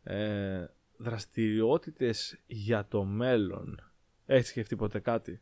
Ε, 0.04 0.66
δραστηριότητες 0.98 2.40
για 2.48 2.86
το 2.88 3.04
μέλλον. 3.04 3.92
Έχεις 4.26 4.50
σκεφτεί 4.50 4.76
ποτέ 4.76 5.00
κάτι; 5.00 5.42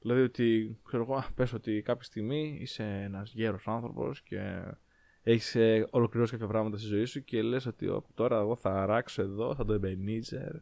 Δηλαδή 0.00 0.20
ότι, 0.22 0.78
ξέρω 0.84 1.02
εγώ, 1.02 1.24
πες 1.36 1.52
ότι 1.52 1.82
κάποια 1.82 2.04
στιγμή 2.04 2.58
είσαι 2.60 2.84
ένας 2.84 3.32
γέρος 3.32 3.68
άνθρωπος 3.68 4.22
και 4.22 4.62
έχεις 5.22 5.54
ε, 5.54 5.86
ολοκληρώσει 5.90 6.32
κάποια 6.32 6.46
πράγματα 6.46 6.78
στη 6.78 6.86
ζωή 6.86 7.04
σου 7.04 7.24
και 7.24 7.42
λες 7.42 7.66
ότι 7.66 8.02
τώρα 8.14 8.38
εγώ 8.38 8.56
θα 8.56 8.82
αράξω 8.82 9.22
εδώ, 9.22 9.54
θα 9.54 9.64
το 9.64 9.72
εμπενίζερ 9.72 10.52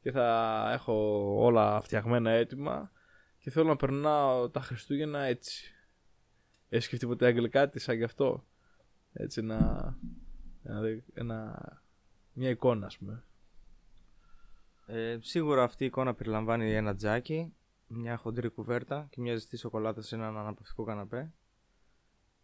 και 0.00 0.10
θα 0.10 0.70
έχω 0.72 1.24
όλα 1.38 1.80
φτιαγμένα 1.80 2.30
έτοιμα 2.30 2.90
και 3.38 3.50
θέλω 3.50 3.66
να 3.66 3.76
περνάω 3.76 4.48
τα 4.50 4.60
Χριστούγεννα 4.60 5.22
έτσι. 5.22 5.72
Έχεις 6.68 6.84
σκεφτεί 6.84 7.06
ποτέ 7.06 7.26
αγγλικά 7.26 7.70
σαν 7.74 7.96
γι' 7.96 8.04
αυτό; 8.04 8.46
Έτσι 9.12 9.40
ένα, 9.40 9.96
ένα, 10.62 11.02
ένα, 11.14 11.82
μια 12.32 12.50
εικόνα 12.50 12.86
ας 12.86 12.98
πούμε. 12.98 13.24
Ε, 14.86 15.18
σίγουρα 15.20 15.62
αυτή 15.62 15.84
η 15.84 15.86
εικόνα 15.86 16.14
περιλαμβάνει 16.14 16.74
ένα 16.74 16.94
τζάκι, 16.94 17.52
μια 17.86 18.16
χοντρή 18.16 18.48
κουβέρτα 18.48 19.06
και 19.10 19.20
μια 19.20 19.32
ζεστή 19.32 19.56
σοκολάτα 19.56 20.02
σε 20.02 20.14
έναν 20.14 20.36
αναπαυτικό 20.36 20.84
καναπέ. 20.84 21.32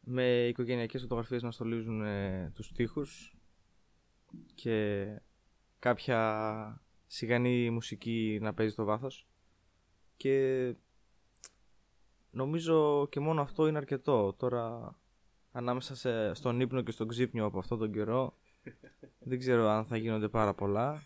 Με 0.00 0.46
οικογενειακές 0.46 1.00
φωτογραφίες 1.00 1.42
να 1.42 1.50
στολίζουν 1.50 2.02
ε, 2.02 2.50
τους 2.54 2.72
τοίχους 2.72 3.36
και 4.54 5.06
κάποια 5.78 6.82
σιγανή 7.06 7.70
μουσική 7.70 8.38
να 8.42 8.54
παίζει 8.54 8.72
στο 8.72 8.84
βάθος. 8.84 9.28
Και 10.16 10.74
νομίζω 12.34 13.06
και 13.10 13.20
μόνο 13.20 13.40
αυτό 13.40 13.66
είναι 13.66 13.78
αρκετό. 13.78 14.34
Τώρα 14.38 14.94
ανάμεσα 15.52 15.96
σε, 15.96 16.34
στον 16.34 16.60
ύπνο 16.60 16.82
και 16.82 16.90
στον 16.90 17.08
ξύπνιο 17.08 17.44
από 17.44 17.58
αυτόν 17.58 17.78
τον 17.78 17.92
καιρό 17.92 18.36
δεν 19.18 19.38
ξέρω 19.38 19.68
αν 19.68 19.84
θα 19.84 19.96
γίνονται 19.96 20.28
πάρα 20.28 20.54
πολλά. 20.54 21.02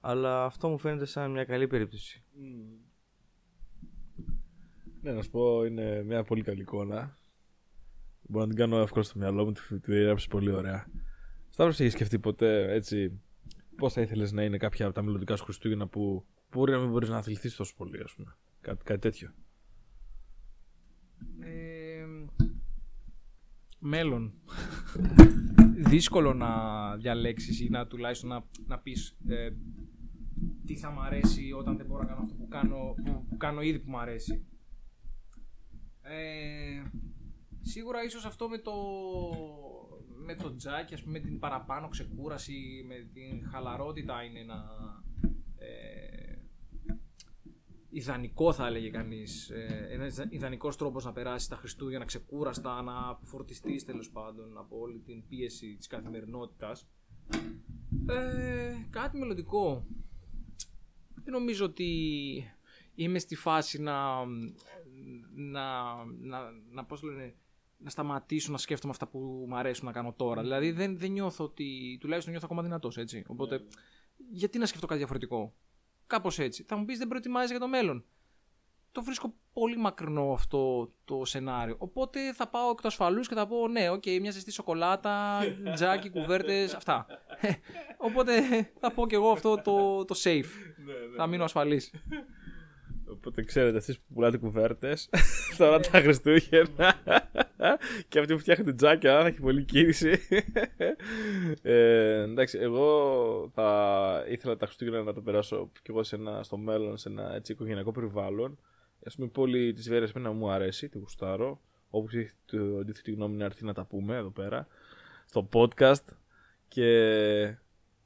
αλλά 0.00 0.44
αυτό 0.44 0.68
μου 0.68 0.78
φαίνεται 0.78 1.04
σαν 1.04 1.30
μια 1.30 1.44
καλή 1.44 1.66
περίπτωση. 1.66 2.24
Ναι, 5.02 5.12
να 5.12 5.22
σου 5.22 5.30
πω, 5.30 5.64
είναι 5.64 6.02
μια 6.02 6.22
πολύ 6.22 6.42
καλή 6.42 6.60
εικόνα. 6.60 7.16
Μπορώ 8.22 8.44
να 8.44 8.50
την 8.50 8.60
κάνω 8.60 8.78
εύκολα 8.78 9.04
στο 9.04 9.18
μυαλό 9.18 9.44
μου, 9.44 9.52
τη 9.52 9.92
διαγράψεις 9.92 10.28
πολύ 10.28 10.50
ωραία. 10.50 10.86
Σταύρος, 11.48 11.80
έχεις 11.80 11.92
σκεφτεί 11.92 12.18
ποτέ 12.18 12.72
έτσι 12.72 13.20
πώς 13.76 13.92
θα 13.92 14.00
ήθελες 14.00 14.32
να 14.32 14.42
είναι 14.42 14.56
κάποια 14.56 14.86
από 14.86 14.94
τα 14.94 15.02
μελλοντικά 15.02 15.36
σου 15.36 15.44
Χριστούγεννα 15.44 15.86
που 15.86 16.26
μπορεί 16.50 16.72
να 16.72 16.78
μην 16.78 16.90
μπορείς 16.90 17.08
να 17.08 17.16
αθληθείς 17.16 17.56
τόσο 17.56 17.74
πολύ, 17.76 18.02
ας 18.02 18.14
πούμε; 18.14 18.36
Κάτι, 18.60 18.84
κάτι 18.84 19.00
τέτοιο. 19.00 19.34
Ε, 21.40 22.06
μέλλον 23.82 24.34
δύσκολο 25.90 26.34
να 26.34 26.50
διαλέξεις 26.96 27.60
ή 27.60 27.68
να 27.70 27.86
τουλάχιστον 27.86 28.28
να, 28.28 28.44
να 28.66 28.78
πεις 28.78 29.16
ε, 29.28 29.50
τι 30.66 30.76
θα 30.76 30.90
μ' 30.90 31.00
αρέσει 31.00 31.52
όταν 31.52 31.76
δεν 31.76 31.86
μπορώ 31.86 32.02
να 32.02 32.08
κάνω 32.08 32.20
αυτό 32.22 32.34
που 32.34 32.48
κάνω, 32.48 32.94
που, 33.28 33.36
κάνω 33.36 33.60
ήδη 33.60 33.78
που 33.78 33.90
μου 33.90 33.98
αρέσει. 33.98 34.46
Ε, 36.02 36.82
σίγουρα 37.60 38.04
ίσως 38.04 38.24
αυτό 38.24 38.48
με 38.48 38.58
το, 38.58 38.72
με 40.24 40.34
το 40.34 40.54
τζάκι, 40.54 40.94
ας 40.94 41.02
πούμε, 41.02 41.18
με 41.18 41.24
την 41.24 41.38
παραπάνω 41.38 41.88
ξεκούραση, 41.88 42.84
με 42.86 42.94
την 43.12 43.48
χαλαρότητα 43.48 44.22
είναι 44.22 44.38
ένα, 44.38 44.64
ε, 45.56 46.31
ιδανικό 47.92 48.52
θα 48.52 48.66
έλεγε 48.66 48.90
κανείς. 48.90 49.50
Ε, 49.50 49.88
ένας 49.90 50.24
ιδανικός 50.28 50.76
τρόπος 50.76 51.04
να 51.04 51.12
περάσεις 51.12 51.48
τα 51.48 51.56
Χριστούγεννα 51.56 52.04
ξεκούραστα, 52.04 52.82
να 52.82 53.08
αποφορτιστεί 53.08 53.84
τέλος 53.84 54.10
πάντων 54.10 54.58
από 54.58 54.78
όλη 54.78 54.98
την 54.98 55.26
πίεση 55.28 55.74
της 55.76 55.86
καθημερινότητας. 55.86 56.88
Ε, 58.06 58.74
κάτι 58.90 59.18
μελλοντικό. 59.18 59.86
Δεν 61.14 61.32
νομίζω 61.32 61.64
ότι 61.64 61.90
είμαι 62.94 63.18
στη 63.18 63.36
φάση 63.36 63.80
να. 63.82 64.24
να, 65.34 65.94
να, 66.04 66.38
να 66.70 66.84
πώς 66.84 67.02
λένε, 67.02 67.34
να 67.78 67.90
σταματήσω 67.90 68.52
να 68.52 68.58
σκέφτομαι 68.58 68.92
αυτά 68.92 69.06
που 69.06 69.44
μου 69.48 69.56
αρέσουν 69.56 69.86
να 69.86 69.92
κάνω 69.92 70.12
τώρα. 70.12 70.42
Δηλαδή 70.42 70.70
δεν, 70.70 70.98
δεν 70.98 71.10
νιώθω 71.10 71.44
ότι. 71.44 71.98
τουλάχιστον 72.00 72.32
νιώθω 72.32 72.48
ακόμα 72.50 72.62
δυνατός 72.62 72.96
έτσι. 72.96 73.24
Οπότε, 73.26 73.64
γιατί 74.30 74.58
να 74.58 74.66
σκεφτώ 74.66 74.86
κάτι 74.86 74.98
διαφορετικό; 74.98 75.54
Κάπως 76.12 76.38
έτσι. 76.38 76.64
Θα 76.68 76.76
μου 76.76 76.84
πεις 76.84 76.98
δεν 76.98 77.08
προετοιμάζει 77.08 77.50
για 77.50 77.58
το 77.58 77.68
μέλλον. 77.68 78.04
Το 78.92 79.02
βρίσκω 79.02 79.34
πολύ 79.52 79.76
μακρινό 79.76 80.32
αυτό 80.32 80.92
το 81.04 81.24
σενάριο. 81.24 81.76
Οπότε 81.78 82.32
θα 82.32 82.48
πάω 82.48 82.70
εκ 82.70 82.80
του 82.80 82.86
ασφαλούς 82.86 83.28
και 83.28 83.34
θα 83.34 83.46
πω 83.46 83.68
ναι, 83.68 83.90
οκ, 83.90 84.02
μια 84.20 84.30
ζεστή 84.30 84.50
σοκολάτα, 84.50 85.40
τζάκι, 85.74 86.10
κουβέρτες, 86.16 86.74
αυτά. 86.74 87.06
Οπότε 87.96 88.42
θα 88.80 88.92
πω 88.92 89.06
κι 89.06 89.14
εγώ 89.14 89.30
αυτό 89.30 89.56
το, 89.56 90.04
το 90.04 90.14
safe. 90.24 90.50
θα 91.16 91.26
μείνω 91.26 91.44
ασφαλής. 91.44 91.90
Οπότε 93.22 93.42
ξέρετε, 93.42 93.76
εσείς 93.76 93.98
που 93.98 94.14
πουλάτε 94.14 94.36
κουβέρτες, 94.36 95.08
τώρα 95.58 95.80
τα 95.80 96.00
Χριστούγεννα 96.00 96.94
και 98.08 98.18
αυτοί 98.18 98.32
που 98.32 98.38
φτιάχνετε 98.38 98.72
τζάκια, 98.72 99.20
θα 99.20 99.26
έχει 99.26 99.40
πολλή 99.40 99.64
κίνηση. 99.64 100.18
ε, 101.62 102.22
εντάξει, 102.22 102.58
εγώ 102.58 103.50
θα 103.54 104.24
ήθελα 104.28 104.56
τα 104.56 104.66
Χριστούγεννα 104.66 105.02
να 105.02 105.12
το 105.12 105.20
περάσω 105.20 105.70
κι 105.72 105.90
εγώ 105.90 106.02
σε 106.02 106.16
ένα, 106.16 106.42
στο 106.42 106.56
μέλλον 106.56 106.96
σε 106.96 107.08
ένα 107.08 107.34
έτσι, 107.34 107.52
οικογενειακό 107.52 107.92
περιβάλλον. 107.92 108.58
Α 109.06 109.14
πούμε, 109.14 109.26
η 109.26 109.30
πόλη 109.30 109.72
της 109.72 109.88
Βέρειας 109.88 110.12
να 110.12 110.32
μου 110.32 110.50
αρέσει, 110.50 110.88
τη 110.88 110.98
γουστάρω. 110.98 111.60
Όπω 111.90 112.08
έχει 112.18 112.30
το 112.44 112.78
αντίθετη 112.78 113.10
γνώμη 113.12 113.36
να 113.36 113.44
έρθει 113.44 113.64
να 113.64 113.72
τα 113.72 113.84
πούμε 113.84 114.16
εδώ 114.16 114.30
πέρα 114.30 114.66
στο 115.26 115.48
podcast. 115.52 116.04
Και 116.68 117.56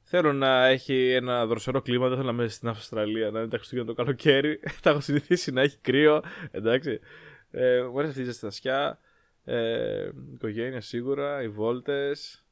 Θέλω 0.09 0.33
να 0.33 0.65
έχει 0.65 1.11
ένα 1.11 1.45
δροσερό 1.45 1.81
κλίμα. 1.81 2.07
Δεν 2.07 2.17
θέλω 2.17 2.31
να 2.31 2.33
είμαι 2.33 2.47
στην 2.47 2.67
Αυστραλία, 2.67 3.31
να 3.31 3.39
είναι 3.39 3.47
τα 3.47 3.57
Χριστούγεννα 3.57 3.89
το 3.89 4.03
καλοκαίρι. 4.03 4.59
Τα 4.81 4.89
έχω 4.89 4.99
συνηθίσει 4.99 5.51
να 5.51 5.61
έχει 5.61 5.77
κρύο. 5.77 6.21
Εντάξει. 6.51 6.99
Ε, 7.51 7.81
μου 7.81 7.99
αρέσει 7.99 8.09
αυτή 8.09 8.21
η 8.21 8.23
ζεστασιά. 8.23 8.99
Ε, 9.43 10.09
οικογένεια 10.33 10.81
σίγουρα, 10.81 11.41
οι 11.41 11.47
βόλτες. 11.47 12.45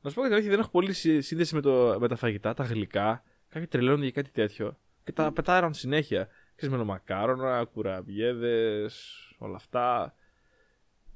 Να 0.00 0.10
σου 0.10 0.16
πω 0.16 0.26
γιατί 0.26 0.48
δεν 0.48 0.58
έχω 0.58 0.70
πολύ 0.70 0.92
σύνδεση 0.92 1.54
με, 1.54 1.60
το, 1.60 1.96
με 2.00 2.08
τα 2.08 2.16
φαγητά, 2.16 2.54
τα 2.54 2.64
γλυκά. 2.64 3.24
Κάποιοι 3.48 3.66
τρελαίνονται 3.66 4.02
για 4.02 4.10
κάτι 4.10 4.30
τέτοιο. 4.30 4.78
Και 5.04 5.12
τα 5.12 5.32
πετάραν 5.32 5.74
συνέχεια. 5.74 6.28
Ξέρεις 6.56 6.76
μακάρονα, 6.84 7.64
κουραμπιέδες, 7.64 9.16
όλα 9.38 9.56
αυτά. 9.56 10.14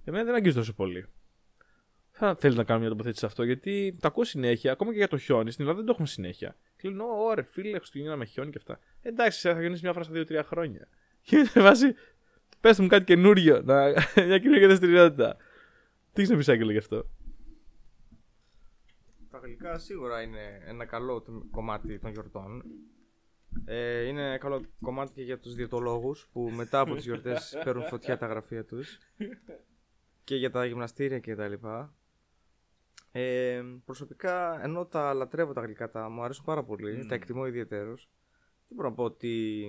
Εμένα 0.04 0.24
δεν 0.24 0.34
αγγίζει 0.34 0.56
τόσο 0.56 0.74
πολύ 0.74 1.06
θα 2.18 2.34
θέλεις 2.34 2.56
να 2.56 2.64
κάνω 2.64 2.80
μια 2.80 2.88
τοποθέτηση 2.88 3.20
σε 3.20 3.26
αυτό, 3.26 3.42
γιατί 3.42 3.96
τα 4.00 4.08
ακούω 4.08 4.24
συνέχεια, 4.24 4.72
ακόμα 4.72 4.90
και 4.90 4.96
για 4.96 5.08
το 5.08 5.18
χιόνι. 5.18 5.50
Στην 5.50 5.64
Ελλάδα 5.64 5.78
δεν 5.78 5.86
το 5.86 5.92
έχουμε 5.92 6.08
συνέχεια. 6.08 6.56
Και 6.76 6.88
λένε, 6.88 7.02
Ωρε, 7.02 7.42
φίλε, 7.42 7.78
Χριστούγεννα 7.78 8.16
με 8.16 8.24
χιόνι 8.24 8.50
και 8.50 8.58
αυτά. 8.58 8.78
Εντάξει, 9.02 9.48
θα 9.48 9.60
γεννήσει 9.60 9.82
μια 9.82 9.92
φορά 9.92 10.04
στα 10.04 10.14
2-3 10.14 10.40
χρόνια. 10.44 10.88
Και 11.26 11.50
με 11.54 11.62
βάση, 11.62 11.94
πες 12.60 12.78
μου 12.78 12.86
κάτι 12.86 13.04
καινούριο, 13.04 13.62
να... 13.62 13.88
μια 14.26 14.38
καινούργια 14.38 14.66
δραστηριότητα. 14.66 15.36
Τι 16.12 16.20
έχεις 16.20 16.30
να 16.30 16.36
πεις, 16.36 16.48
Άγγελο, 16.48 16.70
γι' 16.70 16.78
αυτό; 16.78 17.06
Τα 19.30 19.38
γλυκά 19.38 19.78
σίγουρα 19.78 20.22
είναι 20.22 20.62
ένα 20.66 20.84
καλό 20.84 21.24
κομμάτι 21.50 21.98
των 21.98 22.10
γιορτών. 22.10 22.64
Ε, 23.64 24.06
είναι 24.06 24.38
καλό 24.38 24.64
κομμάτι 24.80 25.12
και 25.12 25.22
για 25.22 25.38
τους 25.38 25.54
διαιτολόγους 25.54 26.28
που 26.32 26.50
μετά 26.56 26.80
από 26.80 26.94
τις 26.94 27.04
γιορτές 27.04 27.54
παίρνουν 27.64 27.84
φωτιά 27.84 28.18
τα 28.18 28.26
γραφεία 28.26 28.64
τους 28.64 28.98
και 30.24 30.36
για 30.36 30.50
τα 30.50 30.64
γυμναστήρια 30.64 31.18
και 31.18 31.34
τα 31.34 31.48
λοιπά. 31.48 31.94
Ε, 33.12 33.62
προσωπικά, 33.84 34.62
ενώ 34.62 34.86
τα 34.86 35.14
λατρεύω 35.14 35.52
τα 35.52 35.60
γλυκά, 35.60 35.90
τα 35.90 36.08
μου 36.08 36.22
αρέσουν 36.22 36.44
πάρα 36.44 36.64
πολύ, 36.64 37.00
mm. 37.02 37.06
τα 37.08 37.14
εκτιμώ 37.14 37.46
ιδιαίτερως. 37.46 38.08
Δεν 38.68 38.76
μπορώ 38.76 38.88
να 38.88 38.94
πω 38.94 39.04
ότι 39.04 39.64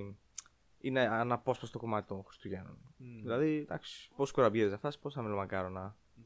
είναι 0.80 1.02
αναπόσπαστο 1.02 1.80
κομμάτι 1.80 2.08
των 2.08 2.24
Χριστουγέννων. 2.24 2.78
Mm. 3.00 3.04
Δηλαδή, 3.22 3.56
εντάξει, 3.56 4.12
πόσε 4.16 4.34
κουραμπιέδε 4.34 4.74
αυτά, 4.74 4.92
πόσα 5.02 5.22
μελομακάρονα. 5.22 5.96
Mm. 6.18 6.22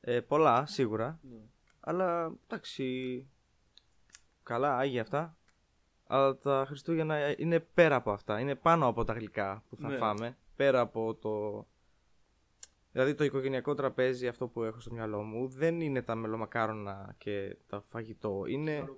Ε, 0.00 0.20
πολλά, 0.20 0.66
σίγουρα. 0.66 1.20
Mm. 1.24 1.48
Αλλά 1.80 2.32
εντάξει. 2.46 3.26
Καλά, 4.42 4.76
άγια 4.76 5.02
αυτά. 5.02 5.36
Αλλά 6.06 6.36
τα 6.36 6.64
Χριστούγεννα 6.66 7.40
είναι 7.40 7.60
πέρα 7.60 7.96
από 7.96 8.10
αυτά. 8.10 8.40
Είναι 8.40 8.54
πάνω 8.54 8.86
από 8.86 9.04
τα 9.04 9.12
γλυκά 9.12 9.62
που 9.68 9.76
θα 9.76 9.88
ναι. 9.88 9.96
φάμε. 9.96 10.36
Πέρα 10.56 10.80
από 10.80 11.14
το 11.14 11.66
Δηλαδή 12.98 13.16
το 13.16 13.24
οικογενειακό 13.24 13.74
τραπέζι 13.74 14.26
αυτό 14.26 14.48
που 14.48 14.62
έχω 14.62 14.80
στο 14.80 14.92
μυαλό 14.92 15.22
μου 15.22 15.48
δεν 15.48 15.80
είναι 15.80 16.02
τα 16.02 16.14
μελομακάρονα 16.14 17.14
και 17.18 17.56
τα 17.66 17.80
φαγητό. 17.80 18.44
Είναι 18.46 18.88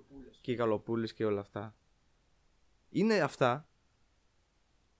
και 0.41 0.51
οι 0.51 0.55
γαλοπούλες 0.55 1.13
και 1.13 1.25
όλα 1.25 1.39
αυτά. 1.39 1.75
Είναι 2.89 3.19
αυτά, 3.19 3.67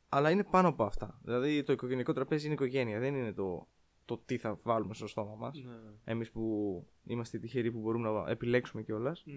αλλά 0.10 0.30
είναι 0.30 0.44
πάνω 0.44 0.68
από 0.68 0.84
αυτά. 0.84 1.20
Δηλαδή 1.24 1.64
το 1.64 1.74
οικογενειακό 1.74 2.14
τραπέζι 2.14 2.46
είναι 2.46 2.54
οικογένεια, 2.54 3.00
δεν 3.00 3.16
είναι 3.16 3.34
το, 3.34 3.68
το 4.06 4.18
τι 4.18 4.38
θα 4.38 4.60
βάλουμε 4.64 4.94
στο 4.94 5.08
στόμα 5.08 5.36
μας. 5.36 5.62
Ναι. 5.64 5.72
Εμείς 6.04 6.32
που 6.32 6.88
είμαστε 7.04 7.40
τυχεροί 7.40 7.72
που 7.72 7.80
μπορούμε 7.80 8.10
να 8.10 8.30
επιλέξουμε 8.30 8.84
κιόλας. 8.84 9.24
Mm. 9.28 9.32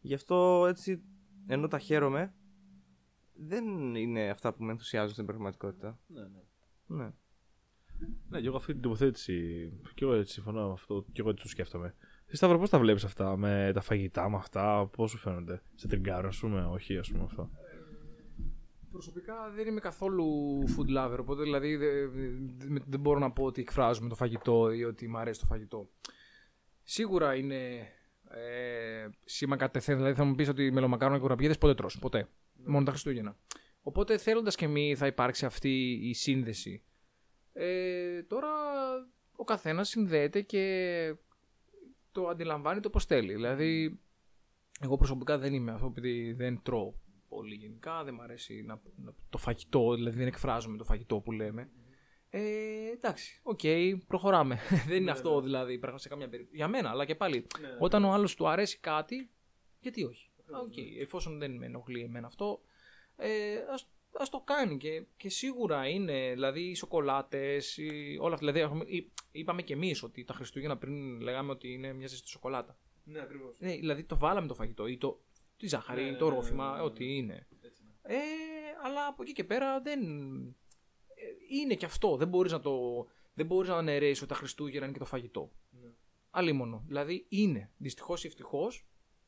Γι' 0.00 0.14
αυτό 0.14 0.66
έτσι, 0.68 1.02
ενώ 1.46 1.68
τα 1.68 1.78
χαίρομαι, 1.78 2.34
δεν 3.32 3.94
είναι 3.94 4.28
αυτά 4.28 4.54
που 4.54 4.64
με 4.64 4.70
ενθουσιάζουν 4.70 5.12
στην 5.12 5.26
πραγματικότητα. 5.26 5.98
Ναι, 6.06 6.20
ναι. 6.20 7.04
ναι. 7.04 7.12
Ναι, 8.28 8.40
και 8.40 8.46
εγώ 8.46 8.56
αυτή 8.56 8.72
την 8.72 8.82
τοποθέτηση. 8.82 9.68
Και 9.94 10.04
εγώ 10.04 10.14
έτσι 10.14 10.32
συμφωνώ 10.32 10.66
με 10.66 10.72
αυτό. 10.72 11.04
Και 11.12 11.20
εγώ 11.20 11.30
έτσι 11.30 11.42
το 11.42 11.48
σκέφτομαι. 11.48 11.94
Εσύ 12.26 12.36
Σταύρο, 12.36 12.58
πώς 12.58 12.70
τα 12.70 12.78
βλέπεις 12.78 13.04
αυτά 13.04 13.36
με 13.36 13.70
τα 13.74 13.80
φαγητά, 13.80 14.30
με 14.30 14.36
αυτά, 14.36 14.86
πώς 14.86 15.10
σου 15.10 15.18
φαίνονται; 15.18 15.62
Σε 15.74 15.88
τριγκάρο, 15.88 16.28
α 16.28 16.32
πούμε, 16.40 16.64
όχι, 16.64 16.98
ας 16.98 17.10
πούμε 17.10 17.24
αυτό. 17.24 17.50
Προσωπικά 18.92 19.34
δεν 19.54 19.66
είμαι 19.66 19.80
καθόλου 19.80 20.26
food 20.66 20.98
lover, 20.98 21.18
οπότε 21.20 21.42
δηλαδή 21.42 21.76
δεν 22.86 23.00
μπορώ 23.00 23.18
να 23.18 23.30
πω 23.30 23.44
ότι 23.44 23.60
εκφράζομαι 23.60 24.08
το 24.08 24.14
φαγητό 24.14 24.72
ή 24.72 24.84
ότι 24.84 25.08
μου 25.08 25.18
αρέσει 25.18 25.40
το 25.40 25.46
φαγητό. 25.46 25.88
Σίγουρα 26.82 27.34
είναι 27.34 27.88
ε, 28.30 29.08
σήμα 29.24 29.56
κατευθείαν, 29.56 29.96
δηλαδή 29.96 30.16
θα 30.16 30.24
μου 30.24 30.34
πεις 30.34 30.48
ότι 30.48 30.70
μελομακάρονα 30.70 31.16
και 31.16 31.22
κουραμπιέδε 31.22 31.54
ποτέ 31.54 31.74
τρως, 31.74 31.98
ποτέ. 31.98 32.28
Μόνο 32.64 32.84
τα 32.84 32.90
Χριστούγεννα. 32.90 33.36
Οπότε 33.82 34.18
θέλοντας 34.18 34.56
και 34.56 34.66
μη 34.66 34.94
θα 34.96 35.06
υπάρξει 35.06 35.44
αυτή 35.44 35.90
η 36.02 36.14
σύνδεση 36.14 36.82
ε, 37.52 38.22
τώρα 38.22 38.48
ο 39.36 39.44
καθένας 39.44 39.88
συνδέεται 39.88 40.40
και 40.40 41.14
το 42.12 42.28
αντιλαμβάνει 42.28 42.80
το 42.80 42.90
πώς 42.90 43.04
θέλει. 43.04 43.32
Δηλαδή, 43.32 44.00
εγώ 44.80 44.96
προσωπικά 44.96 45.38
δεν 45.38 45.54
είμαι 45.54 45.72
αυτό 45.72 45.86
επειδή 45.86 46.32
δεν 46.32 46.62
τρώω 46.62 46.94
πολύ 47.28 47.54
γενικά, 47.54 48.04
δεν 48.04 48.14
μου 48.14 48.22
αρέσει 48.22 48.62
να, 48.62 48.80
το 49.30 49.38
φαγητό, 49.38 49.94
δηλαδή 49.94 50.16
δεν 50.16 50.26
εκφράζομαι 50.26 50.76
το 50.76 50.84
φαγητό 50.84 51.20
που 51.20 51.32
λέμε. 51.32 51.70
Ε, 52.30 52.40
εντάξει, 52.92 53.40
οκ, 53.42 53.60
okay, 53.62 53.98
προχωράμε. 54.06 54.58
δεν 54.86 54.96
είναι 54.96 55.04
ναι, 55.04 55.10
αυτό 55.10 55.34
ναι. 55.34 55.40
δηλαδή 55.42 55.80
σε 55.94 56.08
καμία 56.08 56.28
περίπτωση. 56.28 56.56
Για 56.56 56.68
μένα, 56.68 56.90
αλλά 56.90 57.04
και 57.04 57.14
πάλι. 57.14 57.46
Ναι, 57.60 57.76
όταν 57.78 58.04
ο 58.04 58.12
άλλος 58.12 58.34
του 58.34 58.48
αρέσει 58.48 58.78
κάτι, 58.78 59.30
γιατί 59.80 60.04
όχι. 60.04 60.30
Okay, 60.36 61.00
εφόσον 61.00 61.38
δεν 61.38 61.56
με 61.56 61.66
ενοχλεί 61.66 62.02
εμένα 62.02 62.26
αυτό, 62.26 62.60
ε, 63.16 63.56
ας 63.72 63.90
Α 64.12 64.24
το 64.30 64.42
κάνει 64.44 64.76
και, 64.76 65.04
και 65.16 65.28
σίγουρα 65.28 65.88
είναι, 65.88 66.30
δηλαδή 66.32 66.60
οι 66.60 66.74
σοκολάτες, 66.74 67.78
όλα 68.20 68.34
αυτά. 68.34 68.52
Δηλαδή, 68.52 69.10
είπαμε 69.32 69.62
και 69.62 69.72
εμείς 69.72 70.02
ότι 70.02 70.24
τα 70.24 70.34
Χριστούγεννα 70.34 70.76
πριν 70.76 71.20
λέγαμε 71.20 71.50
ότι 71.50 71.72
είναι 71.72 71.92
μια 71.92 72.06
ζεστή 72.06 72.28
σοκολάτα. 72.28 72.78
Ναι, 73.04 73.20
ακριβώς. 73.20 73.56
Ναι, 73.58 73.74
δηλαδή 73.74 74.04
το 74.04 74.18
βάλαμε 74.18 74.46
το 74.46 74.54
φαγητό 74.54 74.86
ή 74.86 74.98
το, 74.98 75.20
τη 75.56 75.66
ζάχαρη, 75.66 76.04
ναι, 76.04 76.16
το 76.16 76.28
ναι, 76.28 76.34
ρόφημα, 76.34 76.76
ναι, 76.76 76.82
ό,τι 76.82 77.16
είναι. 77.16 77.46
Ε, 78.02 78.16
αλλά 78.82 79.06
από 79.06 79.22
εκεί 79.22 79.32
και 79.32 79.44
πέρα 79.44 79.80
δεν. 79.80 80.00
Ε, 81.14 81.56
είναι 81.60 81.74
και 81.74 81.84
αυτό. 81.84 82.16
Δεν 82.16 82.28
μπορείς 82.28 82.52
να 82.52 82.60
το. 82.60 83.06
Δεν 83.34 83.46
μπορείς 83.46 83.68
να 83.68 83.76
αναιρέσεις 83.76 84.18
ότι 84.18 84.32
τα 84.32 84.34
Χριστούγεννα 84.34 84.84
είναι 84.84 84.92
και 84.92 84.98
το 84.98 85.04
φαγητό. 85.04 85.52
Ναι. 85.70 85.88
Αλλήμον. 86.30 86.82
Δηλαδή 86.86 87.26
είναι. 87.28 87.70
Δυστυχώς 87.76 88.24
ή 88.24 88.26
ευτυχώς. 88.26 88.86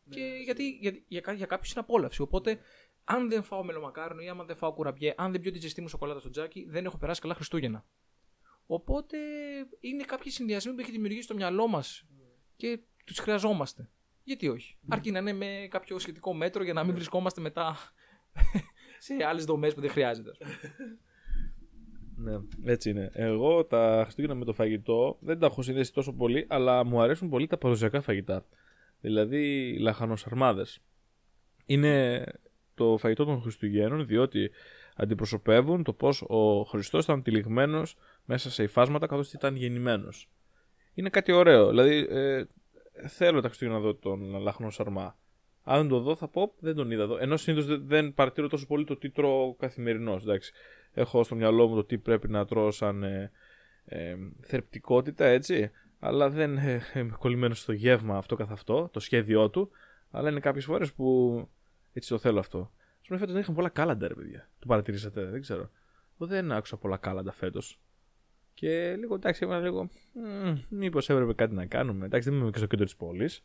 και 0.09 0.41
γιατί 0.45 0.71
για, 0.71 0.91
για, 0.91 1.21
για, 1.25 1.33
για 1.33 1.47
κάποιου 1.47 1.71
είναι 1.73 1.81
απόλαυση. 1.81 2.23
Οπότε 2.23 2.61
αν 3.05 3.29
δεν 3.29 3.43
φάω 3.43 3.65
μελομακάρονο 3.65 4.23
ή 4.23 4.29
άμα 4.29 4.45
δεν 4.45 4.57
φάω 4.57 4.73
κουραμπιέ, 4.73 5.15
αν 5.17 5.33
δεν 5.33 5.41
πιω 5.41 5.51
τη 5.51 5.59
ζεστή 5.59 5.81
μου 5.81 5.89
σοκολάτα 5.89 6.21
στο 6.21 6.31
τζάκι, 6.31 6.67
δεν 6.69 6.85
έχω 6.85 6.99
περάσει 6.99 7.21
καλά 7.21 7.35
Χριστούγεννα. 7.35 7.85
Οπότε 8.67 9.17
είναι 9.81 10.05
κάποιοι 10.05 10.31
συνδυασμοί 10.31 10.73
που 10.73 10.81
έχει 10.81 10.91
δημιουργήσει 10.91 11.23
στο 11.23 11.35
μυαλό 11.35 11.67
μας 11.67 12.07
και 12.57 12.81
τους 13.05 13.19
χρειαζόμαστε. 13.19 13.91
Γιατί 14.25 14.49
όχι; 14.49 14.79
Mm. 14.83 14.87
Αρκεί 14.89 15.11
να 15.11 15.19
είναι 15.19 15.33
με 15.33 15.67
κάποιο 15.71 15.99
σχετικό 15.99 16.35
μέτρο 16.35 16.65
για 16.65 16.73
να 16.73 16.85
μην 16.85 16.95
βρισκόμαστε 16.95 17.41
μετά 17.41 17.77
σε 18.99 19.25
άλλες 19.25 19.45
δομές 19.45 19.75
που 19.75 19.81
δεν 19.81 19.91
χρειάζεται. 19.91 20.31
Ναι, 22.17 22.33
έτσι 22.65 22.91
είναι. 22.91 23.11
Εγώ 23.13 23.65
τα 23.65 24.01
Χριστούγεννα 24.03 24.35
με 24.37 24.45
το 24.45 24.53
φαγητό 24.53 25.19
δεν 25.21 25.39
τα 25.39 25.47
έχω 25.47 25.63
συνδέσει 25.63 25.93
τόσο 25.93 26.13
πολύ, 26.13 26.47
αλλά 26.49 26.85
μου 26.85 27.01
αρέσουν 27.01 27.29
πολύ 27.29 27.47
τα 27.47 27.59
παραδοσιακά 27.59 28.01
φαγητά. 28.01 28.47
Δηλαδή 29.01 29.77
λαχανοσαρμάδες. 29.79 30.81
Είναι 31.67 32.25
το 32.83 32.97
φαγητό 32.99 33.25
των 33.25 33.41
Χριστουγέννων, 33.41 34.07
διότι 34.07 34.51
αντιπροσωπεύουν 34.97 35.83
το 35.83 35.93
πώς 35.93 36.23
ο 36.27 36.63
Χριστός 36.63 37.05
ήταν 37.05 37.23
τυλιγμένος 37.23 37.97
μέσα 38.25 38.51
σε 38.51 38.63
υφάσματα 38.63 39.07
καθώς 39.07 39.33
ήταν 39.33 39.57
γεννημένος. 39.57 40.29
Είναι 40.95 41.09
κάτι 41.09 41.33
ωραίο, 41.33 41.69
δηλαδή 41.69 42.07
ε, 42.11 42.45
θέλω 43.09 43.41
τα 43.41 43.47
Χριστούγεννα 43.47 43.79
να 43.81 43.85
δω 43.85 43.95
τον 43.95 44.41
λαχνό 44.41 44.71
σαρμά. 44.71 45.17
Αν 45.65 45.81
δεν 45.81 45.89
το 45.89 45.99
δω 45.99 46.17
θα 46.17 46.29
πω 46.29 46.55
δεν 46.59 46.75
τον 46.75 46.91
είδα 46.91 47.03
εδώ. 47.03 47.17
Ενώ 47.17 47.37
συνήθως 47.37 47.85
δεν 47.85 48.15
παρατηρώ 48.15 48.49
τόσο 48.49 48.67
πολύ 48.67 48.85
το 48.85 48.97
τι 48.97 49.11
τρώω 49.11 49.55
καθημερινώ. 49.55 50.21
Έχω 50.93 51.25
στο 51.25 51.35
μυαλό 51.35 51.69
μου 51.69 51.75
το 51.75 51.85
τι 51.85 51.99
πρέπει 51.99 52.29
να 52.29 52.45
τρώω 52.45 52.71
σαν 52.71 53.03
ε, 53.03 53.31
ε, 53.85 54.17
θρεπτικότητα 54.41 55.25
έτσι, 55.25 55.71
αλλά 55.99 56.31
δεν 56.31 56.57
ε, 56.57 56.81
είμαι 56.95 57.17
κολλημένος 57.19 57.61
στο 57.61 57.73
γεύμα 57.73 58.17
αυτό 58.17 58.37
καθ' 58.37 58.51
αυτό, 58.51 58.89
το 58.93 59.01
σχέδιό 59.01 59.51
του, 59.51 59.71
αλλά 60.11 60.31
είναι 60.31 60.41
κάποιες 60.41 60.65
φορές 60.65 60.93
που 60.93 61.49
έτσι 61.93 62.09
το 62.09 62.19
θέλω 62.19 62.39
αυτό. 62.39 62.59
Α 62.59 63.07
πούμε, 63.07 63.19
φέτος 63.19 63.33
δεν 63.33 63.43
είχαμε 63.43 63.57
πολλά 63.57 63.69
κάλαντα, 63.69 64.09
ρε 64.09 64.15
παιδιά. 64.15 64.51
Το 64.59 64.67
παρατηρήσατε, 64.67 65.25
δεν 65.25 65.41
ξέρω. 65.41 65.71
Εγώ 66.19 66.31
δεν 66.31 66.53
άκουσα 66.53 66.77
πολλά 66.77 66.97
κάλαντα 66.97 67.33
φέτος. 67.33 67.81
Και 68.55 68.97
λίγο 68.97 69.15
εντάξει, 69.15 69.45
ήμουν 69.45 69.63
λίγο. 69.63 69.89
Μήπως 70.69 71.09
έπρεπε 71.09 71.35
κάτι 71.35 71.55
να 71.55 71.67
κάνουμε. 71.67 72.05
Εντάξει, 72.05 72.31
δεν 72.31 72.39
είμαι 72.39 72.51
και 72.51 72.59
στο 72.59 72.67
κέντρο 72.67 72.85
της 72.85 72.97
πόλης. 72.97 73.45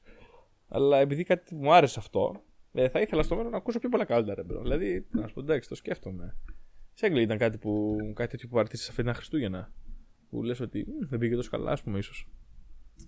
Αλλά 0.67 0.97
επειδή 0.97 1.23
κάτι 1.23 1.55
μου 1.55 1.73
άρεσε 1.73 1.99
αυτό, 1.99 2.43
ε, 2.71 2.89
θα 2.89 3.01
ήθελα 3.01 3.23
στο 3.23 3.35
μέλλον 3.35 3.51
να 3.51 3.57
ακούσω 3.57 3.79
πιο 3.79 3.89
πολλά 3.89 4.05
κάλαντα, 4.05 4.35
ρε 4.35 4.43
μπρο. 4.43 4.61
Δηλαδή, 4.61 5.07
να 5.11 5.27
σου 5.27 5.33
πω 5.33 5.39
εντάξει, 5.39 5.69
το 5.69 5.75
σκέφτομαι. 5.75 6.37
Σε 6.93 7.05
Έγγλη 7.05 7.21
ήταν 7.21 7.37
κάτι, 7.37 7.57
που, 7.57 7.95
κάτι 8.15 8.29
τέτοιο 8.31 8.47
που 8.47 8.53
παρατήρησε 8.53 8.91
αυτή 8.91 9.03
την 9.03 9.13
Χριστούγεννα. 9.13 9.71
Που 10.29 10.43
λες 10.43 10.59
ότι 10.59 10.85
μ, 10.87 11.07
δεν 11.07 11.19
πήγε 11.19 11.35
τόσο 11.35 11.49
καλά, 11.49 11.71
ας 11.71 11.83
πούμε, 11.83 11.97
ίσως. 11.97 12.27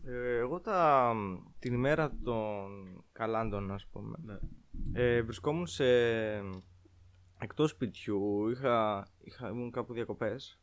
Ε, 0.06 0.38
εγώ 0.38 0.60
τα, 0.60 1.14
την 1.60 1.74
ημέρα 1.74 2.18
των 2.24 2.68
καλάντων, 3.12 3.72
ας 3.72 3.88
πούμε, 3.92 4.18
Ναι. 4.26 4.38
Ε, 4.94 5.22
βρισκόμουν 5.22 5.68
σε, 5.68 5.86
εκτός 7.40 7.70
σπιτιού, 7.70 8.50
είχα, 8.50 9.08
είχα, 9.24 9.50
ήμουν 9.50 9.72
κάπου 9.72 9.94
διακοπές 9.94 10.60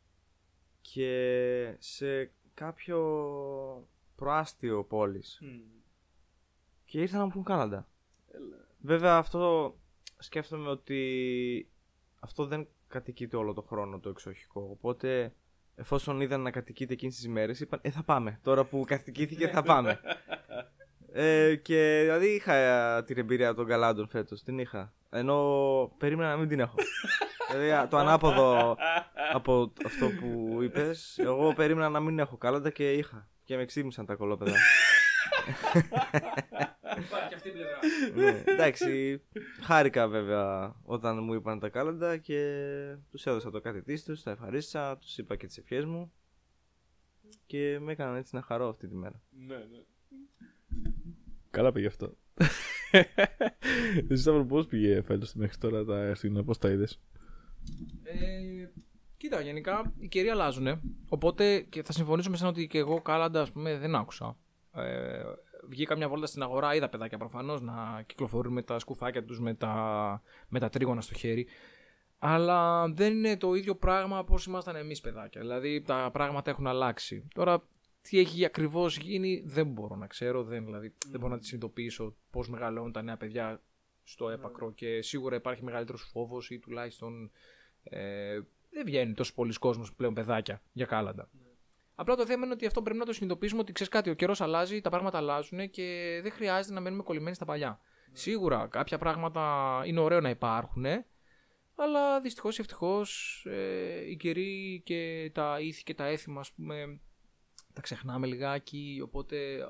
και 0.81 1.75
σε 1.79 2.31
κάποιο 2.53 2.99
προάστιο 4.15 4.83
πόλης. 4.83 5.41
Και 6.85 7.01
ήρθαν 7.01 7.19
να 7.19 7.25
μου 7.25 7.31
πούν 7.31 7.43
Κάναντα. 7.43 7.87
Βέβαια 8.81 9.17
αυτό 9.17 9.75
σκέφτομαι 10.17 10.69
ότι 10.69 11.69
αυτό 12.19 12.45
δεν 12.45 12.67
κατοικείται 12.87 13.37
όλο 13.37 13.53
το 13.53 13.61
χρόνο 13.61 13.99
το 13.99 14.09
εξοχικό, 14.09 14.67
οπότε 14.71 15.33
εφόσον 15.75 16.21
είδαν 16.21 16.41
να 16.41 16.51
κατοικείται 16.51 16.93
εκείνες 16.93 17.15
τις 17.15 17.23
ημέρες 17.23 17.59
είπαν 17.59 17.79
ε 17.83 17.91
θα 17.91 18.03
πάμε, 18.03 18.39
τώρα 18.43 18.65
που 18.65 18.83
κατοικήθηκε 18.87 19.47
θα 19.47 19.63
πάμε. 19.63 19.99
Ε, 21.11 21.55
και 21.55 21.99
δηλαδή 22.03 22.27
είχα 22.27 22.53
ε, 22.53 23.03
την 23.03 23.17
εμπειρία 23.17 23.53
των 23.53 23.65
καλάντων 23.65 24.07
φέτος, 24.07 24.43
την 24.43 24.59
είχα. 24.59 24.93
Ενώ 25.09 25.95
περίμενα 25.97 26.29
να 26.29 26.37
μην 26.37 26.47
την 26.47 26.59
έχω. 26.59 26.75
δηλαδή 27.51 27.71
α, 27.71 27.87
το 27.87 27.97
ανάποδο 27.97 28.77
από 29.33 29.73
αυτό 29.85 30.09
που 30.19 30.57
είπες, 30.61 31.17
εγώ 31.17 31.53
περίμενα 31.53 31.89
να 31.89 31.99
μην 31.99 32.19
έχω 32.19 32.37
κάλαντα 32.37 32.69
και 32.69 32.93
είχα. 32.93 33.29
Και 33.43 33.55
με 33.55 33.65
ξύπνησαν 33.65 34.05
τα 34.05 34.15
κολόπεδα. 34.15 34.55
Υπάρχει 36.97 37.33
αυτή 37.33 37.47
η 37.47 37.51
πλευρά. 37.51 37.79
ναι, 38.15 38.43
εντάξει, 38.45 39.21
χάρηκα 39.61 40.07
βέβαια 40.07 40.75
όταν 40.83 41.23
μου 41.23 41.33
είπαν 41.33 41.59
τα 41.59 41.69
κάλαντα 41.69 42.17
και 42.17 42.41
τους 43.11 43.25
έδωσα 43.25 43.51
το 43.51 43.61
κάτι 43.61 43.81
της 43.81 44.03
τους, 44.03 44.23
τα 44.23 44.31
ευχαρίστησα, 44.31 44.97
τους 44.97 45.17
είπα 45.17 45.35
και 45.35 45.47
τις 45.47 45.57
ευχές 45.57 45.85
μου 45.85 46.11
και 47.45 47.79
με 47.79 47.91
έκαναν 47.91 48.15
έτσι 48.15 48.35
να 48.35 48.41
χαρώ 48.41 48.69
αυτή 48.69 48.87
τη 48.87 48.95
μέρα. 48.95 49.21
Ναι, 49.29 49.55
ναι. 49.55 49.83
Καλά 51.57 51.71
πήγε 51.71 51.87
αυτό. 51.87 52.13
Εσύ 54.09 54.21
Σταύρο 54.21 54.45
πώς 54.45 54.65
πήγε 54.65 55.01
φέτος 55.01 55.33
μέχρι 55.33 55.57
τώρα 55.57 55.85
τα 55.85 56.03
Χριστούγεννα, 56.05 56.43
πώς 56.43 56.57
τα 56.57 56.69
είδες; 56.69 57.01
Ε, 58.03 58.69
κοίτα, 59.17 59.41
γενικά 59.41 59.93
οι 59.99 60.07
καιροί 60.07 60.29
αλλάζουν. 60.29 60.81
Οπότε 61.09 61.59
και 61.59 61.83
θα 61.83 61.91
συμφωνήσω 61.91 62.29
με 62.29 62.37
σένα 62.37 62.49
ότι 62.49 62.67
και 62.67 62.77
εγώ 62.77 63.01
κάλαντα 63.01 63.41
ας 63.41 63.51
πούμε, 63.51 63.77
δεν 63.77 63.95
άκουσα. 63.95 64.37
Ε, 64.73 65.21
βγήκα 65.67 65.95
μια 65.97 66.09
βόλτα 66.09 66.25
στην 66.25 66.41
αγορά, 66.41 66.75
είδα 66.75 66.89
παιδάκια 66.89 67.17
προφανώς 67.17 67.61
να 67.61 68.03
κυκλοφορούν 68.05 68.53
με 68.53 68.61
τα 68.61 68.79
σκουφάκια 68.79 69.23
τους 69.23 69.39
με 69.39 69.53
τα, 69.53 70.21
με 70.47 70.59
τα 70.59 70.69
τρίγωνα 70.69 71.01
στο 71.01 71.13
χέρι. 71.13 71.47
Αλλά 72.17 72.87
δεν 72.87 73.13
είναι 73.13 73.37
το 73.37 73.53
ίδιο 73.53 73.75
πράγμα 73.75 74.19
όπως 74.19 74.45
ήμασταν 74.45 74.75
εμείς 74.75 75.01
παιδάκια. 75.01 75.41
Δηλαδή 75.41 75.81
τα 75.81 76.09
πράγματα 76.13 76.49
έχουν 76.51 76.67
αλλάξει. 76.67 77.27
Τώρα 77.35 77.63
τι 78.09 78.19
έχει 78.19 78.45
ακριβώς 78.45 78.97
γίνει 78.97 79.43
δεν 79.45 79.67
μπορώ 79.67 79.95
να 79.95 80.07
ξέρω. 80.07 80.43
Δεν, 80.43 80.65
δηλαδή, 80.65 80.93
δεν 81.07 81.19
μπορώ 81.19 81.33
να 81.33 81.39
τη 81.39 81.45
συνειδητοποιήσω 81.45 82.15
πώς 82.31 82.49
μεγαλώνουν 82.49 82.91
τα 82.91 83.01
νέα 83.01 83.17
παιδιά 83.17 83.61
στο 84.03 84.29
έπακρο 84.29 84.71
και 84.71 85.01
σίγουρα 85.01 85.35
υπάρχει 85.35 85.63
μεγαλύτερος 85.63 86.09
φόβος 86.11 86.49
ή 86.49 86.59
τουλάχιστον 86.59 87.31
ε, 87.83 88.39
δεν 88.69 88.85
βγαίνει 88.85 89.13
τόσος 89.13 89.33
πολλοί 89.33 89.53
κόσμος 89.53 89.93
πλέον 89.93 90.13
παιδάκια 90.13 90.61
για 90.73 90.85
κάλαντα. 90.85 91.29
Απλά 91.95 92.15
το 92.15 92.25
θέμα 92.25 92.45
είναι 92.45 92.53
ότι 92.53 92.65
αυτό 92.65 92.81
πρέπει 92.81 92.99
να 92.99 93.05
το 93.05 93.13
συνειδητοποιήσουμε 93.13 93.61
ότι 93.61 93.71
ξέρεις 93.71 93.93
κάτι, 93.93 94.09
ο 94.09 94.13
καιρός 94.13 94.41
αλλάζει, 94.41 94.81
τα 94.81 94.89
πράγματα 94.89 95.17
αλλάζουν 95.17 95.69
και 95.69 96.19
δεν 96.23 96.31
χρειάζεται 96.31 96.73
να 96.73 96.81
μένουμε 96.81 97.03
κολλημένοι 97.03 97.35
στα 97.35 97.45
παλιά. 97.45 97.79
Σίγουρα 98.11 98.67
κάποια 98.67 98.97
πράγματα 98.97 99.81
είναι 99.85 99.99
ωραίο 99.99 100.21
να 100.21 100.29
υπάρχουν, 100.29 100.85
αλλά 101.75 102.19
δυστυχώς 102.19 102.57
ή 102.57 102.61
ευτυχώς 102.61 103.43
ε, 103.49 104.09
οι 104.09 104.15
καιροί 104.15 104.81
και 104.85 105.31
τα 105.33 105.59
ήθη 105.59 105.83
και 105.83 105.93
τα 105.93 106.05
έθιμα, 106.05 106.39
ας 106.39 106.51
πούμε, 106.51 106.99
τα 107.77 107.83
ξεχνάμε 107.83 108.27
λιγάκι. 108.27 108.99
Οπότε, 109.03 109.53
ε, 109.53 109.63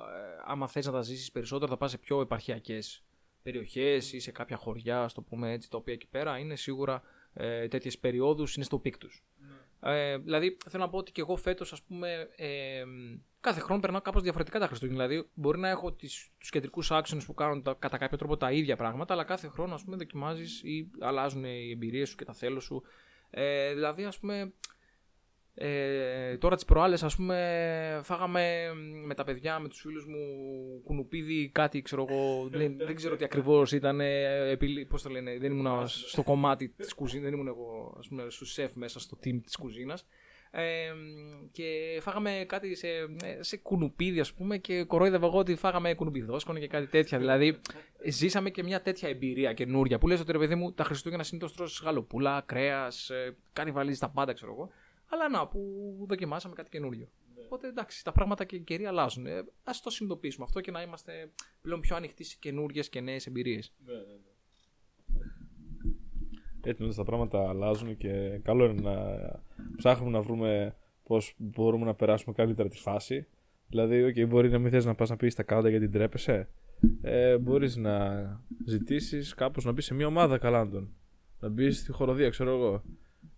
άμα 0.45 0.67
θες 0.67 0.85
να 0.85 0.91
τα 0.91 1.01
ζήσεις 1.01 1.31
περισσότερο, 1.31 1.71
θα 1.71 1.77
πας 1.77 1.91
σε 1.91 1.97
πιο 1.97 2.21
επαρχιακές 2.21 3.03
περιοχές 3.43 4.13
ή 4.13 4.19
σε 4.19 4.31
κάποια 4.31 4.57
χωριά, 4.57 5.03
ας 5.03 5.13
το 5.13 5.21
πούμε 5.21 5.51
έτσι, 5.51 5.69
τα 5.69 5.77
οποία 5.77 5.93
εκεί 5.93 6.07
πέρα 6.07 6.37
είναι 6.37 6.55
σίγουρα 6.55 7.01
ε, 7.33 7.67
τέτοιες 7.67 7.97
περιόδους 7.97 8.55
είναι 8.55 8.65
στο 8.65 8.79
peak 8.79 8.97
τους. 8.97 9.23
Ε, 9.81 10.17
δηλαδή, 10.17 10.57
θέλω 10.69 10.83
να 10.83 10.89
πω 10.89 10.97
ότι 10.97 11.11
και 11.11 11.21
εγώ 11.21 11.35
φέτος, 11.35 11.73
ας 11.73 11.81
πούμε, 11.81 12.29
ε, 12.35 12.83
κάθε 13.39 13.59
χρόνο 13.59 13.81
περνάω 13.81 14.01
κάπως 14.01 14.21
διαφορετικά 14.21 14.59
τα 14.59 14.67
Χριστούγεννα. 14.67 15.07
Δηλαδή, 15.07 15.29
μπορεί 15.33 15.59
να 15.59 15.69
έχω 15.69 15.91
τους 15.91 16.49
κεντρικούς 16.49 16.91
άξονες 16.91 17.25
που 17.25 17.33
κάνουν 17.33 17.63
τα, 17.63 17.73
κατά 17.73 17.97
κάποιο 17.97 18.17
τρόπο 18.17 18.37
τα 18.37 18.51
ίδια 18.51 18.75
πράγματα, 18.75 19.13
αλλά 19.13 19.23
κάθε 19.23 19.47
χρόνο, 19.47 19.73
ας 19.73 19.83
πούμε, 19.83 19.95
δοκιμάζεις 19.95 20.61
ή 20.63 20.91
αλλάζουν 20.99 21.43
οι 21.43 21.71
εμπειρίες 21.71 22.09
σου 22.09 22.15
και 22.15 22.25
τα 22.25 22.33
θέλω 22.33 22.59
σου. 22.59 22.83
Ε, 23.29 23.73
δηλαδή, 23.73 24.03
ας 24.03 24.19
πούμε, 24.19 24.53
ε, 25.59 26.37
τώρα 26.37 26.55
τις 26.55 26.65
προάλλες 26.65 27.03
ας 27.03 27.15
πούμε 27.15 27.99
φάγαμε 28.03 28.73
με 29.05 29.13
τα 29.13 29.23
παιδιά, 29.23 29.59
με 29.59 29.67
τους 29.67 29.79
φίλους 29.79 30.05
μου 30.05 30.17
κουνουπίδι 30.83 31.49
κάτι 31.49 31.81
ξέρω 31.81 32.05
εγώ 32.09 32.47
δεν, 32.51 32.77
δεν 32.77 32.95
ξέρω 32.95 33.15
τι 33.15 33.23
ακριβώς 33.23 33.71
ήταν 33.71 33.99
ε, 33.99 34.49
επί, 34.49 34.85
πώς 34.85 35.01
το 35.01 35.09
λένε, 35.09 35.37
δεν 35.37 35.51
ήμουν 35.51 35.87
στο 35.87 36.23
κομμάτι 36.23 36.69
της 36.69 36.93
κουζίνας, 36.93 37.23
δεν 37.23 37.33
ήμουν 37.33 37.47
εγώ 37.47 37.95
ας 37.99 38.07
πούμε 38.07 38.25
στο 38.29 38.45
σεφ 38.45 38.75
μέσα 38.75 38.99
στο 38.99 39.17
team 39.23 39.39
της 39.43 39.55
κουζίνας. 39.55 40.05
Ε, 40.51 40.63
και 41.51 41.99
φάγαμε 42.01 42.45
κάτι 42.47 42.75
σε, 42.75 42.87
σε 43.39 43.57
κουνουπίδι 43.57 44.19
ας 44.19 44.33
πούμε 44.33 44.57
και 44.57 44.83
κορόιδευα 44.83 45.25
εγώ 45.25 45.37
ότι 45.37 45.55
φάγαμε 45.55 45.93
κουνουπιδόσκονο 45.93 46.59
και 46.59 46.67
κάτι 46.67 46.87
τέτοια. 46.87 47.17
Δηλαδή 47.17 47.59
ζήσαμε 48.05 48.49
και 48.49 48.63
μια 48.63 48.81
τέτοια 48.81 49.09
εμπειρία 49.09 49.53
καινούρια 49.53 49.97
που 49.97 50.07
λες 50.07 50.19
ότι 50.19 50.31
ρε 50.31 50.37
παιδί 50.37 50.55
μου 50.55 50.73
τα 50.73 50.83
Χριστούγεννα 50.83 51.23
συνήθως 51.23 51.53
τρως 51.53 51.81
γαλοπούλα, 51.83 52.43
κρέας, 52.45 53.09
ε, 53.09 53.35
κάνει 53.53 53.71
βαλίζεις 53.71 53.99
τα 53.99 54.09
πάντα 54.09 54.33
ξέρω 54.33 54.51
εγώ 54.51 54.71
αλλά 55.07 55.29
να, 55.29 55.47
που 55.47 55.59
δοκιμάσαμε 56.07 56.53
κάτι 56.53 56.69
καινούριο. 56.69 57.07
Οπότε 57.45 57.67
εντάξει, 57.67 58.03
τα 58.03 58.11
πράγματα 58.11 58.45
και 58.45 58.55
οι 58.55 58.59
καιροί 58.59 58.85
αλλάζουν. 58.85 59.25
Ε, 59.25 59.37
Α 59.37 59.71
το 59.83 59.89
συνειδητοποιήσουμε 59.89 60.45
αυτό 60.47 60.61
και 60.61 60.71
να 60.71 60.81
είμαστε 60.81 61.31
πλέον 61.61 61.79
πιο 61.79 61.95
ανοιχτοί 61.95 62.23
σε 62.23 62.37
καινούριε 62.39 62.81
και 62.81 63.01
νέες 63.01 63.25
εμπειρίες. 63.25 63.73
Έτσι 66.63 66.81
νομίζω 66.81 66.97
τα 66.97 67.03
πράγματα 67.03 67.49
αλλάζουν 67.49 67.97
και 67.97 68.39
καλό 68.43 68.65
είναι 68.65 68.81
να 68.81 68.95
ψάχνουμε 69.77 70.11
να 70.11 70.21
βρούμε 70.21 70.75
πώς 71.03 71.33
μπορούμε 71.37 71.85
να 71.85 71.93
περάσουμε 71.93 72.35
καλύτερα 72.35 72.69
τη 72.69 72.77
φάση. 72.77 73.27
Δηλαδή, 73.67 74.03
okay, 74.03 74.27
μπορεί 74.27 74.49
να 74.49 74.59
μην 74.59 74.71
θες 74.71 74.85
να 74.85 74.95
πας 74.95 75.09
να 75.09 75.17
πεις 75.17 75.35
τα 75.35 75.43
κάλαντα 75.43 75.69
γιατί 75.69 75.89
τρέπεσαι. 75.89 76.49
Ε, 77.01 77.37
μπορείς 77.37 77.75
να 77.75 78.25
ζητήσεις 78.65 79.33
κάπως 79.33 79.65
να 79.65 79.71
μπεις 79.71 79.85
σε 79.85 79.93
μια 79.93 80.07
ομάδα 80.07 80.37
καλάντων. 80.37 80.93
Να 81.39 81.49
μπεις 81.49 81.77
στη 81.77 81.91
χοροδία, 81.91 82.29
ξέρω 82.29 82.49
εγώ. 82.49 82.83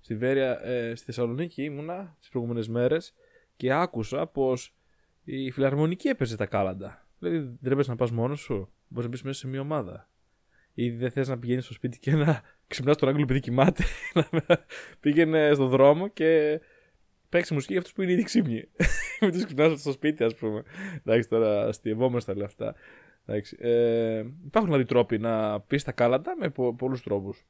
Στη, 0.09 0.17
Βέρεια, 0.17 0.65
ε, 0.65 0.95
στη 0.95 1.05
Θεσσαλονίκη 1.05 1.63
ήμουνα 1.63 2.15
τις 2.19 2.29
προηγούμενες 2.29 2.67
μέρες 2.67 3.13
και 3.55 3.73
άκουσα 3.73 4.27
πως 4.27 4.75
η 5.23 5.51
φιλαρμονική 5.51 6.07
έπαιζε 6.07 6.35
τα 6.35 6.45
κάλαντα. 6.45 7.07
Δηλαδή 7.19 7.37
δεν 7.37 7.57
τρέπεσαι 7.63 7.89
να 7.89 7.95
πας 7.95 8.11
μόνος 8.11 8.39
σου. 8.39 8.69
Μπορείς 8.87 9.05
να 9.05 9.09
μπεις 9.09 9.21
μέσα 9.21 9.39
σε 9.39 9.47
μια 9.47 9.59
ομάδα. 9.61 10.09
Ή 10.73 10.89
δεν 10.89 11.11
θες 11.11 11.27
να 11.27 11.39
πηγαίνεις 11.39 11.63
στο 11.63 11.73
σπίτι 11.73 11.99
και 11.99 12.11
να 12.11 12.41
ξυπνάς 12.67 12.97
τον 12.97 13.09
Άγγλο 13.09 13.23
επειδή 13.23 13.39
κοιμάται. 13.39 13.83
να 14.31 14.65
πήγαινε 14.99 15.51
στον 15.53 15.67
δρόμο 15.69 16.07
και 16.07 16.59
παίξει 17.29 17.53
μουσική 17.53 17.71
για 17.71 17.81
αυτούς 17.81 17.95
που 17.95 18.01
είναι 18.01 18.11
ήδη 18.11 18.23
ξύπνοι. 18.23 18.69
Μην 19.21 19.31
τους 19.31 19.45
ξυπνάς 19.45 19.79
στο 19.79 19.91
σπίτι 19.91 20.23
ας 20.23 20.35
πούμε. 20.35 20.63
Εντάξει 21.03 21.29
τώρα 21.29 21.65
αστειευόμαστε 21.67 22.33
τα 22.33 22.45
αυτά. 22.45 22.75
Εντάξει, 23.25 23.57
ε, 23.59 24.17
υπάρχουν 24.45 24.71
δηλαδή 24.71 24.85
τρόποι 24.85 25.17
να 25.17 25.61
πεις 25.61 25.83
τα 25.83 25.91
κάλαντα 25.91 26.35
με 26.39 26.49
πο- 26.49 26.75
πολλούς 26.75 27.03
τρόπους. 27.03 27.45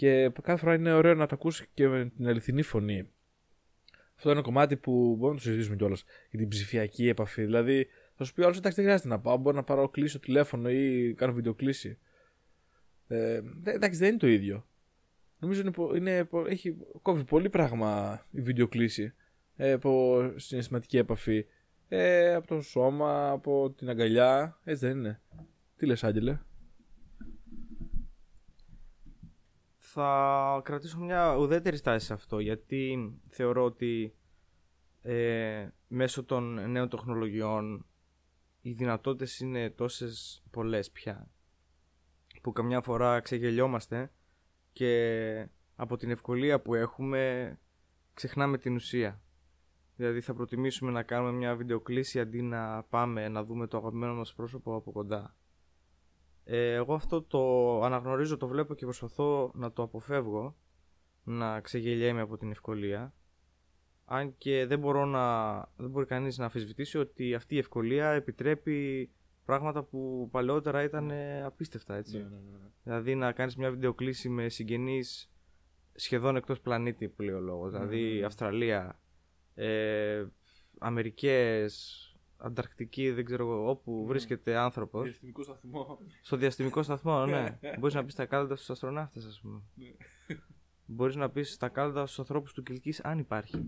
Και 0.00 0.30
κάθε 0.42 0.58
φορά 0.58 0.74
είναι 0.74 0.92
ωραίο 0.92 1.14
να 1.14 1.26
τα 1.26 1.34
ακούσει 1.34 1.68
και 1.74 1.88
με 1.88 2.12
την 2.16 2.26
αληθινή 2.28 2.62
φωνή. 2.62 3.10
Αυτό 4.16 4.28
είναι 4.30 4.38
ένα 4.38 4.42
κομμάτι 4.48 4.76
που 4.76 4.92
μπορούμε 4.92 5.28
να 5.28 5.34
το 5.34 5.40
συζητήσουμε 5.42 5.76
κιόλας 5.76 6.04
για 6.30 6.38
την 6.38 6.48
ψηφιακή 6.48 7.08
επαφή. 7.08 7.44
Δηλαδή, 7.44 7.86
θα 8.16 8.24
σου 8.24 8.34
πει 8.34 8.40
ο 8.40 8.44
άλλος: 8.44 8.56
Εντάξει, 8.56 8.76
δεν 8.76 8.84
χρειάζεται 8.84 9.08
να 9.08 9.20
πάω. 9.20 9.36
Μπορώ 9.36 9.56
να 9.56 9.62
πάρω 9.62 9.88
κλείσω 9.88 10.18
τηλέφωνο 10.20 10.70
ή 10.70 11.14
κάνω 11.14 11.32
βιντεοκλήση. 11.32 11.98
Ε, 13.08 13.40
δε- 13.62 13.72
εντάξει, 13.72 13.98
δεν 13.98 14.08
είναι 14.08 14.18
το 14.18 14.26
ίδιο. 14.26 14.66
Νομίζω 15.38 15.60
είναι, 15.60 15.70
πο- 15.70 15.94
είναι, 15.94 16.24
πο- 16.24 16.46
έχει 16.46 16.76
κόβει 17.02 17.24
πολύ 17.24 17.48
πράγμα 17.50 18.20
η 18.30 18.40
βιντεοκλήση 18.40 19.14
ε, 19.56 19.72
από 19.72 20.22
συναισθηματική 20.36 20.96
επαφή. 20.96 21.46
Ε, 21.88 22.34
από 22.34 22.46
το 22.46 22.60
σώμα, 22.60 23.30
από 23.30 23.70
την 23.70 23.88
αγκαλιά. 23.88 24.60
Έτσι 24.64 24.86
δεν 24.86 24.96
είναι. 24.98 25.20
Τι 25.76 25.86
λες, 25.86 26.04
Άγγελε; 26.04 26.38
Θα 29.92 30.60
κρατήσω 30.64 30.98
μια 30.98 31.36
ουδέτερη 31.36 31.76
στάση 31.76 32.06
σε 32.06 32.12
αυτό 32.12 32.38
γιατί 32.38 33.12
θεωρώ 33.28 33.64
ότι 33.64 34.14
ε, 35.02 35.68
μέσω 35.88 36.24
των 36.24 36.70
νέων 36.70 36.88
τεχνολογιών 36.88 37.86
οι 38.60 38.72
δυνατότητες 38.72 39.40
είναι 39.40 39.70
τόσες 39.70 40.42
πολλές 40.50 40.90
πια 40.90 41.30
που 42.42 42.52
καμιά 42.52 42.80
φορά 42.80 43.20
ξεγελιόμαστε 43.20 44.12
και 44.72 45.48
από 45.76 45.96
την 45.96 46.10
ευκολία 46.10 46.60
που 46.60 46.74
έχουμε 46.74 47.58
ξεχνάμε 48.14 48.58
την 48.58 48.74
ουσία. 48.74 49.22
Δηλαδή 49.96 50.20
θα 50.20 50.34
προτιμήσουμε 50.34 50.90
να 50.90 51.02
κάνουμε 51.02 51.32
μια 51.32 51.56
βιντεοκλήση 51.56 52.20
αντί 52.20 52.42
να 52.42 52.82
πάμε 52.82 53.28
να 53.28 53.44
δούμε 53.44 53.66
το 53.66 53.76
αγαπημένο 53.76 54.14
μας 54.14 54.34
πρόσωπο 54.34 54.74
από 54.74 54.92
κοντά. 54.92 55.34
Ε, 56.52 56.74
εγώ 56.74 56.94
αυτό 56.94 57.22
το 57.22 57.82
αναγνωρίζω, 57.82 58.36
το 58.36 58.46
βλέπω 58.46 58.74
και 58.74 58.84
προσπαθώ 58.84 59.50
να 59.54 59.72
το 59.72 59.82
αποφεύγω, 59.82 60.56
να 61.24 61.60
ξεγελιέμαι 61.60 62.20
από 62.20 62.36
την 62.36 62.50
ευκολία. 62.50 63.14
Αν 64.04 64.36
και 64.38 64.66
δεν, 64.66 64.78
μπορώ 64.78 65.04
να, 65.04 65.54
δεν 65.76 65.90
μπορεί 65.90 66.06
κανείς 66.06 66.38
να 66.38 66.44
αφισβητήσει 66.44 66.98
ότι 66.98 67.34
αυτή 67.34 67.54
η 67.54 67.58
ευκολία 67.58 68.10
επιτρέπει 68.10 69.10
πράγματα 69.44 69.82
που 69.82 70.28
παλαιότερα 70.30 70.82
ήταν 70.82 71.10
απίστευτα 71.44 71.94
έτσι. 71.94 72.16
Ναι, 72.16 72.22
ναι, 72.22 72.36
ναι. 72.36 72.58
Δηλαδή 72.82 73.14
να 73.14 73.32
κάνεις 73.32 73.56
μια 73.56 73.70
βιντεοκλήση 73.70 74.28
με 74.28 74.48
συγγενείς 74.48 75.32
σχεδόν 75.94 76.36
εκτός 76.36 76.60
πλανήτη 76.60 77.08
που 77.08 77.22
λέει 77.22 77.34
ο 77.34 77.40
λόγος. 77.40 77.72
Δηλαδή 77.72 78.22
Αυστραλία, 78.24 79.00
ε, 79.54 80.24
Αμερικές, 80.78 82.04
Ανταρκτική, 82.42 83.10
δεν 83.10 83.24
ξέρω 83.24 83.44
εγώ, 83.44 83.70
όπου 83.70 84.06
βρίσκεται 84.06 84.56
άνθρωπος. 84.56 85.04
Διαστημικό 85.04 85.42
σταθμό. 85.42 85.98
Στο 86.22 86.36
διαστημικό 86.36 86.82
σταθμό, 86.82 87.26
ναι. 87.26 87.58
Μπορείς 87.78 87.94
να 87.94 88.04
πεις 88.04 88.14
τα 88.14 88.26
κάλαντα 88.26 88.56
στους 88.56 88.70
αστροναύτες, 88.70 89.24
ας 89.24 89.40
πούμε. 89.40 89.62
Μπορείς 90.86 91.16
να 91.16 91.30
πεις 91.30 91.56
τα 91.56 91.68
κάλαντα 91.68 92.06
στους 92.06 92.18
ανθρώπους 92.18 92.52
του 92.52 92.62
Κιλκής, 92.62 93.00
αν 93.00 93.18
υπάρχει. 93.18 93.64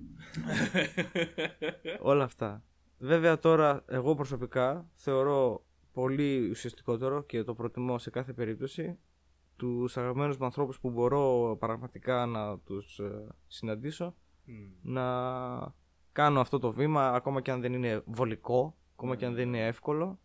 Όλα 2.00 2.24
αυτά. 2.24 2.64
Βέβαια 2.98 3.38
τώρα, 3.38 3.84
εγώ 3.86 4.14
προσωπικά 4.14 4.90
θεωρώ 4.94 5.64
πολύ 5.92 6.50
ουσιαστικότερο 6.50 7.22
και 7.22 7.42
το 7.42 7.54
προτιμώ 7.54 7.98
σε 7.98 8.10
κάθε 8.10 8.32
περίπτωση 8.32 8.98
τους 9.56 9.96
αγαπημένους 9.96 10.36
μου 10.36 10.44
ανθρώπους 10.44 10.80
που 10.80 10.90
μπορώ 10.90 11.56
πραγματικά 11.60 12.26
να 12.26 12.58
τους 12.58 12.98
ε, 12.98 13.26
συναντήσω 13.46 14.14
να 14.82 15.04
κάνω 16.12 16.40
αυτό 16.40 16.58
το 16.58 16.72
βήμα 16.72 17.08
ακόμα 17.08 17.40
και 17.40 17.50
αν 17.50 17.60
δεν 17.60 17.72
είναι 17.72 18.02
βολικό 18.04 18.76
ακόμα 18.92 19.16
και 19.16 19.26
αν 19.26 19.34
δεν 19.34 19.48
είναι 19.48 19.66
εύκολο 19.66 20.18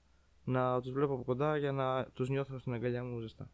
να 0.44 0.82
τους 0.82 0.92
βλέπω 0.92 1.14
από 1.14 1.24
κοντά 1.24 1.58
για 1.58 1.72
να 1.72 2.06
τους 2.14 2.30
νιώθω 2.30 2.60
στην 2.60 2.74
αγκαλιά 2.74 3.04
μου 3.04 3.20
ζεστά. 3.20 3.50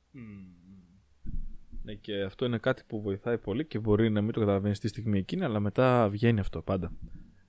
Ναι, 1.84 1.93
και 1.93 2.21
αυτό 2.21 2.45
είναι 2.45 2.57
κάτι 2.57 2.84
που 2.88 3.01
βοηθάει 3.01 3.38
πολύ 3.38 3.65
και 3.65 3.79
μπορεί 3.79 4.09
να 4.09 4.21
μην 4.21 4.31
το 4.31 4.39
καταλαβαίνεις 4.39 4.77
στη 4.77 4.88
στιγμή 4.88 5.17
εκείνη, 5.17 5.43
αλλά 5.43 5.59
μετά 5.59 6.09
βγαίνει 6.09 6.39
αυτό 6.39 6.61
πάντα. 6.61 6.91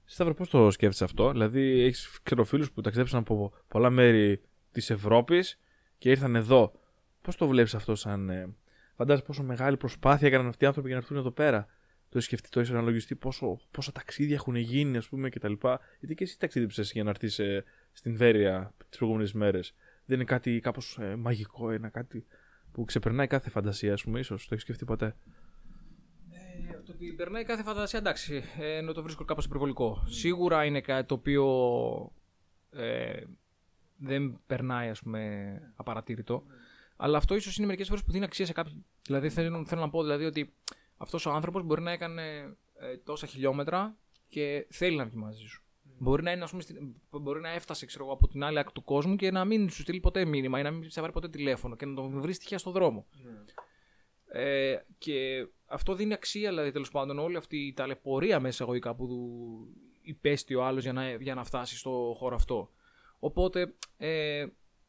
Σταύρο, 0.05 0.35
πώς 0.35 0.49
το 0.49 0.71
σκέφτεσαι 0.71 1.05
αυτό, 1.05 1.31
Δηλαδή, 1.31 1.81
έχεις 1.81 2.19
ξεροφίλους 2.23 2.73
που 2.73 2.81
ταξίδεψαν 2.81 3.21
από 3.21 3.53
πολλά 3.69 3.91
μέρη 3.91 4.41
της 4.73 4.91
Ευρώπης 4.91 5.61
και 5.99 6.11
ήρθαν 6.11 6.37
εδώ. 6.37 6.73
Πώς 7.23 7.37
το 7.37 7.47
βλέπεις 7.47 7.75
αυτό, 7.75 7.95
σαν. 7.95 8.31
Ε, 8.31 8.55
φαντάζεσαι 8.95 9.27
πόσο 9.27 9.43
μεγάλη 9.43 9.77
προσπάθεια 9.77 10.29
έκαναν 10.29 10.47
αυτοί 10.47 10.65
οι 10.65 10.67
άνθρωποι 10.67 10.89
για 10.89 10.97
να 10.97 11.03
έρθουν 11.03 11.19
εδώ 11.19 11.31
πέρα; 11.31 11.67
Το 12.15 12.21
έχει 12.21 12.29
σκεφτεί, 12.29 12.49
το 12.49 12.61
έχει 12.61 12.71
αναλογιστεί 12.71 13.15
πόσο, 13.15 13.61
πόσα 13.71 13.93
ταξίδια 13.93 14.35
έχουν 14.35 14.55
γίνει, 14.57 14.97
ας 14.97 15.09
πούμε, 15.09 15.29
κτλ. 15.29 15.53
Γιατί 15.99 16.15
και 16.15 16.25
εσύ 16.25 16.39
ταξίδεψες 16.39 16.93
για 16.93 17.05
να 17.05 17.11
έρθεις 17.11 17.41
στην 17.93 18.17
Βέρεια 18.17 18.75
τις 18.89 18.99
προηγούμενες 18.99 19.33
μέρες. 19.33 19.75
Δεν 20.05 20.17
είναι 20.17 20.25
κάτι 20.25 20.61
κάπως 20.61 20.99
ε, 21.01 21.17
μαγικό, 21.17 21.73
είναι 21.73 21.89
κάτι 21.89 22.27
που 22.73 22.85
ξεπερνάει 22.85 23.27
κάθε 23.27 23.51
φαντασία, 23.51 23.93
ας 23.93 24.03
πούμε, 24.03 24.19
ίσως. 24.19 24.43
Το 24.43 24.49
έχεις 24.51 24.63
σκεφτεί 24.63 24.85
ποτέ; 24.85 25.17
Ε, 26.71 26.73
το 26.87 26.93
ότι 26.93 27.13
περνάει 27.13 27.45
κάθε 27.45 27.63
φαντασία, 27.63 27.99
εντάξει, 27.99 28.45
ε, 28.59 28.77
ενώ 28.77 28.93
το 28.93 29.03
βρίσκω 29.03 29.25
κάπως 29.25 29.45
υπερβολικό. 29.45 30.05
Σίγουρα 30.07 30.65
είναι 30.65 30.81
κάτι 30.81 31.09
το 31.09 31.15
οποίο 31.15 31.47
ε, 32.71 33.23
δεν 33.97 34.41
περνάει, 34.47 34.89
ας 34.89 35.01
πούμε, 35.01 35.61
απαρατήρητο. 35.77 36.45
Αλλά 36.97 37.19
αυτό 37.19 37.35
ίσως 37.35 37.57
είναι 37.57 37.67
μερικές 37.67 37.89
φορές 37.89 38.05
που 38.05 38.13
δίνει 38.13 38.25
αξία 38.25 38.47
σε 38.47 38.53
κάποιον. 38.53 38.85
Δηλαδή 39.03 39.31
θέλω, 39.31 39.65
θέλω 39.67 39.81
να 39.81 39.91
πω 39.91 40.03
δηλαδή, 40.03 40.25
ότι 40.25 40.53
αυτός 40.97 41.27
ο 41.27 41.31
άνθρωπος 41.31 41.63
μπορεί 41.63 41.83
να 41.83 41.91
έκανε 41.91 42.57
ε, 42.79 42.97
τόσα 43.05 43.27
χιλιόμετρα 43.27 43.97
και 44.29 44.67
θέλει 44.71 44.97
να 44.97 45.05
βγει 45.05 45.17
μαζί 45.17 45.45
σου. 45.47 45.63
Μπορεί 45.99 46.23
να, 46.23 46.31
είναι, 46.33 46.45
ας 46.45 46.51
πούμε, 46.51 46.63
στην- 46.63 46.95
μπορεί 47.11 47.41
να 47.41 47.49
έφτασε 47.49 47.87
ξέρω, 47.87 48.05
εγώ, 48.05 48.13
από 48.13 48.29
την 48.29 48.43
άλλη 48.43 48.59
άκρη 48.59 48.73
του 48.73 48.85
κόσμου 48.85 49.17
και 49.17 49.31
να 49.31 49.45
μην 49.45 49.71
σου 49.71 49.81
στείλει 49.83 50.01
ποτέ 50.01 50.25
μήνυμα 50.25 50.59
ή 50.59 50.63
να 50.63 50.71
μην 50.71 50.91
σε 50.91 51.01
πάρει 51.01 51.13
ποτέ 51.13 51.29
τηλέφωνο 51.29 51.77
και 51.77 51.87
να 51.87 51.95
τον 51.95 52.21
βρεις 52.21 52.39
τυχαία 52.39 52.59
στον 52.59 52.73
δρόμο. 52.73 53.07
Ε, 54.27 54.77
και 54.99 55.47
αυτό 55.67 55.95
δίνει 55.95 56.13
αξία, 56.13 56.49
δηλαδή 56.49 56.71
τέλος 56.71 56.91
πάντων, 56.91 57.19
όλη 57.19 57.37
αυτή 57.37 57.57
η 57.67 57.73
ταλαιπωρία 57.73 58.37
μέσα 58.41 58.49
εισαγωγικά 58.49 58.95
που 58.95 59.07
του 59.07 59.67
υπέστη 60.03 60.55
ο 60.55 60.65
άλλος 60.65 60.83
για 60.83 60.93
να, 60.93 61.11
για 61.15 61.35
να 61.35 61.45
φτάσει 61.45 61.77
στο 61.77 62.15
χώρο 62.19 62.35
αυτό. 62.35 62.71
Οπότε 63.19 63.75
ε, 63.97 64.47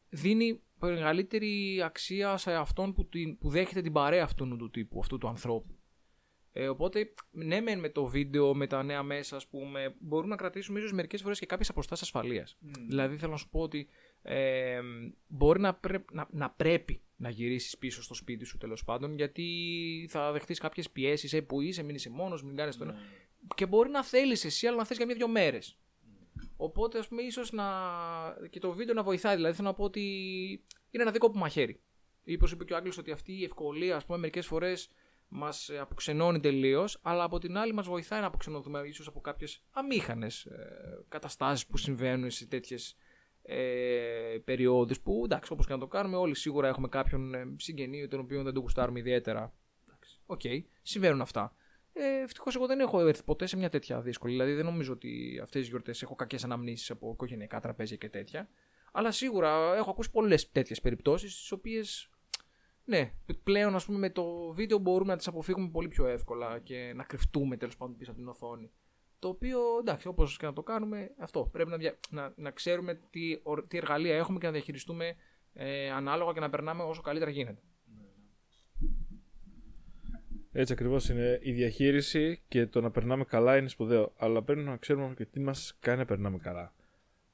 δίνει 0.08 0.60
μεγαλύτερη 0.80 1.82
αξία 1.82 2.36
σε 2.36 2.52
αυτόν 2.54 2.92
που, 2.94 3.06
την, 3.06 3.38
που 3.38 3.48
δέχεται 3.48 3.80
την 3.80 3.92
παρέα 3.92 4.24
αυτού 4.24 4.56
του 4.56 4.70
τύπου, 4.70 4.98
αυτού 5.00 5.18
του 5.18 5.28
ανθρώπου. 5.28 5.75
Ε, 6.58 6.68
οπότε, 6.68 7.12
ναι, 7.30 7.60
μεν 7.60 7.78
με 7.78 7.88
το 7.88 8.06
βίντεο, 8.06 8.54
με 8.54 8.66
τα 8.66 8.82
νέα 8.82 9.02
μέσα, 9.02 9.36
ας 9.36 9.46
πούμε, 9.46 9.94
μπορούμε 9.98 10.28
να 10.28 10.36
κρατήσουμε 10.36 10.78
ίσως 10.78 10.92
μερικές 10.92 11.22
φορές 11.22 11.38
και 11.38 11.46
κάποιες 11.46 11.68
αποστάσεις 11.68 12.04
ασφαλείας. 12.04 12.58
Δηλαδή, 12.88 13.16
θέλω 13.16 13.30
να 13.30 13.36
σου 13.36 13.48
πω 13.48 13.60
ότι 13.60 13.88
ε, 14.22 14.80
μπορεί 15.26 15.60
να, 15.60 15.74
πρέ- 15.74 16.10
να, 16.12 16.28
να 16.30 16.50
πρέπει 16.50 17.02
να 17.16 17.28
γυρίσεις 17.30 17.78
πίσω 17.78 18.02
στο 18.02 18.14
σπίτι 18.14 18.44
σου 18.44 18.56
τέλος 18.58 18.84
πάντων, 18.84 19.14
γιατί 19.14 19.46
θα 20.10 20.32
δεχτείς 20.32 20.58
κάποιες 20.58 20.90
πιέσεις, 20.90 21.32
ε, 21.32 21.40
που 21.40 21.60
είσαι, 21.60 21.82
μην 21.82 21.94
είσαι 21.94 22.10
μόνος, 22.10 22.42
μην 22.42 22.56
κάνεις 22.56 22.76
το 22.76 22.84
ένα. 22.84 22.94
Και 23.54 23.66
μπορεί 23.66 23.90
να 23.90 24.04
θέλεις 24.04 24.44
εσύ, 24.44 24.66
αλλά 24.66 24.76
να 24.76 24.84
θες 24.84 24.96
για 24.96 25.06
μια-δυο 25.06 25.28
μέρες. 25.28 25.78
Οπότε, 26.56 26.98
ας 26.98 27.08
πούμε, 27.08 27.22
ίσως 27.22 27.52
να. 27.52 27.64
και 28.50 28.58
το 28.58 28.72
βίντεο 28.72 28.94
να 28.94 29.02
βοηθάει. 29.02 29.34
Δηλαδή, 29.36 29.56
θέλω 29.56 29.68
να 29.68 29.74
πω 29.74 29.84
ότι 29.84 30.00
είναι 30.90 31.02
ένα 31.02 31.10
δίκοπο 31.10 31.38
μαχαίρι. 31.38 31.80
Ή 32.24 32.34
όπως 32.34 32.52
είπε 32.52 32.64
και 32.64 32.72
ο 32.72 32.76
Άγγλος, 32.76 32.98
ότι 32.98 33.10
αυτή 33.10 33.32
η 33.32 33.44
ευκολία, 33.44 33.96
ας 33.96 34.04
πούμε, 34.04 34.18
μερικές 34.18 34.46
φορές 34.46 34.90
μας 35.28 35.70
αποξενώνει 35.80 36.40
τελείως, 36.40 36.98
αλλά 37.02 37.24
από 37.24 37.38
την 37.38 37.56
άλλη 37.56 37.72
μας 37.72 37.86
βοηθάει 37.86 38.20
να 38.20 38.26
αποξενωθούμε 38.26 38.80
ίσως 38.80 39.06
από 39.06 39.20
κάποιες 39.20 39.62
αμήχανες 39.70 40.48
καταστάσεις 41.08 41.66
που 41.66 41.76
συμβαίνουν 41.76 42.30
σε 42.30 42.46
τέτοιες 42.46 42.96
ε, 43.48 44.38
περιόδους 44.44 45.00
που 45.00 45.22
εντάξει 45.24 45.52
όπως 45.52 45.66
και 45.66 45.72
να 45.72 45.78
το 45.78 45.86
κάνουμε 45.86 46.16
όλοι 46.16 46.36
σίγουρα 46.36 46.68
έχουμε 46.68 46.88
κάποιον 46.88 47.34
ε, 47.34 47.54
συγγενή 47.56 48.08
τον 48.08 48.20
οποίο 48.20 48.42
δεν 48.42 48.52
το 48.52 48.60
γουστάρουμε 48.60 48.98
ιδιαίτερα 48.98 49.54
εντάξει, 49.86 50.20
οκ, 50.26 50.40
συμβαίνουν 50.82 51.20
αυτά 51.20 51.56
ε, 51.92 52.22
Ευτυχώς 52.22 52.54
εγώ 52.54 52.66
δεν 52.66 52.80
έχω 52.80 53.06
έρθει 53.06 53.22
ποτέ 53.22 53.46
σε 53.46 53.56
μια 53.56 53.68
τέτοια 53.70 54.00
δύσκολη. 54.00 54.32
Δηλαδή 54.32 54.52
δεν 54.52 54.64
νομίζω 54.64 54.92
ότι 54.92 55.40
αυτές 55.42 55.60
τις 55.60 55.70
γιορτές 55.70 56.02
έχω 56.02 56.14
κακές 56.14 56.44
αναμνήσεις 56.44 56.90
από 56.90 57.10
οικογενειακά 57.12 57.60
τραπέζια 57.60 57.96
και 57.96 58.08
τέτοια. 58.08 58.48
Αλλά 58.92 59.10
σίγουρα 59.10 59.74
έχω 59.76 59.90
ακούσει 59.90 60.10
πολλές 60.10 60.50
τέτοιες 60.50 60.80
περιπτώσεις, 60.80 61.46
τι 61.48 61.54
οποίες 61.54 62.10
ναι, 62.88 63.12
πλέον 63.44 63.74
ας 63.74 63.84
πούμε 63.84 63.98
με 63.98 64.10
το 64.10 64.50
βίντεο 64.52 64.78
μπορούμε 64.78 65.10
να 65.10 65.16
τις 65.16 65.26
αποφύγουμε 65.28 65.68
πολύ 65.68 65.88
πιο 65.88 66.06
εύκολα 66.06 66.58
και 66.58 66.92
να 66.96 67.02
κρυφτούμε 67.04 67.56
τέλος 67.56 67.76
πάντων 67.76 67.96
πίσω 67.96 68.10
από 68.10 68.20
την 68.20 68.28
οθόνη. 68.28 68.70
Το 69.18 69.28
οποίο 69.28 69.58
εντάξει, 69.80 70.08
όπως 70.08 70.36
και 70.38 70.46
να 70.46 70.52
το 70.52 70.62
κάνουμε, 70.62 71.10
αυτό 71.18 71.48
πρέπει 71.52 71.70
να, 71.70 71.76
δια- 71.76 71.98
να, 72.10 72.32
να 72.36 72.50
ξέρουμε 72.50 73.00
τι, 73.10 73.40
ορ- 73.42 73.66
τι 73.68 73.76
εργαλεία 73.76 74.16
έχουμε 74.16 74.38
και 74.38 74.46
να 74.46 74.52
διαχειριστούμε 74.52 75.14
ε, 75.54 75.90
ανάλογα 75.90 76.32
και 76.32 76.40
να 76.40 76.50
περνάμε 76.50 76.82
όσο 76.82 77.00
καλύτερα 77.00 77.30
γίνεται. 77.30 77.60
Έτσι 80.52 80.72
ακριβώς 80.72 81.08
είναι. 81.08 81.38
Η 81.42 81.52
διαχείριση 81.52 82.42
και 82.48 82.66
το 82.66 82.80
να 82.80 82.90
περνάμε 82.90 83.24
καλά 83.24 83.56
είναι 83.56 83.68
σπουδαίο. 83.68 84.12
Αλλά 84.16 84.42
πρέπει 84.42 84.60
να 84.60 84.76
ξέρουμε 84.76 85.14
και 85.14 85.24
τι 85.24 85.40
μας 85.40 85.76
κάνει 85.80 85.98
να 85.98 86.04
περνάμε 86.04 86.38
καλά. 86.38 86.74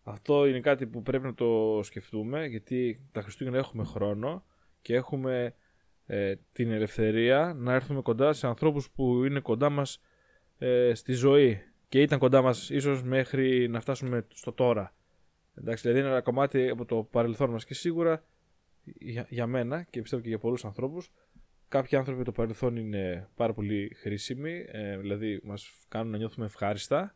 Αυτό 0.02 0.46
είναι 0.46 0.60
κάτι 0.60 0.86
που 0.86 1.02
πρέπει 1.02 1.24
να 1.24 1.34
το 1.34 1.80
σκεφτούμε 1.82 2.46
γιατί 2.46 3.00
τα 3.12 3.22
Χριστούγεννα 3.22 3.58
έχουμε 3.58 3.84
χρόνο 3.84 4.44
και 4.82 4.94
έχουμε 4.94 5.54
ε, 6.06 6.34
την 6.52 6.70
ελευθερία 6.70 7.54
να 7.56 7.74
έρθουμε 7.74 8.00
κοντά 8.00 8.32
σε 8.32 8.46
ανθρώπους 8.46 8.90
που 8.90 9.24
είναι 9.24 9.40
κοντά 9.40 9.70
μας 9.70 10.00
ε, 10.58 10.94
στη 10.94 11.12
ζωή 11.12 11.62
και 11.88 12.00
ήταν 12.00 12.18
κοντά 12.18 12.42
μας 12.42 12.70
ίσως 12.70 13.02
μέχρι 13.02 13.68
να 13.68 13.80
φτάσουμε 13.80 14.26
στο 14.28 14.52
τώρα. 14.52 14.94
Εντάξει, 15.54 15.82
δηλαδή 15.82 16.00
είναι 16.00 16.10
ένα 16.10 16.20
κομμάτι 16.20 16.68
από 16.68 16.84
το 16.84 17.08
παρελθόν 17.10 17.50
μας 17.50 17.64
και 17.64 17.74
σίγουρα 17.74 18.24
για, 18.84 19.26
για 19.28 19.46
μένα 19.46 19.82
και 19.82 20.00
πιστεύω 20.00 20.22
και 20.22 20.28
για 20.28 20.38
πολλούς 20.38 20.64
ανθρώπους 20.64 21.10
κάποιοι 21.72 21.98
άνθρωποι 21.98 22.22
το 22.22 22.32
παρελθόν 22.32 22.76
είναι 22.76 23.28
πάρα 23.36 23.52
πολύ 23.52 23.96
χρήσιμοι, 24.00 24.64
ε, 24.68 24.98
δηλαδή 24.98 25.40
μας 25.44 25.70
κάνουν 25.88 26.10
να 26.10 26.16
νιώθουμε 26.16 26.46
ευχάριστα 26.46 27.14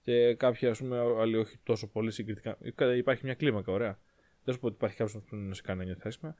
και 0.00 0.34
κάποιοι 0.34 0.68
ας 0.68 0.78
πούμε 0.78 0.98
άλλοι 0.98 1.36
όχι 1.36 1.58
τόσο 1.62 1.86
πολύ 1.86 2.10
συγκριτικά. 2.10 2.58
Υπάρχει 2.96 3.24
μια 3.24 3.34
κλίμακα, 3.34 3.72
ωραία. 3.72 3.98
Δεν 4.44 4.54
σου 4.54 4.60
πω 4.60 4.66
ότι 4.66 4.74
υπάρχει 4.74 4.96
κάποιος 4.96 5.22
που 5.22 5.36
να 5.36 5.54
σε 5.54 5.62
κάνει 5.62 5.78
να 5.78 5.84
νιώθεις 5.84 6.04
άσχημα. 6.04 6.34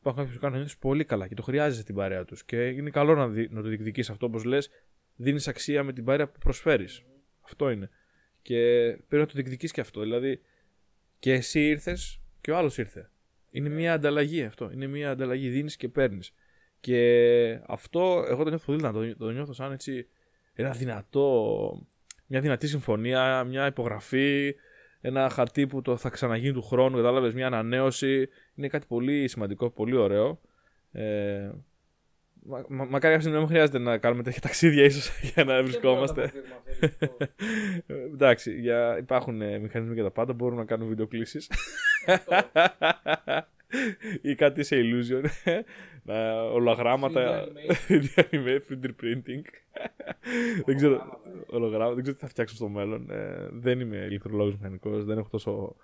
Υπάρχουν 0.00 0.22
κάποιοι 0.22 0.34
που 0.34 0.40
κάνουν 0.40 0.56
να 0.56 0.62
νιώθει 0.62 0.78
πολύ 0.78 1.04
καλά 1.04 1.28
και 1.28 1.34
το 1.34 1.42
χρειάζεσαι 1.42 1.84
την 1.84 1.94
παρέα 1.94 2.24
τους. 2.24 2.44
Και 2.44 2.66
είναι 2.66 2.90
καλό 2.90 3.14
να, 3.14 3.28
δι, 3.28 3.48
να 3.50 3.62
το 3.62 3.68
διεκδικείς 3.68 4.10
αυτό, 4.10 4.26
όπως 4.26 4.44
λες, 4.44 4.70
δίνεις 5.16 5.48
αξία 5.48 5.82
με 5.82 5.92
την 5.92 6.04
παρέα 6.04 6.28
που 6.28 6.38
προσφέρεις. 6.38 7.02
Αυτό 7.40 7.70
είναι. 7.70 7.90
Και 8.42 8.56
πρέπει 9.08 9.22
να 9.22 9.26
το 9.26 9.32
διεκδικείς 9.34 9.72
και 9.72 9.80
αυτό. 9.80 10.00
Δηλαδή, 10.00 10.40
και 11.18 11.32
εσύ 11.32 11.66
ήρθες 11.68 12.20
και 12.40 12.50
ο 12.50 12.56
άλλος 12.56 12.78
ήρθε. 12.78 13.10
Είναι 13.50 13.68
μια 13.68 13.92
ανταλλαγή 13.92 14.42
αυτό. 14.42 14.70
Είναι 14.72 14.86
μια 14.86 15.10
ανταλλαγή. 15.10 15.48
Δίνεις 15.48 15.76
και 15.76 15.88
παίρνεις. 15.88 16.32
Και 16.80 17.60
αυτό 17.66 18.24
εγώ 18.28 18.42
το 18.42 18.48
νιώθω 18.48 18.64
πολύ 18.64 18.78
δυνατό. 18.78 19.00
Το, 19.00 19.16
το 19.16 19.30
νιώθω 19.30 19.52
σαν 19.52 19.72
έτσι 19.72 20.06
ένα 20.54 20.70
δυνατό 20.70 21.86
μια 22.30 22.40
δυνατή 22.40 22.68
συμφωνία, 22.68 23.44
μια 23.44 23.66
υπογραφή, 23.66 24.54
ένα 25.00 25.28
χαρτί 25.30 25.66
που 25.66 25.82
το 25.82 25.96
θα 25.96 26.08
ξαναγίνει 26.08 26.52
του 26.52 26.62
χρόνου, 26.62 26.96
κατάλαβες, 26.96 27.34
μια 27.34 27.46
ανανέωση. 27.46 28.28
Είναι 28.54 28.68
κάτι 28.68 28.86
πολύ 28.86 29.28
σημαντικό, 29.28 29.70
πολύ 29.70 29.96
ωραίο. 29.96 30.40
Ε, 30.92 31.50
Μα, 32.42 32.64
μα, 32.68 32.84
μακάρι 32.84 33.00
κάποια 33.00 33.20
στιγμή 33.20 33.34
να 33.34 33.40
μην 33.40 33.48
χρειάζεται 33.48 33.78
να 33.78 33.98
κάνουμε 33.98 34.22
τέτοια 34.22 34.40
ταξίδια 34.40 34.84
ίσως 34.84 35.10
για 35.34 35.44
να 35.44 35.62
βρισκόμαστε. 35.62 36.32
Εντάξει, 37.86 38.60
για, 38.60 38.98
υπάρχουν 38.98 39.40
ε, 39.40 39.58
μηχανισμοί 39.58 39.94
για 39.94 40.02
τα 40.02 40.10
πάντα. 40.10 40.32
Μπορούμε 40.32 40.60
να 40.60 40.66
κάνουμε 40.66 40.88
βιντεοκλήσεις. 40.88 41.50
Ή 44.22 44.34
κάτι 44.34 44.62
σε 44.62 44.76
illusion. 44.78 45.24
να, 46.04 46.40
ολογράμματα. 46.40 47.48
3D 48.68 48.90
printing. 49.02 49.44
δεν 50.66 50.76
ξέρω. 50.76 51.20
Ολογράμματα. 51.46 51.94
Δεν 51.94 52.02
ξέρω 52.02 52.16
τι 52.16 52.22
θα 52.22 52.28
φτιάξω 52.28 52.54
στο 52.54 52.68
μέλλον. 52.68 53.10
Ε, 53.10 53.48
δεν 53.52 53.80
είμαι 53.80 53.96
ηλεκτρολόγο 53.96 54.50
μηχανικός. 54.50 55.04
Δεν 55.04 55.18
έχω 55.18 55.28
τόσο 55.28 55.76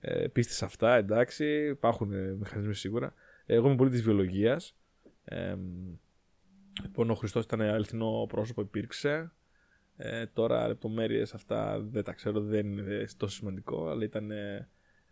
ε, 0.00 0.26
πίστη 0.26 0.52
σε 0.52 0.64
αυτά. 0.64 0.94
Εντάξει, 0.94 1.66
υπάρχουν 1.68 2.12
ε, 2.12 2.34
μηχανισμοί 2.38 2.74
σίγουρα. 2.74 3.14
Εγώ 3.46 3.66
είμαι 3.66 3.76
πολύ 3.76 3.90
της 3.90 4.02
βιολογίας. 4.02 4.76
Ε, 5.24 5.54
λοιπόν, 6.82 7.10
ο 7.10 7.14
Χριστός 7.14 7.44
ήταν 7.44 7.60
αληθινό 7.60 8.26
πρόσωπο, 8.28 8.60
υπήρξε. 8.60 9.32
Ε, 9.96 10.26
τώρα 10.26 10.68
λεπτομέρειες 10.68 11.34
αυτά 11.34 11.80
δεν 11.80 12.04
τα 12.04 12.12
ξέρω, 12.12 12.40
δεν 12.40 12.66
είναι 12.66 13.06
τόσο 13.16 13.36
σημαντικό, 13.36 13.88
αλλά 13.88 14.04
ήταν 14.04 14.30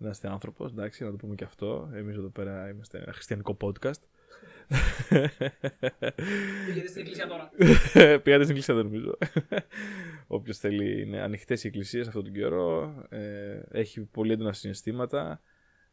ε, 0.05 0.11
ένα 0.22 0.32
άνθρωπος. 0.32 0.70
Εντάξει, 0.70 1.05
να 1.05 1.11
το 1.11 1.16
πούμε 1.16 1.34
και 1.34 1.44
αυτό. 1.44 1.90
Εμείς 1.94 2.16
εδώ 2.16 2.28
πέρα 2.28 2.68
είμαστε 2.68 2.98
ένα 2.98 3.12
χριστιανικό 3.12 3.57
podcast. 3.61 4.00
Πήγατε 6.66 6.88
στην 6.88 7.00
εκκλησία 7.00 7.26
τώρα. 7.26 7.50
Πήγατε 8.22 8.44
στην 8.44 8.57
εκκλησία, 8.57 8.74
δεν 8.74 8.84
νομίζω. 8.84 9.18
Όποιος 10.26 10.59
θέλει, 10.59 11.00
είναι 11.00 11.20
ανοιχτές 11.20 11.64
οι 11.64 11.66
εκκλησίες 11.66 12.07
αυτόν 12.07 12.24
τον 12.24 12.32
καιρό. 12.32 12.94
Ε, 13.09 13.61
έχει 13.70 14.00
πολύ 14.00 14.32
έντονα 14.32 14.53
συναισθήματα. 14.53 15.40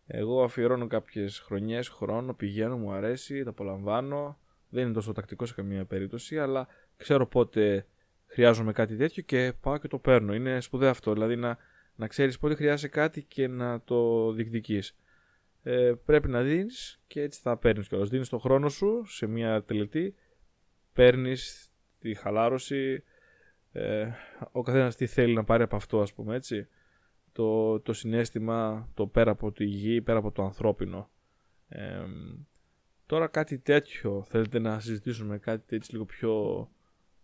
Εγώ 0.08 0.44
αφιερώνω 0.44 0.88
κάποιες 0.88 1.40
χρονιές, 1.40 1.88
χρόνο, 1.88 2.34
πηγαίνω, 2.34 2.78
μου 2.78 2.92
αρέσει, 2.92 3.44
τα 3.44 3.50
απολαμβάνω. 3.50 4.40
Δεν 4.70 4.84
είναι 4.84 4.94
τόσο 4.94 5.12
τακτικό 5.12 5.46
σε 5.46 5.54
καμία 5.54 5.86
περίπτωση, 5.86 6.40
αλλά 6.40 6.68
ξέρω 6.98 7.28
πότε 7.28 7.86
χρειάζομαι 8.26 8.72
κάτι 8.72 8.96
τέτοιο 8.96 9.24
και 9.24 9.54
πάω 9.62 9.78
και 9.78 9.88
το 9.88 9.98
παίρνω. 9.98 10.34
Είναι 10.34 10.62
σπουδαίο 10.62 10.90
αυτό, 10.90 11.14
δηλαδή 11.14 11.36
να, 11.36 11.58
να 12.00 12.08
ξέρεις 12.08 12.40
πότε 12.40 12.56
χρειάζεσαι 12.56 12.88
κάτι 12.88 13.24
και 13.24 13.48
να 13.48 13.82
το 13.82 14.32
διεκδικείς. 14.32 14.96
Ε, 15.64 15.94
πρέπει 16.06 16.28
να 16.28 16.42
δίνεις 16.42 17.02
και 17.08 17.22
έτσι 17.22 17.40
θα 17.42 17.58
παίρνεις 17.58 17.88
κιόλας. 17.88 18.10
Δίνεις 18.10 18.30
το 18.30 18.38
χρόνο 18.38 18.70
σου 18.70 19.04
σε 19.06 19.28
μια 19.28 19.64
τελετή, 19.64 20.16
παίρνεις 20.94 21.72
τη 22.00 22.14
χαλάρωση. 22.14 23.04
Ε, 23.72 24.08
ο 24.52 24.62
καθένας 24.62 24.96
τι 24.96 25.06
θέλει 25.06 25.34
να 25.34 25.44
πάρει 25.44 25.64
από 25.64 25.76
αυτό, 25.76 26.02
ας 26.02 26.14
πούμε 26.14 26.36
έτσι 26.36 26.68
το, 27.32 27.80
το 27.80 27.94
συνέστημα 27.94 28.90
το 28.94 29.08
πέρα 29.08 29.32
από 29.32 29.52
τη 29.52 29.66
γη, 29.66 30.02
πέρα 30.02 30.18
από 30.18 30.32
το 30.32 30.44
ανθρώπινο. 30.44 31.10
τώρα 33.06 33.28
κάτι 33.28 33.58
τέτοιο 33.58 34.24
θέλετε 34.28 34.60
να 34.60 34.80
συζητήσουμε, 34.80 35.38
κάτι 35.38 35.76
έτσι 35.76 35.92
λίγο 35.92 36.06
πιο 36.06 36.68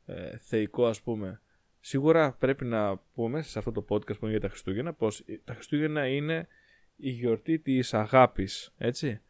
ε, 0.06 0.38
θεϊκό 0.38 0.86
ας 0.86 1.02
πούμε. 1.02 1.42
Σίγουρα 1.88 2.32
πρέπει 2.32 2.66
να 2.66 2.98
πούμε 2.98 3.42
σε 3.42 3.60
αυτό 3.60 3.72
το 3.72 3.86
podcast 3.90 4.20
που 4.20 4.26
είναι 4.26 4.32
για 4.32 4.40
τα 4.40 4.50
Χριστούγεννα 4.50 4.94
πως 4.94 5.26
τα 5.44 5.54
Χριστούγεννα 5.54 6.08
είναι 6.08 6.48
η 6.96 7.10
γιορτή 7.10 7.60
της 7.60 7.94
αγάπης, 7.94 8.74
έτσι. 8.78 9.22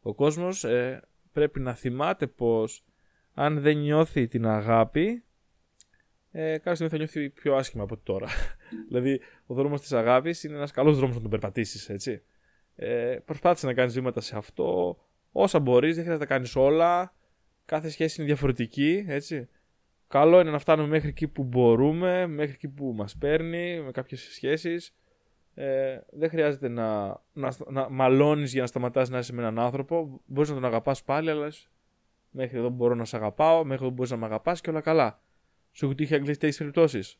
Ο 0.00 0.14
κόσμος 0.14 0.64
ε, 0.64 1.02
πρέπει 1.32 1.60
να 1.60 1.74
θυμάται 1.74 2.26
πως 2.26 2.84
αν 3.34 3.60
δεν 3.60 3.76
νιώθει 3.76 4.28
την 4.28 4.46
αγάπη 4.46 5.24
ε, 6.30 6.52
κάποια 6.52 6.74
στιγμή 6.74 6.90
θα 6.90 6.96
νιώθει 6.96 7.30
πιο 7.30 7.54
άσχημα 7.54 7.82
από 7.82 7.96
τώρα. 7.96 8.28
δηλαδή, 8.88 9.20
ο 9.46 9.54
δρόμος 9.54 9.80
της 9.80 9.92
αγάπης 9.92 10.44
είναι 10.44 10.56
ένας 10.56 10.70
καλός 10.70 10.96
δρόμος 10.96 11.14
να 11.14 11.20
τον 11.20 11.30
περπατήσεις, 11.30 11.88
έτσι. 11.88 12.22
Ε, 12.76 13.18
προσπάθησε 13.24 13.66
να 13.66 13.74
κάνεις 13.74 13.94
βήματα 13.94 14.20
σε 14.20 14.36
αυτό. 14.36 14.98
Όσα 15.32 15.58
μπορείς, 15.58 15.94
δεν 15.94 16.04
χρειάζεται 16.04 16.28
να 16.28 16.34
κάνεις 16.34 16.56
όλα. 16.56 17.14
Κάθε 17.64 17.88
σχέση 17.88 18.20
είναι 18.20 18.28
διαφορετική, 18.28 19.04
έτσι. 19.08 19.48
Καλό 20.08 20.40
είναι 20.40 20.50
να 20.50 20.58
φτάνουμε 20.58 20.88
μέχρι 20.88 21.08
εκεί 21.08 21.28
που 21.28 21.44
μπορούμε, 21.44 22.26
μέχρι 22.26 22.52
εκεί 22.52 22.68
που 22.68 22.92
μας 22.96 23.16
παίρνει, 23.16 23.80
με 23.80 23.90
κάποιες 23.90 24.20
σχέσεις. 24.20 24.94
Ε, 25.54 25.98
δεν 26.10 26.28
χρειάζεται 26.28 26.68
να, 26.68 27.06
να, 27.32 27.52
να 27.70 27.88
μαλώνεις 27.90 28.52
για 28.52 28.60
να 28.60 28.66
σταματάς 28.66 29.08
να 29.08 29.18
είσαι 29.18 29.32
με 29.32 29.40
έναν 29.42 29.58
άνθρωπο. 29.58 30.20
Μπορείς 30.26 30.48
να 30.48 30.54
τον 30.54 30.64
αγαπάς 30.64 31.02
πάλι, 31.04 31.30
αλλά 31.30 31.52
μέχρι 32.30 32.58
εδώ 32.58 32.68
μπορώ 32.68 32.94
να 32.94 33.04
σε 33.04 33.16
αγαπάω, 33.16 33.64
μέχρι 33.64 33.84
εδώ 33.84 33.94
μπορείς 33.94 34.10
να 34.10 34.16
με 34.16 34.26
αγαπάς 34.26 34.60
και 34.60 34.70
όλα 34.70 34.80
καλά. 34.80 35.22
Σου 35.72 35.84
έχουν 35.84 35.96
τύχει 35.96 36.14
αγγλικέ 36.14 36.32
τέτοιες 36.32 36.56
περιπτώσεις. 36.56 37.18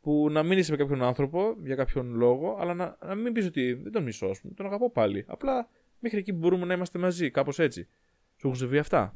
Που 0.00 0.30
να 0.30 0.42
μην 0.42 0.58
είσαι 0.58 0.70
με 0.70 0.76
κάποιον 0.76 1.02
άνθρωπο 1.02 1.54
για 1.64 1.74
κάποιον 1.74 2.14
λόγο, 2.14 2.56
αλλά 2.60 2.74
να, 2.74 2.96
να 3.06 3.14
μην 3.14 3.32
πεις 3.32 3.46
ότι 3.46 3.72
δεν 3.72 3.92
τον 3.92 4.02
μισώ, 4.02 4.30
τον 4.54 4.66
αγαπώ 4.66 4.90
πάλι. 4.90 5.24
Απλά 5.28 5.68
μέχρι 5.98 6.18
εκεί 6.18 6.32
μπορούμε 6.32 6.64
να 6.64 6.74
είμαστε 6.74 6.98
μαζί, 6.98 7.30
κάπως 7.30 7.58
έτσι. 7.58 7.88
Σου 8.36 8.46
έχουν 8.46 8.58
συμβεί 8.58 8.78
αυτά; 8.78 9.14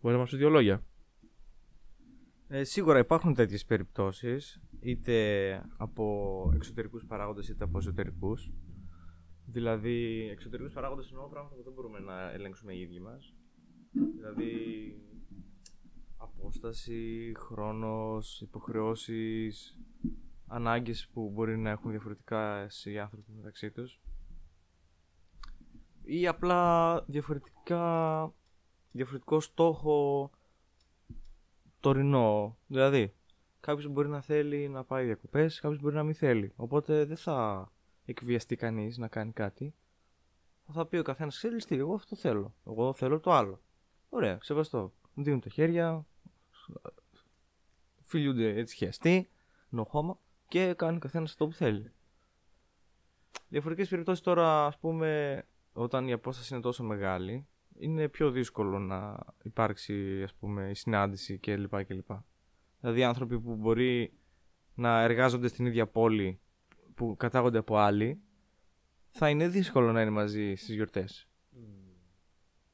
Μπορείς 0.00 0.16
να 0.16 0.22
μας 0.22 0.30
πεις 0.30 0.38
δύο 0.38 0.48
λόγια. 0.48 0.82
Ε, 2.52 2.64
σίγουρα 2.64 2.98
υπάρχουν 2.98 3.34
τέτοιες 3.34 3.64
περιπτώσεις, 3.64 4.60
είτε 4.80 5.70
από 5.76 6.50
εξωτερικούς 6.54 7.04
παράγοντες 7.06 7.48
είτε 7.48 7.64
από 7.64 7.78
εσωτερικούς. 7.78 8.50
Δηλαδή, 9.46 10.28
εξωτερικούς 10.30 10.72
παράγοντες 10.72 11.10
εννοώ 11.10 11.28
πράγματα 11.28 11.54
που 11.54 11.62
δεν 11.62 11.72
μπορούμε 11.72 11.98
να 11.98 12.30
ελέγξουμε 12.30 12.72
οι 12.74 12.80
ίδιοι 12.80 13.00
μας. 13.00 13.34
Δηλαδή, 14.16 14.52
απόσταση, 16.16 17.32
χρόνος, 17.36 18.40
υποχρεώσεις, 18.40 19.78
ανάγκες 20.46 21.08
που 21.12 21.30
μπορεί 21.34 21.58
να 21.58 21.70
έχουν 21.70 21.90
διαφορετικά 21.90 22.66
οι 22.84 22.98
άνθρωποι 22.98 23.32
μεταξύ 23.32 23.70
τους 23.70 24.00
ή 26.02 26.26
απλά 26.26 26.94
διαφορετικά, 27.06 28.34
διαφορετικό 28.90 29.40
στόχο 29.40 30.30
τωρινό. 31.80 32.56
Δηλαδή, 32.66 33.14
κάποιος 33.60 33.86
μπορεί 33.88 34.08
να 34.08 34.20
θέλει 34.20 34.68
να 34.68 34.84
πάει 34.84 35.04
διακοπές, 35.04 35.60
κάποιος 35.60 35.80
μπορεί 35.80 35.94
να 35.94 36.02
μην 36.02 36.14
θέλει. 36.14 36.52
Οπότε 36.56 37.04
δεν 37.04 37.16
θα 37.16 37.70
εκβιαστεί 38.04 38.56
κανείς 38.56 38.98
να 38.98 39.08
κάνει 39.08 39.32
κάτι. 39.32 39.74
Θα 40.72 40.86
πει 40.86 40.96
ο 40.96 41.02
καθένας, 41.02 41.36
ξέρεις 41.36 41.64
τι, 41.64 41.76
εγώ 41.76 41.94
αυτό 41.94 42.16
θέλω. 42.16 42.54
Εγώ 42.66 42.92
θέλω 42.92 43.20
το 43.20 43.32
άλλο. 43.32 43.60
Ωραία, 44.08 44.38
σεβαστό. 44.42 44.92
Μου 45.14 45.24
δίνουν 45.24 45.40
τα 45.40 45.48
χέρια, 45.48 46.06
φιλιούνται 48.02 48.58
έτσι 48.58 48.76
χιαστοί, 48.76 49.28
νοχώμα 49.68 50.18
και 50.48 50.74
κάνει 50.74 50.96
ο 50.96 51.00
καθένας 51.00 51.30
αυτό 51.30 51.46
που 51.46 51.52
θέλει. 51.52 51.92
Διαφορετικές 53.48 53.88
περιπτώσεις 53.88 54.24
τώρα, 54.24 54.66
ας 54.66 54.78
πούμε, 54.78 55.42
όταν 55.72 56.08
η 56.08 56.12
απόσταση 56.12 56.54
είναι 56.54 56.62
τόσο 56.62 56.84
μεγάλη, 56.84 57.46
είναι 57.80 58.08
πιο 58.08 58.30
δύσκολο 58.30 58.78
να 58.78 59.18
υπάρξει 59.42 60.22
ας 60.22 60.34
πούμε, 60.34 60.70
η 60.70 60.74
συνάντηση 60.74 61.38
κλπ. 61.38 61.84
κλπ. 61.84 62.10
Δηλαδή 62.80 63.04
άνθρωποι 63.04 63.40
που 63.40 63.56
μπορεί 63.56 64.12
να 64.74 65.02
εργάζονται 65.02 65.48
στην 65.48 65.66
ίδια 65.66 65.86
πόλη 65.86 66.40
που 66.94 67.16
κατάγονται 67.16 67.58
από 67.58 67.76
άλλοι, 67.76 68.20
θα 69.10 69.28
είναι 69.28 69.48
δύσκολο 69.48 69.92
να 69.92 70.00
είναι 70.00 70.10
μαζί 70.10 70.54
στις 70.54 70.74
γιορτές. 70.74 71.28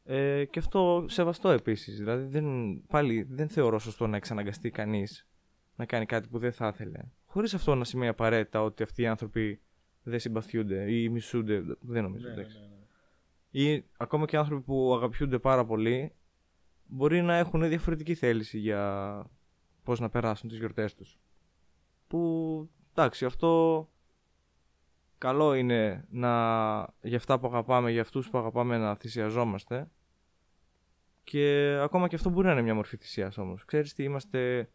Ε, 0.05 0.45
και 0.45 0.59
αυτό 0.59 1.05
σεβαστό 1.09 1.49
επίσης. 1.51 1.99
Δηλαδή, 1.99 2.25
δεν, 2.25 2.83
πάλι 2.87 3.23
δεν 3.23 3.49
θεωρώ 3.49 3.79
σωστό 3.79 4.07
να 4.07 4.17
εξαναγκαστεί 4.17 4.71
κανείς 4.71 5.29
να 5.77 5.87
κάνει 5.87 6.07
κάτι 6.07 6.29
που 6.29 6.39
δεν 6.39 6.53
θα 6.53 6.69
ήθελε. 6.75 7.01
Χωρίς 7.25 7.55
αυτό 7.55 7.75
να 7.75 7.85
σημαίνει 7.85 8.11
απαραίτητα 8.11 8.63
ότι 8.63 8.83
αυτοί 8.83 9.03
οι 9.03 9.07
άνθρωποι 9.07 9.61
δεν 10.03 10.21
συμπαθιούνται 10.21 10.93
ή 10.93 11.09
μισούνται. 11.09 11.63
Δεν 11.81 12.03
νομίζω. 12.03 12.29
Ναι, 12.29 12.35
ναι, 12.35 12.43
ναι, 12.43 12.49
ναι. 12.49 12.76
Ή 13.59 13.85
ακόμα 13.97 14.25
και 14.25 14.37
άνθρωποι 14.37 14.63
που 14.63 14.95
αγαπιούνται 14.95 15.39
πάρα 15.39 15.65
πολύ 15.65 16.13
μπορεί 16.87 17.23
να 17.23 17.37
έχουν 17.37 17.69
διαφορετική 17.69 18.15
θέληση 18.15 18.59
για 18.59 19.25
πώς 19.83 20.01
να 20.01 20.09
περάσουν 20.09 20.49
τις 20.49 20.59
γιορτές 20.59 20.95
τους. 20.95 21.19
Που 22.07 22.71
εντάξει, 22.91 23.25
αυτό 23.25 23.89
καλό 25.19 25.55
είναι 25.55 26.07
να 26.11 26.31
για 27.03 27.17
αυτά 27.17 27.39
που 27.39 27.47
αγαπάμε, 27.47 27.91
για 27.91 28.01
αυτούς 28.01 28.31
που 28.31 28.39
αγαπάμε 28.39 28.79
να 28.79 28.95
θυσιαζόμαστε 28.95 29.91
και 31.25 31.77
ακόμα 31.83 32.09
και 32.09 32.15
αυτό 32.15 32.31
μπορεί 32.31 32.47
να 32.47 32.53
είναι 32.53 32.63
μια 32.63 32.75
μορφή 32.75 32.97
θυσίας 32.97 33.39
όμως. 33.39 33.65
Ξέρεις 33.65 33.95
τι, 33.95 34.03
είμαστε, 34.03 34.71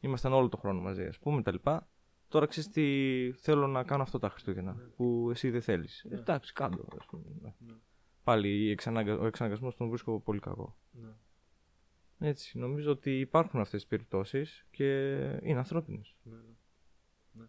ήμασταν 0.00 0.32
όλο 0.32 0.48
το 0.48 0.56
χρόνο 0.56 0.80
μαζί, 0.80 1.04
ας 1.04 1.18
πούμε, 1.18 1.42
τα 1.42 1.52
λοιπά. 1.52 1.88
Τώρα 2.28 2.46
ξέρεις 2.46 2.70
τι, 2.70 3.32
θέλω 3.32 3.66
να 3.66 3.82
κάνω 3.82 4.02
αυτό 4.02 4.18
τα 4.18 4.28
Χριστούγεννα 4.28 4.72
ναι. 4.72 4.82
που 4.82 5.28
εσύ 5.30 5.50
δεν 5.50 5.62
θέλεις. 5.62 6.06
Ναι. 6.08 6.18
Εντάξει, 6.18 6.52
κάτω. 6.52 6.86
Ας 6.98 7.06
πούμε. 7.06 7.54
Ναι. 8.24 8.40
ναι. 8.40 8.42
Πάλι 8.42 8.76
ο 9.20 9.26
εξαναγκασμός 9.26 9.76
τον 9.76 9.88
βρίσκω 9.88 10.20
πολύ 10.20 10.40
κακό. 10.40 10.76
Ναι. 10.90 11.08
Έτσι, 12.18 12.58
νομίζω 12.58 12.90
ότι 12.90 13.18
υπάρχουν 13.18 13.60
αυτές 13.60 13.80
τις 13.80 13.88
περιπτώσεις 13.88 14.66
και 14.70 15.18
είναι 15.42 15.58
ανθρώπινες. 15.58 16.14
Ναι, 16.22 16.36
ναι. 17.32 17.44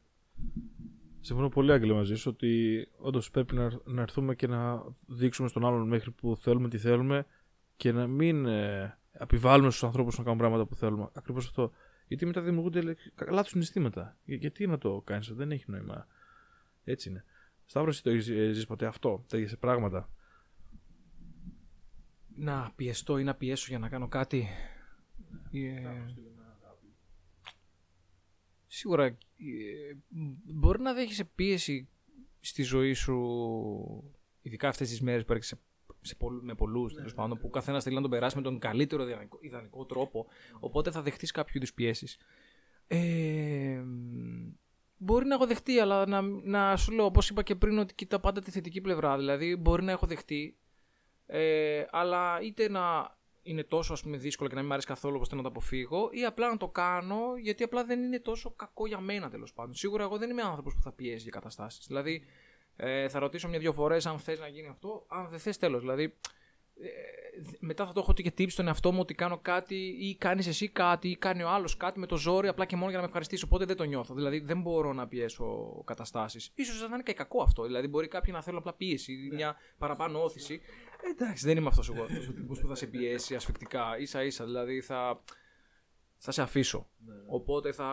Συμφωνώ 1.19 1.49
πολύ, 1.49 1.71
Άγγελε, 1.71 1.93
μαζί 1.93 2.15
σου 2.15 2.31
ότι 2.33 2.87
όντως 2.97 3.31
πρέπει 3.31 3.55
να, 3.55 3.79
να 3.83 4.01
έρθουμε 4.01 4.35
και 4.35 4.47
να 4.47 4.83
δείξουμε 5.07 5.47
στον 5.47 5.65
άλλον 5.65 5.87
μέχρι 5.87 6.11
που 6.11 6.37
θέλουμε 6.37 6.69
τι 6.69 6.77
θέλουμε 6.77 7.25
και 7.77 7.91
να 7.91 8.07
μην 8.07 8.45
ε, 8.45 8.97
επιβάλλουμε 9.11 9.69
στους 9.69 9.83
ανθρώπους 9.83 10.17
να 10.17 10.23
κάνουν 10.23 10.39
πράγματα 10.39 10.65
που 10.65 10.75
θέλουμε. 10.75 11.09
Ακριβώς 11.13 11.45
αυτό. 11.45 11.71
Γιατί 12.07 12.25
μετά 12.25 12.41
δημιουργούνται 12.41 12.95
λάθος 13.29 13.49
συναισθήματα. 13.49 14.17
Για, 14.25 14.35
γιατί 14.35 14.67
να 14.67 14.77
το 14.77 15.01
κάνεις, 15.05 15.33
δεν 15.33 15.51
έχει 15.51 15.65
νόημα. 15.67 16.07
Έτσι 16.83 17.09
είναι. 17.09 17.23
Σταύρος, 17.65 17.93
εσύ 17.93 18.03
το 18.03 18.09
έχεις 18.09 18.25
ζήσει 18.55 18.67
ποτέ 18.67 18.85
αυτό, 18.85 19.25
τέτοιε 19.27 19.55
πράγματα; 19.59 20.09
Να 22.35 22.71
πιεστώ 22.75 23.17
ή 23.17 23.23
να 23.23 23.35
πιέσω 23.35 23.65
για 23.69 23.79
να 23.79 23.89
κάνω 23.89 24.07
κάτι. 24.07 24.47
Ε, 25.51 26.05
Σίγουρα 28.67 29.05
ε, 29.05 29.17
μπορεί 30.43 30.81
να 30.81 30.93
δέχεσαι 30.93 31.23
πίεση 31.23 31.89
στη 32.39 32.63
ζωή 32.63 32.93
σου, 32.93 34.13
ειδικά 34.41 34.67
αυτές 34.67 34.89
τις 34.89 35.01
μέρες 35.01 35.25
που 35.25 35.31
έρχεσαι 35.31 35.59
σε 36.01 36.15
πολλού, 36.15 36.43
με 36.43 36.55
πολλούς 36.55 36.93
τέλος 36.93 37.13
πάντων, 37.13 37.37
που 37.37 37.49
καθένας 37.49 37.83
θέλει 37.83 37.95
να 37.95 38.01
τον 38.01 38.09
περάσει 38.09 38.35
με 38.35 38.41
τον 38.41 38.59
καλύτερο 38.59 39.07
ιδανικό, 39.07 39.37
ιδανικό 39.41 39.85
τρόπο. 39.85 40.25
Οπότε 40.59 40.91
θα 40.91 41.01
δεχτείς 41.01 41.31
κάποιο 41.31 41.53
είδους 41.55 41.73
πιέσεις. 41.73 42.17
Ε, 42.87 43.81
μπορεί 44.97 45.25
να 45.25 45.35
έχω 45.35 45.47
δεχτεί, 45.47 45.79
αλλά 45.79 46.07
να, 46.07 46.21
να 46.21 46.77
σου 46.77 46.91
λέω, 46.91 47.05
όπως 47.05 47.29
είπα 47.29 47.43
και 47.43 47.55
πριν, 47.55 47.77
ότι 47.77 47.93
κοιτά 47.93 48.19
πάντα 48.19 48.41
τη 48.41 48.51
θετική 48.51 48.81
πλευρά. 48.81 49.17
Δηλαδή, 49.17 49.55
μπορεί 49.55 49.83
να 49.83 49.91
έχω 49.91 50.07
δεχτεί, 50.07 50.57
ε, 51.25 51.85
αλλά 51.91 52.39
είτε 52.41 52.69
να 52.69 53.15
είναι 53.41 53.63
τόσο 53.63 53.93
ας 53.93 54.01
πούμε, 54.01 54.17
δύσκολο 54.17 54.49
και 54.49 54.55
να 54.55 54.59
μην 54.59 54.69
μου 54.69 54.73
αρέσει 54.73 54.93
καθόλου 54.93 55.19
ώστε 55.21 55.35
να 55.35 55.41
το 55.41 55.47
αποφύγω, 55.47 56.09
ή 56.11 56.25
απλά 56.25 56.49
να 56.49 56.57
το 56.57 56.67
κάνω 56.67 57.19
γιατί 57.41 57.63
απλά 57.63 57.85
δεν 57.85 58.03
είναι 58.03 58.19
τόσο 58.19 58.51
κακό 58.51 58.87
για 58.87 58.99
μένα 58.99 59.29
τέλος 59.29 59.53
πάντων. 59.53 59.73
Σίγουρα 59.73 60.03
εγώ 60.03 60.17
δεν 60.17 60.29
είμαι 60.29 60.41
άνθρωπος 60.41 60.73
που 60.73 60.81
θα 60.81 60.91
πιέζει 60.91 61.21
για 61.21 61.31
καταστάσεις. 61.31 61.87
Δηλαδή, 61.87 62.23
ε, 62.75 63.09
θα 63.09 63.19
ρωτήσω 63.19 63.47
μια-δυο 63.47 63.73
φορές 63.73 64.05
αν 64.05 64.19
θες 64.19 64.39
να 64.39 64.47
γίνει 64.47 64.67
αυτό. 64.67 65.05
Αν 65.07 65.29
δεν 65.29 65.39
θες, 65.39 65.57
τέλος. 65.57 65.79
Δηλαδή, 65.79 66.03
ε, 66.81 66.89
μετά 67.59 67.85
θα 67.85 67.93
το 67.93 67.99
έχω 67.99 68.13
και 68.13 68.33
tips 68.37 68.49
στον 68.49 68.67
εαυτό 68.67 68.91
μου 68.91 68.99
ότι 68.99 69.13
κάνω 69.13 69.37
κάτι 69.37 69.97
ή 69.99 70.15
κάνεις 70.15 70.47
εσύ 70.47 70.67
κάτι 70.67 71.09
ή 71.09 71.15
κάνει 71.15 71.43
ο 71.43 71.49
άλλος 71.49 71.77
κάτι 71.77 71.99
με 71.99 72.05
το 72.05 72.17
ζόρι 72.17 72.47
απλά 72.47 72.65
και 72.65 72.75
μόνο 72.75 72.87
για 72.87 72.95
να 72.95 73.01
με 73.01 73.07
ευχαριστήσει. 73.07 73.43
Οπότε 73.43 73.65
δεν 73.65 73.75
το 73.75 73.83
νιώθω. 73.83 74.13
Δηλαδή 74.13 74.39
δεν 74.39 74.61
μπορώ 74.61 74.93
να 74.93 75.07
πιέσω 75.07 75.81
καταστάσεις. 75.85 76.51
σω 76.65 76.87
να 76.87 76.93
είναι 76.93 77.03
και 77.03 77.13
κακό 77.13 77.41
αυτό. 77.41 77.63
Δηλαδή 77.63 77.87
μπορεί 77.87 78.07
κάποιοι 78.07 78.33
να 78.35 78.41
θέλουν 78.41 78.59
απλά 78.59 78.73
πίεση 78.73 79.13
ή 79.13 79.29
μια 79.33 79.55
παραπάνω 79.77 80.23
όθηση. 80.23 80.53
Ε, 80.53 80.84
εντάξει, 81.03 81.45
δεν 81.45 81.57
είμαι 81.57 81.67
αυτός 81.67 81.89
εγώ 81.89 82.03
ο 82.03 82.33
τύπο 82.33 82.53
που 82.53 82.67
θα 82.67 82.75
σε 82.75 82.87
πιέσει 82.87 83.35
ασφικτικά. 83.35 83.85
σα 84.03 84.23
ίσα 84.23 84.45
δηλαδή 84.45 84.81
θα 84.81 85.21
θα 86.17 86.31
σε 86.31 86.41
αφήσω. 86.41 86.89
Ναι, 86.97 87.13
ναι. 87.13 87.21
Οπότε 87.27 87.71
θα, 87.71 87.89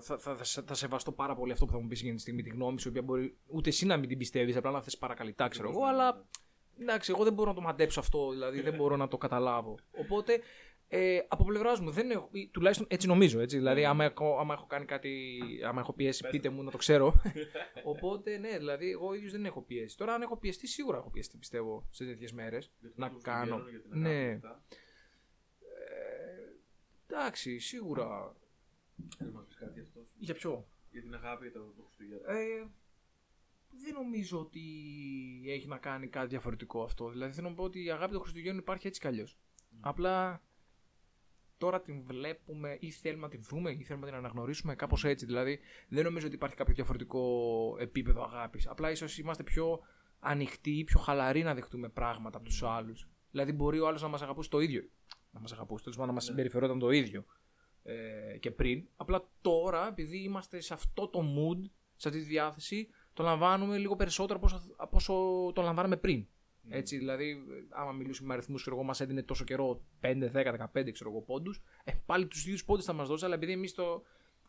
θα, 0.00 0.18
θα, 0.18 0.36
θα, 0.36 0.62
θα 0.66 0.74
σεβαστώ 0.74 1.12
πάρα 1.12 1.34
πολύ 1.34 1.52
αυτό 1.52 1.64
που 1.64 1.72
θα 1.72 1.80
μου 1.80 1.86
πεις 1.86 2.00
εκείνη 2.00 2.14
τη 2.14 2.20
στιγμή, 2.20 2.42
τη 2.42 2.50
γνώμη 2.50 2.80
σου, 2.80 2.88
η 2.88 2.90
οποία 2.90 3.02
μπορεί 3.02 3.38
ούτε 3.46 3.68
εσύ 3.68 3.86
να 3.86 3.96
μην 3.96 4.08
την 4.08 4.18
πιστεύεις, 4.18 4.56
απλά 4.56 4.70
να 4.70 4.82
θες 4.82 4.98
παρακαλυτά, 4.98 5.48
ξέρω 5.48 5.70
εγώ, 5.70 5.84
αλλά 5.84 6.26
εντάξει, 6.80 7.12
εγώ 7.14 7.24
δεν 7.24 7.32
μπορώ 7.32 7.48
να 7.48 7.54
το 7.54 7.60
μαντέψω 7.60 8.00
αυτό, 8.00 8.30
δηλαδή 8.30 8.60
δεν 8.60 8.74
μπορώ 8.74 8.96
να 8.96 9.08
το 9.08 9.18
καταλάβω. 9.18 9.74
Οπότε 10.00 10.40
ε, 10.90 11.18
από 11.28 11.44
πλευράς 11.44 11.80
μου 11.80 11.90
δεν 11.90 12.10
έχω, 12.10 12.30
τουλάχιστον 12.50 12.86
έτσι 12.90 13.06
νομίζω. 13.06 13.40
Έτσι, 13.40 13.56
δηλαδή, 13.56 13.84
άμα 13.84 14.04
έχω, 14.04 14.38
άμα 14.38 14.54
έχω 14.54 14.66
κάνει 14.66 14.84
κάτι, 14.84 15.40
άμα 15.64 15.80
έχω 15.80 15.92
πιέσει, 15.92 16.28
πείτε 16.30 16.48
μου 16.48 16.62
να 16.62 16.70
το 16.70 16.76
ξέρω. 16.76 17.14
Οπότε, 17.84 18.36
ναι, 18.36 18.58
δηλαδή, 18.58 18.90
εγώ 18.90 19.14
ίδιος 19.14 19.32
δεν 19.32 19.44
έχω 19.44 19.62
πιέσει. 19.62 19.96
Τώρα, 19.96 20.14
αν 20.14 20.22
έχω 20.22 20.36
πιεστεί, 20.36 20.66
σίγουρα 20.66 20.96
έχω 20.98 21.10
πιεστεί, 21.10 21.36
πιστεύω, 21.36 21.86
σε 21.90 22.04
τέτοιες 22.04 22.32
μέρες. 22.32 22.72
Να 22.94 23.12
κάνω. 23.22 23.62
Ναι. 23.88 24.40
Εντάξει, 27.06 27.58
σίγουρα. 27.58 28.36
Δεν 29.18 29.28
μας 29.28 29.44
πεις 29.44 29.56
κάτι 29.56 29.80
αυτό. 29.80 30.00
Για 30.18 30.34
ποιο; 30.34 30.68
Για 30.90 31.00
την 31.00 31.14
αγάπη 31.14 31.50
το 31.50 31.74
Χριστούγεννα. 31.84 32.32
Ε, 32.32 32.66
δεν 33.70 33.94
νομίζω 33.94 34.40
ότι 34.40 34.60
έχει 35.46 35.66
να 35.66 35.78
κάνει 35.78 36.08
κάτι 36.08 36.26
διαφορετικό 36.26 36.82
αυτό. 36.82 37.08
Δηλαδή 37.08 37.32
θέλω 37.32 37.48
να 37.48 37.54
πω 37.54 37.62
ότι 37.62 37.84
η 37.84 37.90
αγάπη 37.90 38.12
των 38.12 38.20
Χριστουγέννων 38.20 38.58
υπάρχει 38.58 38.86
έτσι 38.86 39.00
κι 39.00 39.06
αλλιώς. 39.06 39.38
Απλά 39.80 40.42
τώρα 41.58 41.80
την 41.80 42.02
βλέπουμε 42.04 42.76
ή 42.80 42.90
θέλουμε 42.90 43.22
να 43.22 43.28
την 43.28 43.42
δούμε 43.42 43.70
ή 43.70 43.84
θέλουμε 43.84 44.06
να 44.06 44.12
την 44.12 44.20
αναγνωρίσουμε 44.24 44.74
κάπως 44.74 45.04
έτσι. 45.04 45.26
Δηλαδή 45.26 45.58
δεν 45.88 46.04
νομίζω 46.04 46.26
ότι 46.26 46.34
υπάρχει 46.34 46.56
κάποιο 46.56 46.74
διαφορετικό 46.74 47.76
επίπεδο 47.80 48.22
αγάπης. 48.22 48.66
Απλά 48.66 48.90
ίσως 48.90 49.18
είμαστε 49.18 49.42
πιο 49.42 49.80
ανοιχτοί 50.20 50.70
ή 50.70 50.84
πιο 50.84 51.00
χαλαροί 51.00 51.42
να 51.42 51.54
δεχτούμε 51.54 51.88
πράγματα 51.88 52.36
από 52.36 52.46
τους 52.46 52.62
άλλους. 52.62 53.08
Δηλαδή 53.30 53.52
μπορεί 53.52 53.78
ο 53.78 53.86
άλλος 53.86 54.02
να 54.02 54.08
μας 54.08 54.22
αγαπούσε 54.22 54.48
το 54.48 54.60
ίδιο 54.60 54.82
να 55.30 55.40
μας 55.40 55.52
αγαπούσε. 55.52 55.82
Τέλος 55.82 55.98
πάντων, 55.98 56.14
να 56.14 56.20
μας 56.20 56.24
ναι. 56.24 56.30
συμπεριφερόταν 56.30 56.78
το 56.78 56.90
ίδιο 56.90 57.24
ε, 57.82 58.38
και 58.38 58.50
πριν. 58.50 58.88
Απλά 58.96 59.28
τώρα, 59.40 59.88
επειδή 59.88 60.18
είμαστε 60.18 60.60
σε 60.60 60.74
αυτό 60.74 61.08
το 61.08 61.20
mood, 61.20 61.70
σε 61.96 62.08
αυτή 62.08 62.20
τη 62.20 62.26
διάθεση, 62.26 62.88
το 63.12 63.22
λαμβάνουμε 63.22 63.78
λίγο 63.78 63.96
περισσότερο 63.96 64.40
από 64.76 64.96
όσο, 64.96 65.14
το 65.54 65.62
λαμβάναμε 65.62 65.96
πριν. 65.96 66.26
Mm. 66.68 66.74
Έτσι, 66.74 66.96
δηλαδή, 66.96 67.36
άμα 67.68 67.92
μιλούσαμε 67.92 68.28
με 68.28 68.34
αριθμούς, 68.34 68.66
εγώ, 68.66 68.82
μας 68.82 69.00
έδινε 69.00 69.22
τόσο 69.22 69.44
καιρό 69.44 69.82
5, 70.00 70.30
10, 70.32 70.68
15 70.74 70.92
ξέρω 70.92 71.10
εγώ, 71.10 71.20
πόντους. 71.20 71.60
Ε, 71.84 71.92
πάλι 72.06 72.26
τους 72.26 72.46
ίδιους 72.46 72.64
πόντους 72.64 72.84
θα 72.84 72.92
μας 72.92 73.08
δώσει, 73.08 73.24
αλλά 73.24 73.34
επειδή 73.34 73.52
εμείς 73.52 73.74
το, 73.74 74.02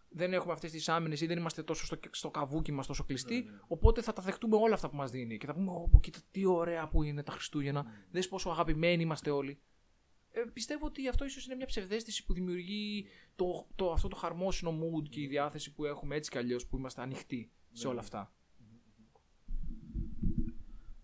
δεν 0.10 0.34
έχουμε 0.34 0.54
αυτές 0.54 0.72
τις 0.72 0.90
άμυνες 0.90 1.22
ή 1.22 1.26
δεν 1.26 1.38
είμαστε 1.38 1.64
τόσο 1.64 1.86
στο, 1.86 1.98
στο 2.12 2.30
καβούκι 2.30 2.72
μας 2.72 2.88
τόσο 2.88 3.04
κλειστοί, 3.04 3.36
ναι, 3.36 3.52
ναι. 3.52 3.58
οπότε 3.68 4.02
θα 4.02 4.14
τα 4.14 4.22
δεχτούμε 4.22 4.56
όλα 4.56 4.74
αυτά 4.74 4.90
που 4.90 4.96
μας 4.96 5.12
δίνει. 5.12 5.38
Και 5.38 5.46
θα 5.46 5.54
πούμε, 5.54 5.72
Ω, 5.72 6.00
κοίτα 6.00 6.20
τι 6.32 6.46
ωραία 6.46 6.88
που 6.88 7.04
είναι 7.04 7.24
τα 7.24 7.32
Χριστούγεννα, 7.32 7.86
mm. 7.86 8.08
δες 8.12 8.28
πόσο 8.28 8.50
αγαπημένοι 8.50 9.04
είμαστε 9.04 9.30
όλοι 9.30 9.60
ε, 10.32 10.42
πιστεύω 10.54 10.86
ότι 10.86 11.08
αυτό 11.08 11.26
ίσως 11.26 11.46
είναι 11.46 11.56
μια 11.56 11.66
ψευδέστηση 11.66 12.26
που 12.26 12.34
δημιουργεί 12.34 13.06
το, 13.36 13.68
το, 13.76 13.92
αυτό 13.92 14.08
το 14.08 14.16
χαρμόσυνο 14.16 14.80
mood 14.80 15.10
και 15.10 15.22
η 15.22 15.28
διάθεση 15.28 15.74
που 15.74 15.86
έχουμε 15.86 16.16
έτσι 16.16 16.32
κι 16.32 16.38
αλλιώς 16.38 16.68
που 16.68 16.78
είμαστε 16.78 17.02
ανοιχτοί 17.02 17.52
σε 17.72 17.88
όλα 17.88 18.00
αυτά. 18.00 18.34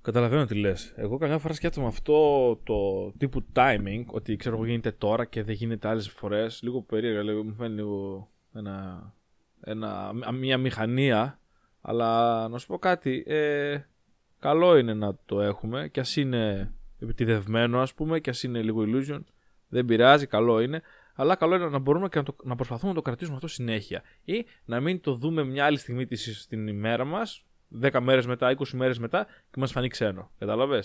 Καταλαβαίνω 0.05 0.45
τι 0.45 0.55
λες. 0.55 0.93
Εγώ 0.95 1.17
καμιά 1.17 1.37
φορά 1.37 1.53
σκέφτομαι 1.53 1.87
αυτό 1.87 2.55
το 2.63 3.11
τύπου 3.11 3.45
timing, 3.53 4.03
ότι 4.05 4.35
ξέρω 4.35 4.55
εγώ 4.55 4.65
γίνεται 4.65 4.91
τώρα 4.91 5.25
και 5.25 5.43
δεν 5.43 5.55
γίνεται 5.55 5.87
άλλες 5.87 6.09
φορές, 6.09 6.61
λίγο 6.61 6.81
περίεργα, 6.81 7.21
λίγο, 7.21 7.43
μου 7.43 7.53
φαίνεται 7.53 7.75
λίγο 7.75 8.29
ένα, 8.53 9.13
ένα, 9.61 10.13
μια 10.33 10.57
μηχανία, 10.57 11.39
αλλά 11.81 12.47
να 12.47 12.57
σου 12.57 12.67
πω 12.67 12.77
κάτι, 12.77 13.23
ε, 13.27 13.79
καλό 14.39 14.77
είναι 14.77 14.93
να 14.93 15.17
το 15.25 15.41
έχουμε 15.41 15.87
και 15.87 15.99
ας 15.99 16.15
είναι 16.15 16.73
επιτιδευμένο, 16.99 17.81
ας 17.81 17.93
πούμε, 17.93 18.19
και 18.19 18.29
ας 18.29 18.43
είναι 18.43 18.61
λίγο 18.61 18.83
illusion. 18.87 19.23
Δεν 19.67 19.85
πειράζει, 19.85 20.27
καλό 20.27 20.59
είναι. 20.59 20.81
Αλλά 21.15 21.35
καλό 21.35 21.55
είναι 21.55 21.69
να 21.69 21.79
μπορούμε 21.79 22.07
και 22.07 22.17
να, 22.17 22.23
το, 22.23 22.35
να 22.43 22.55
προσπαθούμε 22.55 22.89
να 22.89 22.95
το 22.95 23.01
κρατήσουμε 23.01 23.35
αυτό 23.35 23.47
συνέχεια. 23.47 24.03
Ή 24.23 24.45
να 24.65 24.79
μην 24.79 25.01
το 25.01 25.15
δούμε 25.15 25.43
μια 25.43 25.65
άλλη 25.65 25.77
στιγμή 25.77 26.05
της, 26.05 26.41
στην 26.41 26.67
ημέρα 26.67 27.05
μας, 27.05 27.45
10 27.81 27.99
μέρες 27.99 28.25
μετά, 28.25 28.55
20 28.57 28.67
μέρες 28.73 28.99
μετά 28.99 29.25
και 29.25 29.59
μας 29.59 29.71
φανεί 29.71 29.87
ξένο. 29.87 30.31
Κατάλαβε. 30.37 30.83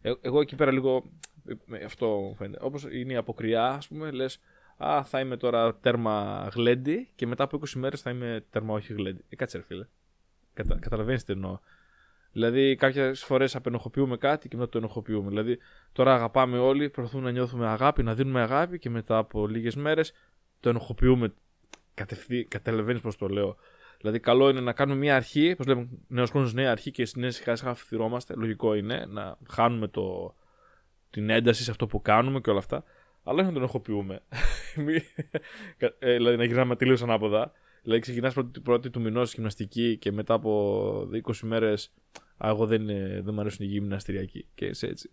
Ε, 0.00 0.12
εγώ 0.20 0.40
εκεί 0.40 0.56
πέρα 0.56 0.72
λίγο. 0.72 1.04
Αυτό 1.84 2.06
μου 2.06 2.34
φαίνεται. 2.34 2.64
Όπως 2.64 2.86
είναι 2.90 3.12
η 3.12 3.16
αποκριά, 3.16 3.64
ας 3.64 3.88
πούμε, 3.88 4.10
λες. 4.10 4.40
Α, 4.84 5.04
θα 5.04 5.20
είμαι 5.20 5.36
τώρα 5.36 5.74
τέρμα 5.74 6.48
γλέντι 6.54 7.08
και 7.14 7.26
μετά 7.26 7.44
από 7.44 7.56
20 7.56 7.78
μέρες 7.78 8.00
θα 8.00 8.10
είμαι 8.10 8.44
τέρμα 8.50 8.74
όχι 8.74 8.92
γλέντι. 8.92 9.24
Ε, 9.28 9.36
κάτσε, 9.36 9.56
ρε 9.56 9.62
φίλε. 9.62 9.86
Κατα, 10.54 10.78
Καταλαβαίνεις 10.78 11.24
τι 11.24 11.32
εννοώ. 11.32 11.58
Δηλαδή, 12.32 12.74
κάποιες 12.74 13.24
φορές 13.24 13.56
απενοχοποιούμε 13.56 14.16
κάτι 14.16 14.48
και 14.48 14.56
μετά 14.56 14.68
το 14.68 14.78
ενοχοποιούμε. 14.78 15.28
Δηλαδή, 15.28 15.58
τώρα 15.92 16.14
αγαπάμε 16.14 16.58
όλοι, 16.58 16.90
προσπαθούμε 16.90 17.24
να 17.24 17.30
νιώθουμε 17.30 17.66
αγάπη, 17.66 18.02
να 18.02 18.14
δίνουμε 18.14 18.40
αγάπη 18.40 18.78
και 18.78 18.90
μετά 18.90 19.18
από 19.18 19.46
λίγες 19.46 19.76
μέρες 19.76 20.12
το 20.60 20.68
ενοχοποιούμε. 20.68 21.32
Καταλαβαίνεις 22.48 23.00
πώς 23.00 23.16
το 23.16 23.28
λέω. 23.28 23.56
Δηλαδή, 24.00 24.20
καλό 24.20 24.48
είναι 24.48 24.60
να 24.60 24.72
κάνουμε 24.72 24.98
μια 24.98 25.16
αρχή, 25.16 25.50
όπω 25.50 25.64
λέμε, 25.66 25.88
νέος 26.08 26.30
χρόνος, 26.30 26.54
νέα 26.54 26.70
αρχή 26.70 26.90
και 26.90 27.04
συνέχεια 27.04 27.32
σιγά 27.42 27.56
σιγά 27.56 27.74
φθυρώμαστε. 27.74 28.34
Λογικό 28.36 28.74
είναι 28.74 29.04
να 29.08 29.38
χάνουμε 29.48 29.88
το, 29.88 30.34
την 31.10 31.30
ένταση 31.30 31.62
σε 31.62 31.70
αυτό 31.70 31.86
που 31.86 32.02
κάνουμε 32.02 32.40
και 32.40 32.50
όλα 32.50 32.58
αυτά. 32.58 32.84
Αλλά 33.22 33.36
όχι 33.36 33.46
να 33.46 33.52
τον 33.52 33.62
ενοχοποιούμε. 33.62 34.22
ε, 35.98 36.16
δηλαδή, 36.16 36.36
να 36.36 36.44
γυρνάμε 36.44 36.76
τελείως 36.76 37.02
ανάποδα. 37.02 37.52
Δηλαδή 37.82 38.00
ξεκινάς 38.00 38.34
πρώτη, 38.34 38.60
πρώτη 38.60 38.90
του 38.90 39.00
μηνός 39.00 39.34
γυμναστική 39.34 39.96
και 39.96 40.12
μετά 40.12 40.34
από 40.34 41.08
20 41.24 41.32
μέρες. 41.42 41.92
Α, 42.44 42.48
εγώ 42.48 42.66
δεν, 42.66 42.86
δεν 43.22 43.34
μου 43.34 43.40
αρέσουν 43.40 43.66
οι 43.66 43.68
γυμναστηριακοί. 43.68 44.46
Και 44.54 44.64
είσαι 44.64 44.86
έτσι. 44.86 45.10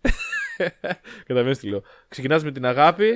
Καταλαβαίνετε 1.26 1.60
τι 1.60 1.68
λέω. 1.68 1.82
Ξεκινάς 2.08 2.44
με 2.44 2.52
την 2.52 2.64
αγάπη. 2.66 3.10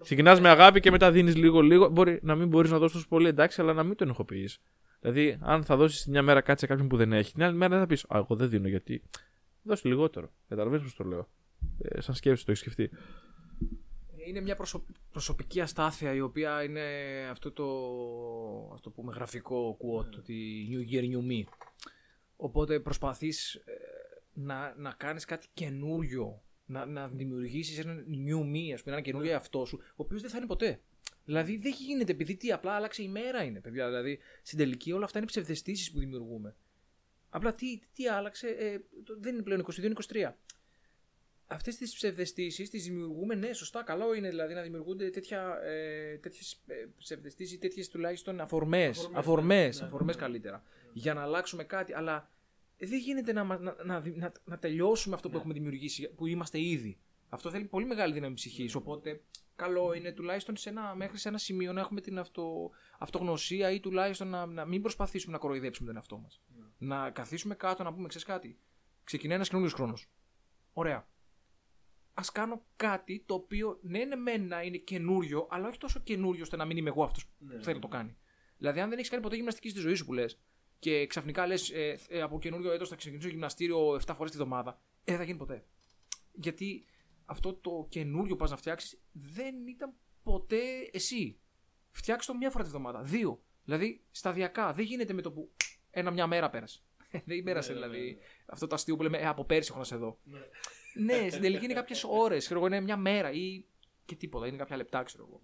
Ξεκινάς 0.00 0.40
με 0.40 0.48
αγάπη 0.48 0.80
και 0.80 0.90
μετά 0.90 1.10
δίνεις 1.10 1.36
λίγο 1.36 1.60
λίγο. 1.60 1.88
Μπορεί 1.88 2.18
να 2.22 2.34
μην 2.34 2.48
μπορείς 2.48 2.70
να 2.70 2.78
δώσεις 2.78 2.96
τόσο 2.96 3.08
πολύ 3.08 3.28
εντάξει, 3.28 3.60
αλλά 3.60 3.72
να 3.72 3.82
μην 3.82 3.96
τον 3.96 4.06
ενοχοποιεί. 4.06 4.50
Δηλαδή, 5.00 5.38
αν 5.40 5.64
θα 5.64 5.76
δώσεις 5.76 6.06
μια 6.06 6.22
μέρα 6.22 6.40
κάτι 6.40 6.60
σε 6.60 6.66
κάποιον 6.66 6.88
που 6.88 6.96
δεν 6.96 7.12
έχει, 7.12 7.32
την 7.32 7.42
άλλη 7.42 7.56
μέρα 7.56 7.70
δεν 7.70 7.80
θα 7.80 7.86
πεις 7.86 8.04
Α, 8.04 8.16
εγώ 8.18 8.36
δεν 8.36 8.48
δίνω 8.48 8.68
γιατί. 8.68 9.02
Δώσει 9.62 9.86
λιγότερο. 9.86 10.32
Καταλαβαίνεις 10.48 10.84
πώς 10.84 10.94
το 10.94 11.04
λέω. 11.04 11.28
Ε, 11.78 12.00
σαν 12.00 12.14
σκέψη 12.14 12.44
το 12.44 12.50
έχεις 12.50 12.62
σκεφτεί 12.62 12.90
είναι 14.30 14.40
μια 14.40 14.56
προσωπική 15.10 15.60
αστάθεια 15.60 16.14
η 16.14 16.20
οποία 16.20 16.62
είναι 16.62 16.82
αυτό 17.30 17.52
το 17.52 17.64
ας 18.72 18.80
το 18.80 18.90
πούμε 18.90 19.12
γραφικό 19.12 19.76
quote 19.80 20.18
ότι 20.18 20.66
New 20.70 20.92
Year 20.92 21.02
New 21.02 21.30
Me 21.30 21.52
οπότε 22.36 22.80
προσπαθείς 22.80 23.54
ε, 23.54 23.72
να, 24.32 24.74
να 24.76 24.92
κάνεις 24.92 25.24
κάτι 25.24 25.46
καινούριο 25.54 26.42
να, 26.64 26.86
να 26.86 27.08
δημιουργήσεις 27.08 27.78
ένα 27.78 27.94
New 27.94 28.54
Me 28.54 28.72
ας 28.74 28.82
πούμε 28.82 28.94
ένα 28.94 29.00
καινούριο 29.00 29.30
εαυτό 29.30 29.64
σου 29.64 29.78
ο 29.82 29.94
οποίος 29.96 30.20
δεν 30.20 30.30
θα 30.30 30.36
είναι 30.36 30.46
ποτέ 30.46 30.80
Δηλαδή 31.30 31.56
δεν 31.56 31.72
γίνεται 31.72 32.12
επειδή 32.12 32.36
τι 32.36 32.52
απλά 32.52 32.72
άλλαξε 32.72 33.02
η 33.02 33.08
μέρα 33.08 33.42
είναι 33.42 33.60
παιδιά. 33.60 33.86
Δηλαδή 33.86 34.18
στην 34.42 34.58
τελική 34.58 34.92
όλα 34.92 35.04
αυτά 35.04 35.18
είναι 35.18 35.26
ψευδεστήσεις 35.26 35.90
που 35.90 35.98
δημιουργούμε. 35.98 36.56
Απλά 37.28 37.54
τι, 37.54 37.80
τι 37.92 38.08
άλλαξε, 38.08 38.48
ε, 38.48 38.78
δεν 39.20 39.34
είναι 39.34 39.42
πλέον 39.42 39.64
22-23 40.08 40.32
αυτές 41.50 41.76
τις 41.76 41.94
ψευδεστήσεις 41.94 42.70
τις 42.70 42.84
δημιουργούμε, 42.84 43.34
ναι, 43.34 43.52
σωστά, 43.52 43.82
καλό 43.82 44.14
είναι 44.14 44.28
δηλαδή 44.28 44.54
να 44.54 44.62
δημιουργούνται 44.62 45.10
τέτοια, 45.10 45.58
ε, 45.62 46.16
τέτοιες 46.16 46.62
ε, 46.66 46.74
ψευδεστήσεις, 46.98 47.58
τέτοιες 47.58 47.88
τουλάχιστον 47.88 48.40
αφορμές, 48.40 48.98
Αφορμές, 48.98 49.18
αφορμές, 49.18 49.74
ναι, 49.74 49.80
ναι. 49.80 49.86
αφορμές 49.86 50.16
καλύτερα, 50.16 50.62
για 50.92 51.14
να 51.14 51.22
αλλάξουμε 51.22 51.64
κάτι, 51.64 51.92
αλλά 51.94 52.30
δεν 52.78 52.98
γίνεται 52.98 53.32
να, 53.32 53.44
μα- 53.44 53.58
να, 53.58 53.76
να, 53.84 54.02
να, 54.14 54.32
να 54.44 54.58
τελειώσουμε 54.58 55.14
αυτό 55.14 55.28
που 55.30 55.36
έχουμε 55.36 55.52
δημιουργήσει, 55.52 56.08
που 56.08 56.26
είμαστε 56.26 56.60
ήδη. 56.60 56.98
Αυτό 57.28 57.50
θέλει 57.50 57.64
πολύ 57.64 57.86
μεγάλη 57.86 58.12
δύναμη 58.12 58.34
ψυχής, 58.34 58.74
οπότε 58.74 59.20
καλό 59.60 59.92
είναι 59.92 60.12
τουλάχιστον 60.12 60.56
σε 60.56 60.68
ένα, 60.68 60.94
μέχρι 60.94 61.18
σε 61.18 61.28
ένα 61.28 61.38
σημείο 61.38 61.72
να 61.72 61.80
έχουμε 61.80 62.00
την 62.00 62.18
αυτο, 62.18 62.70
αυτογνωσία 62.98 63.70
ή 63.70 63.80
τουλάχιστον 63.80 64.28
να, 64.28 64.46
να 64.46 64.64
μην 64.64 64.82
προσπαθήσουμε 64.82 65.32
να 65.32 65.38
κοροϊδέψουμε 65.38 65.86
τον 65.86 65.96
εαυτό 65.96 66.18
μας. 66.18 66.40
Να 66.78 67.10
καθίσουμε 67.10 67.54
κάτω 67.54 67.82
να 67.82 67.92
πούμε, 67.92 68.08
ξέρεις 68.08 68.26
κάτι, 68.26 68.58
ξεκινάει 69.04 69.34
ένας 69.36 69.48
καινούριος 69.48 69.74
χρόνος. 69.74 70.10
Ωραία. 70.72 71.08
Α 72.14 72.22
κάνω 72.32 72.62
κάτι 72.76 73.22
το 73.26 73.34
οποίο 73.34 73.78
ναι, 73.82 74.04
ναι, 74.04 74.16
μεν 74.16 74.46
να 74.46 74.62
είναι 74.62 74.76
καινούριο, 74.76 75.46
αλλά 75.50 75.68
όχι 75.68 75.78
τόσο 75.78 76.00
καινούριο 76.00 76.42
ώστε 76.42 76.56
να 76.56 76.64
μην 76.64 76.76
είμαι 76.76 76.88
εγώ 76.88 77.04
αυτός 77.04 77.26
που 77.26 77.44
θέλει 77.60 77.74
να 77.74 77.80
το 77.80 77.88
κάνει. 77.88 78.16
Δηλαδή, 78.56 78.80
αν 78.80 78.88
δεν 78.88 78.98
έχεις 78.98 79.10
κάνει 79.10 79.22
ποτέ 79.22 79.36
γυμναστική 79.36 79.68
στη 79.68 79.80
ζωή 79.80 79.94
σου 79.94 80.04
που 80.04 80.12
λες 80.12 80.38
και 80.78 81.06
ξαφνικά 81.06 81.46
λες 81.46 81.70
ε, 81.70 81.98
ε, 82.08 82.20
από 82.20 82.38
καινούριο 82.38 82.72
έτος 82.72 82.88
θα 82.88 82.96
ξεκινήσω 82.96 83.28
γυμναστήριο 83.28 83.94
7 84.06 84.12
φορές 84.14 84.30
τη 84.30 84.36
βδομάδα, 84.36 84.80
ε, 85.04 85.10
δεν 85.10 85.16
θα 85.16 85.24
γίνει 85.24 85.38
ποτέ. 85.38 85.64
Γιατί 86.32 86.84
αυτό 87.30 87.54
το 87.54 87.86
καινούριο 87.88 88.36
που 88.36 88.44
πα 88.44 88.50
να 88.50 88.56
φτιάξεις 88.56 89.00
δεν 89.12 89.66
ήταν 89.66 89.92
ποτέ 90.22 90.60
εσύ. 90.92 91.38
Φτιάξτε 91.90 92.32
το 92.32 92.38
μία 92.38 92.50
φορά 92.50 92.64
τη 92.64 92.70
βδομάδα. 92.70 93.02
Δύο. 93.02 93.42
Δηλαδή 93.64 94.04
σταδιακά. 94.10 94.72
Δεν 94.72 94.84
γίνεται 94.84 95.12
με 95.12 95.22
το 95.22 95.32
που 95.32 95.52
ένα 95.90 96.10
μια 96.10 96.26
μέρα 96.26 96.50
πέρασε. 96.50 96.82
δεν 97.26 97.42
πέρασε 97.42 97.72
δηλαδή 97.72 98.18
αυτό 98.46 98.66
το 98.66 98.74
αστείο 98.74 98.96
που 98.96 99.02
λέμε 99.02 99.18
ε, 99.18 99.26
από 99.26 99.44
πέρσι 99.44 99.68
έχω 99.70 99.78
να 99.78 99.84
σε 99.84 99.96
δω. 99.96 100.18
ναι, 100.94 101.28
στην 101.28 101.42
τελική 101.42 101.64
είναι 101.64 101.74
κάποιες 101.74 102.04
ώρες. 102.04 102.44
Ξέρω 102.44 102.58
εγώ, 102.58 102.68
είναι 102.68 102.80
μια 102.80 102.96
μέρα 102.96 103.32
ή 103.32 103.64
και 104.04 104.14
τίποτα. 104.14 104.46
Είναι 104.46 104.56
κάποια 104.56 104.76
λεπτά, 104.76 105.02
ξέρω 105.02 105.26
εγώ. 105.28 105.40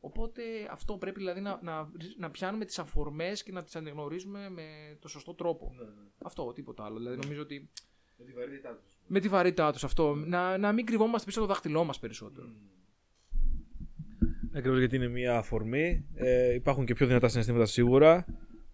Οπότε 0.00 0.42
αυτό 0.70 0.96
πρέπει 0.96 1.18
δηλαδή 1.18 1.40
να, 1.40 1.58
να, 1.62 1.90
να 2.16 2.30
πιάνουμε 2.30 2.64
τις 2.64 2.78
αφορμές 2.78 3.42
και 3.42 3.52
να 3.52 3.62
τις 3.62 3.76
αναγνωρίζουμε 3.76 4.48
με 4.48 4.96
το 5.00 5.08
σωστό 5.08 5.34
τρόπο. 5.34 5.74
Αυτό, 6.18 6.52
τίποτα 6.52 6.84
άλλο. 6.84 6.98
Δηλαδή 6.98 7.16
νομίζω 7.16 7.42
ότι 7.42 7.70
Με 8.16 8.24
τη 8.24 8.32
βαρύτητά 8.32 8.76
τους. 8.76 8.91
Με 9.06 9.20
τη 9.20 9.28
βαρύτητά 9.28 9.72
τους 9.72 9.84
αυτό. 9.84 10.14
Να, 10.14 10.58
να 10.58 10.72
μην 10.72 10.86
κρυβόμαστε 10.86 11.26
πίσω 11.26 11.38
από 11.38 11.48
το 11.48 11.54
δάχτυλό 11.54 11.84
μας 11.84 11.98
περισσότερο. 11.98 12.48
Ακριβώς 14.54 14.78
γιατί 14.78 14.96
είναι 14.96 15.08
μια 15.08 15.36
αφορμή. 15.36 16.06
Ε, 16.14 16.54
υπάρχουν 16.54 16.84
και 16.84 16.94
πιο 16.94 17.06
δυνατά 17.06 17.28
συναισθήματα 17.28 17.66
σίγουρα. 17.66 18.24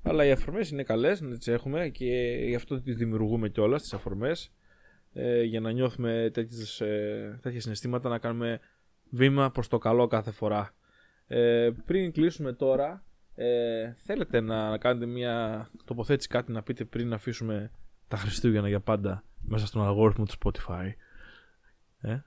Αλλά 0.02 0.24
οι 0.24 0.30
αφορμές 0.30 0.70
είναι 0.70 0.82
καλές 0.82 1.20
να 1.20 1.36
τις 1.36 1.48
έχουμε 1.48 1.88
και 1.88 2.04
γι' 2.46 2.54
αυτό 2.54 2.80
τις 2.80 2.96
δημιουργούμε 2.96 3.48
κιόλας 3.48 3.82
τις 3.82 3.92
αφορμές. 3.92 4.52
Ε, 5.12 5.42
για 5.42 5.60
να 5.60 5.70
νιώθουμε 5.70 6.30
τέτοιες, 6.32 6.80
ε, 6.80 7.38
τέτοια 7.42 7.60
συναισθήματα, 7.60 8.08
να 8.08 8.18
κάνουμε 8.18 8.60
βήμα 9.10 9.50
προς 9.50 9.68
το 9.68 9.78
καλό 9.78 10.06
κάθε 10.06 10.30
φορά. 10.30 10.74
Ε, 11.26 11.70
πριν 11.84 12.12
κλείσουμε 12.12 12.52
τώρα, 12.52 13.04
ε, 13.34 13.92
θέλετε 13.96 14.40
να 14.40 14.78
κάνετε 14.78 15.06
μια 15.06 15.68
τοποθέτηση 15.84 16.28
κάτι 16.28 16.52
να 16.52 16.62
πείτε 16.62 16.84
πριν 16.84 17.08
να 17.08 17.14
αφήσουμε 17.14 17.70
τα 18.08 18.16
Χριστούγεννα 18.16 18.68
για 18.68 18.80
πάντα 18.80 19.24
μέσα 19.40 19.66
στον 19.66 19.82
αλγόριθμο 19.82 20.24
του 20.24 20.34
Spotify. 20.42 20.90
Ε, 22.00 22.20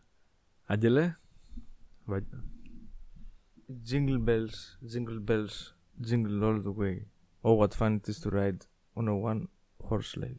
Άγγελε, 0.66 1.18
Βα- 2.06 2.26
Jingle 3.92 4.24
bells, 4.26 4.78
jingle 4.94 5.24
bells, 5.28 5.74
jingle 6.08 6.44
all 6.44 6.62
the 6.62 6.74
way. 6.78 6.96
Oh, 7.42 7.56
what 7.60 7.74
fun 7.80 8.00
it 8.00 8.08
is 8.10 8.20
to 8.24 8.30
ride 8.30 8.58
on 8.94 9.08
a 9.08 9.16
one 9.32 9.48
horse 9.90 10.10
sleigh. 10.16 10.36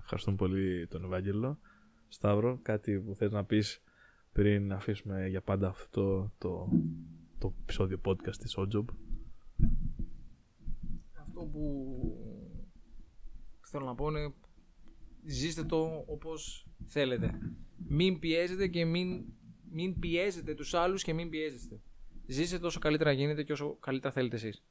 Ευχαριστούμε 0.00 0.36
πολύ 0.36 0.86
τον 0.86 1.04
Ευάγγελο. 1.04 1.58
Σταύρο, 2.08 2.58
κάτι 2.62 3.00
που 3.00 3.14
θες 3.14 3.30
να 3.32 3.44
πεις 3.44 3.82
πριν 4.32 4.72
αφήσουμε 4.72 5.26
για 5.28 5.40
πάντα 5.40 5.68
αυτό 5.68 6.32
το, 6.38 6.68
το, 6.68 6.70
το 7.38 7.54
επεισόδιο 7.62 8.00
podcast 8.04 8.36
της 8.36 8.56
Ojob; 8.58 8.84
Αυτό 11.20 11.40
που 11.40 12.25
θέλω 13.68 13.84
να 13.84 13.94
πω 13.94 14.08
είναι 14.08 14.32
ζήστε 15.26 15.64
το 15.64 16.04
όπως 16.06 16.66
θέλετε. 16.86 17.38
Μην 17.88 18.18
πιέζετε 18.18 18.68
και 18.68 18.84
μην, 18.84 19.24
μην 19.70 19.98
πιέζετε 19.98 20.54
τους 20.54 20.74
άλλους 20.74 21.02
και 21.02 21.12
μην 21.12 21.30
πιέζεστε. 21.30 21.80
Ζήστε 22.26 22.58
το 22.58 22.66
όσο 22.66 22.78
καλύτερα 22.78 23.12
γίνεται 23.12 23.42
και 23.42 23.52
όσο 23.52 23.76
καλύτερα 23.80 24.12
θέλετε 24.12 24.36
εσείς. 24.36 24.64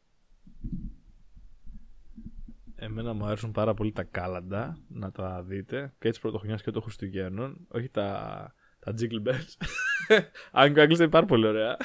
Εμένα 2.75 3.13
μου 3.13 3.25
αρέσουν 3.25 3.51
πάρα 3.51 3.73
πολύ 3.73 3.91
τα 3.91 4.03
κάλαντα, 4.03 4.77
να 4.87 5.11
τα 5.11 5.43
δείτε, 5.43 5.93
και 5.99 6.07
έτσι 6.07 6.21
πρωτοχρονιάς 6.21 6.61
και 6.61 6.71
των 6.71 6.81
Χριστουγέννων, 6.81 7.67
όχι 7.67 7.89
τα, 7.89 8.53
τα 8.79 8.93
jingle 8.99 9.27
bells. 9.27 9.67
Αν 10.51 10.73
και 10.73 10.79
ο 10.79 10.81
Άγγλος 10.81 10.99
είναι 10.99 11.09
πάρα 11.09 11.25
πολύ 11.25 11.47
ωραία. 11.47 11.77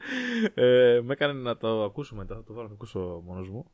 ε, 0.54 1.00
με 1.02 1.12
έκανε 1.12 1.32
να 1.32 1.56
το 1.56 1.84
ακούσω 1.84 2.14
μετά, 2.14 2.34
θα 2.34 2.44
το 2.44 2.52
βάλω 2.52 2.62
να 2.62 2.68
το 2.68 2.74
ακούσω 2.74 3.22
μόνος 3.24 3.48
μου. 3.48 3.70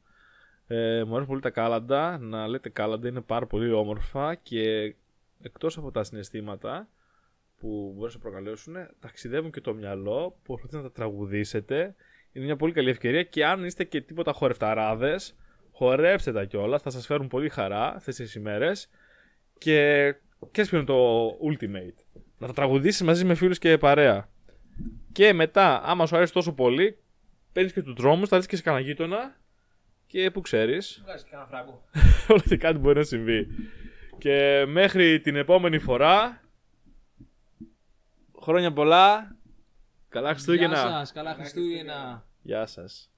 Ε, 0.66 1.02
μου 1.04 1.10
αρέσουν 1.10 1.26
πολύ 1.26 1.40
τα 1.40 1.50
κάλαντα, 1.50 2.18
να 2.18 2.48
λέτε 2.48 2.68
κάλαντα 2.68 3.08
είναι 3.08 3.20
πάρα 3.20 3.46
πολύ 3.46 3.72
όμορφα 3.72 4.34
και 4.34 4.94
εκτός 5.42 5.78
από 5.78 5.90
τα 5.90 6.04
συναισθήματα 6.04 6.88
που 7.58 7.90
μπορεί 7.92 8.04
να 8.04 8.10
σε 8.10 8.18
προκαλέσουν, 8.18 8.74
ταξιδεύουν 9.00 9.50
και 9.50 9.60
το 9.60 9.74
μυαλό 9.74 10.30
που 10.30 10.42
προσπαθείτε 10.42 10.76
να 10.76 10.82
τα 10.82 10.92
τραγουδήσετε. 10.92 11.94
Είναι 12.32 12.44
μια 12.44 12.56
πολύ 12.56 12.72
καλή 12.72 12.90
ευκαιρία 12.90 13.22
και 13.22 13.46
αν 13.46 13.64
είστε 13.64 13.84
και 13.84 14.00
τίποτα 14.00 14.32
χορευταράδες, 14.32 15.36
χορέψτε 15.72 16.32
τα 16.32 16.44
κιόλας, 16.44 16.82
θα 16.82 16.90
σας 16.90 17.06
φέρουν 17.06 17.28
πολύ 17.28 17.48
χαρά 17.48 17.94
αυτές 17.94 18.16
τις 18.16 18.34
ημέρες 18.34 18.88
και 19.58 20.14
και 20.50 20.62
ποιο 20.62 20.76
είναι 20.76 20.86
το 20.86 21.26
ultimate. 21.28 22.22
Να 22.38 22.46
τα 22.46 22.52
τραγουδήσεις 22.52 23.02
μαζί 23.02 23.24
με 23.24 23.34
φίλους 23.34 23.58
και 23.58 23.78
παρέα. 23.78 24.28
Και 25.12 25.32
μετά, 25.32 25.82
άμα 25.84 26.06
σου 26.06 26.16
αρέσει 26.16 26.32
τόσο 26.32 26.52
πολύ, 26.52 26.98
παίρνεις 27.52 27.72
και 27.72 27.82
τους 27.82 27.94
δρόμους, 27.94 28.28
θα 28.28 28.36
δεις 28.36 28.46
και 28.46 28.56
σε 28.56 28.62
κανένα 28.62 28.84
γείτονα 28.84 29.36
και 30.14 30.30
που 30.30 30.40
ξέρεις, 30.40 31.00
Βγάζει 31.04 31.24
κανένα 31.24 31.48
φράγκο. 31.48 31.84
όλα 32.28 32.42
και 32.48 32.56
κάτι 32.56 32.78
μπορεί 32.78 32.98
να 32.98 33.04
συμβεί. 33.04 33.46
Και 34.18 34.64
μέχρι 34.66 35.20
την 35.20 35.36
επόμενη 35.36 35.78
φορά, 35.78 36.42
χρόνια 38.42 38.72
πολλά, 38.72 39.36
καλά 40.08 40.32
Χριστούγεννα. 40.32 40.80
Γεια 40.80 40.90
σας, 40.90 41.12
καλά 41.12 41.34
Χριστούγεννα. 41.34 42.26
Γεια 42.42 42.66
σας. 42.66 43.13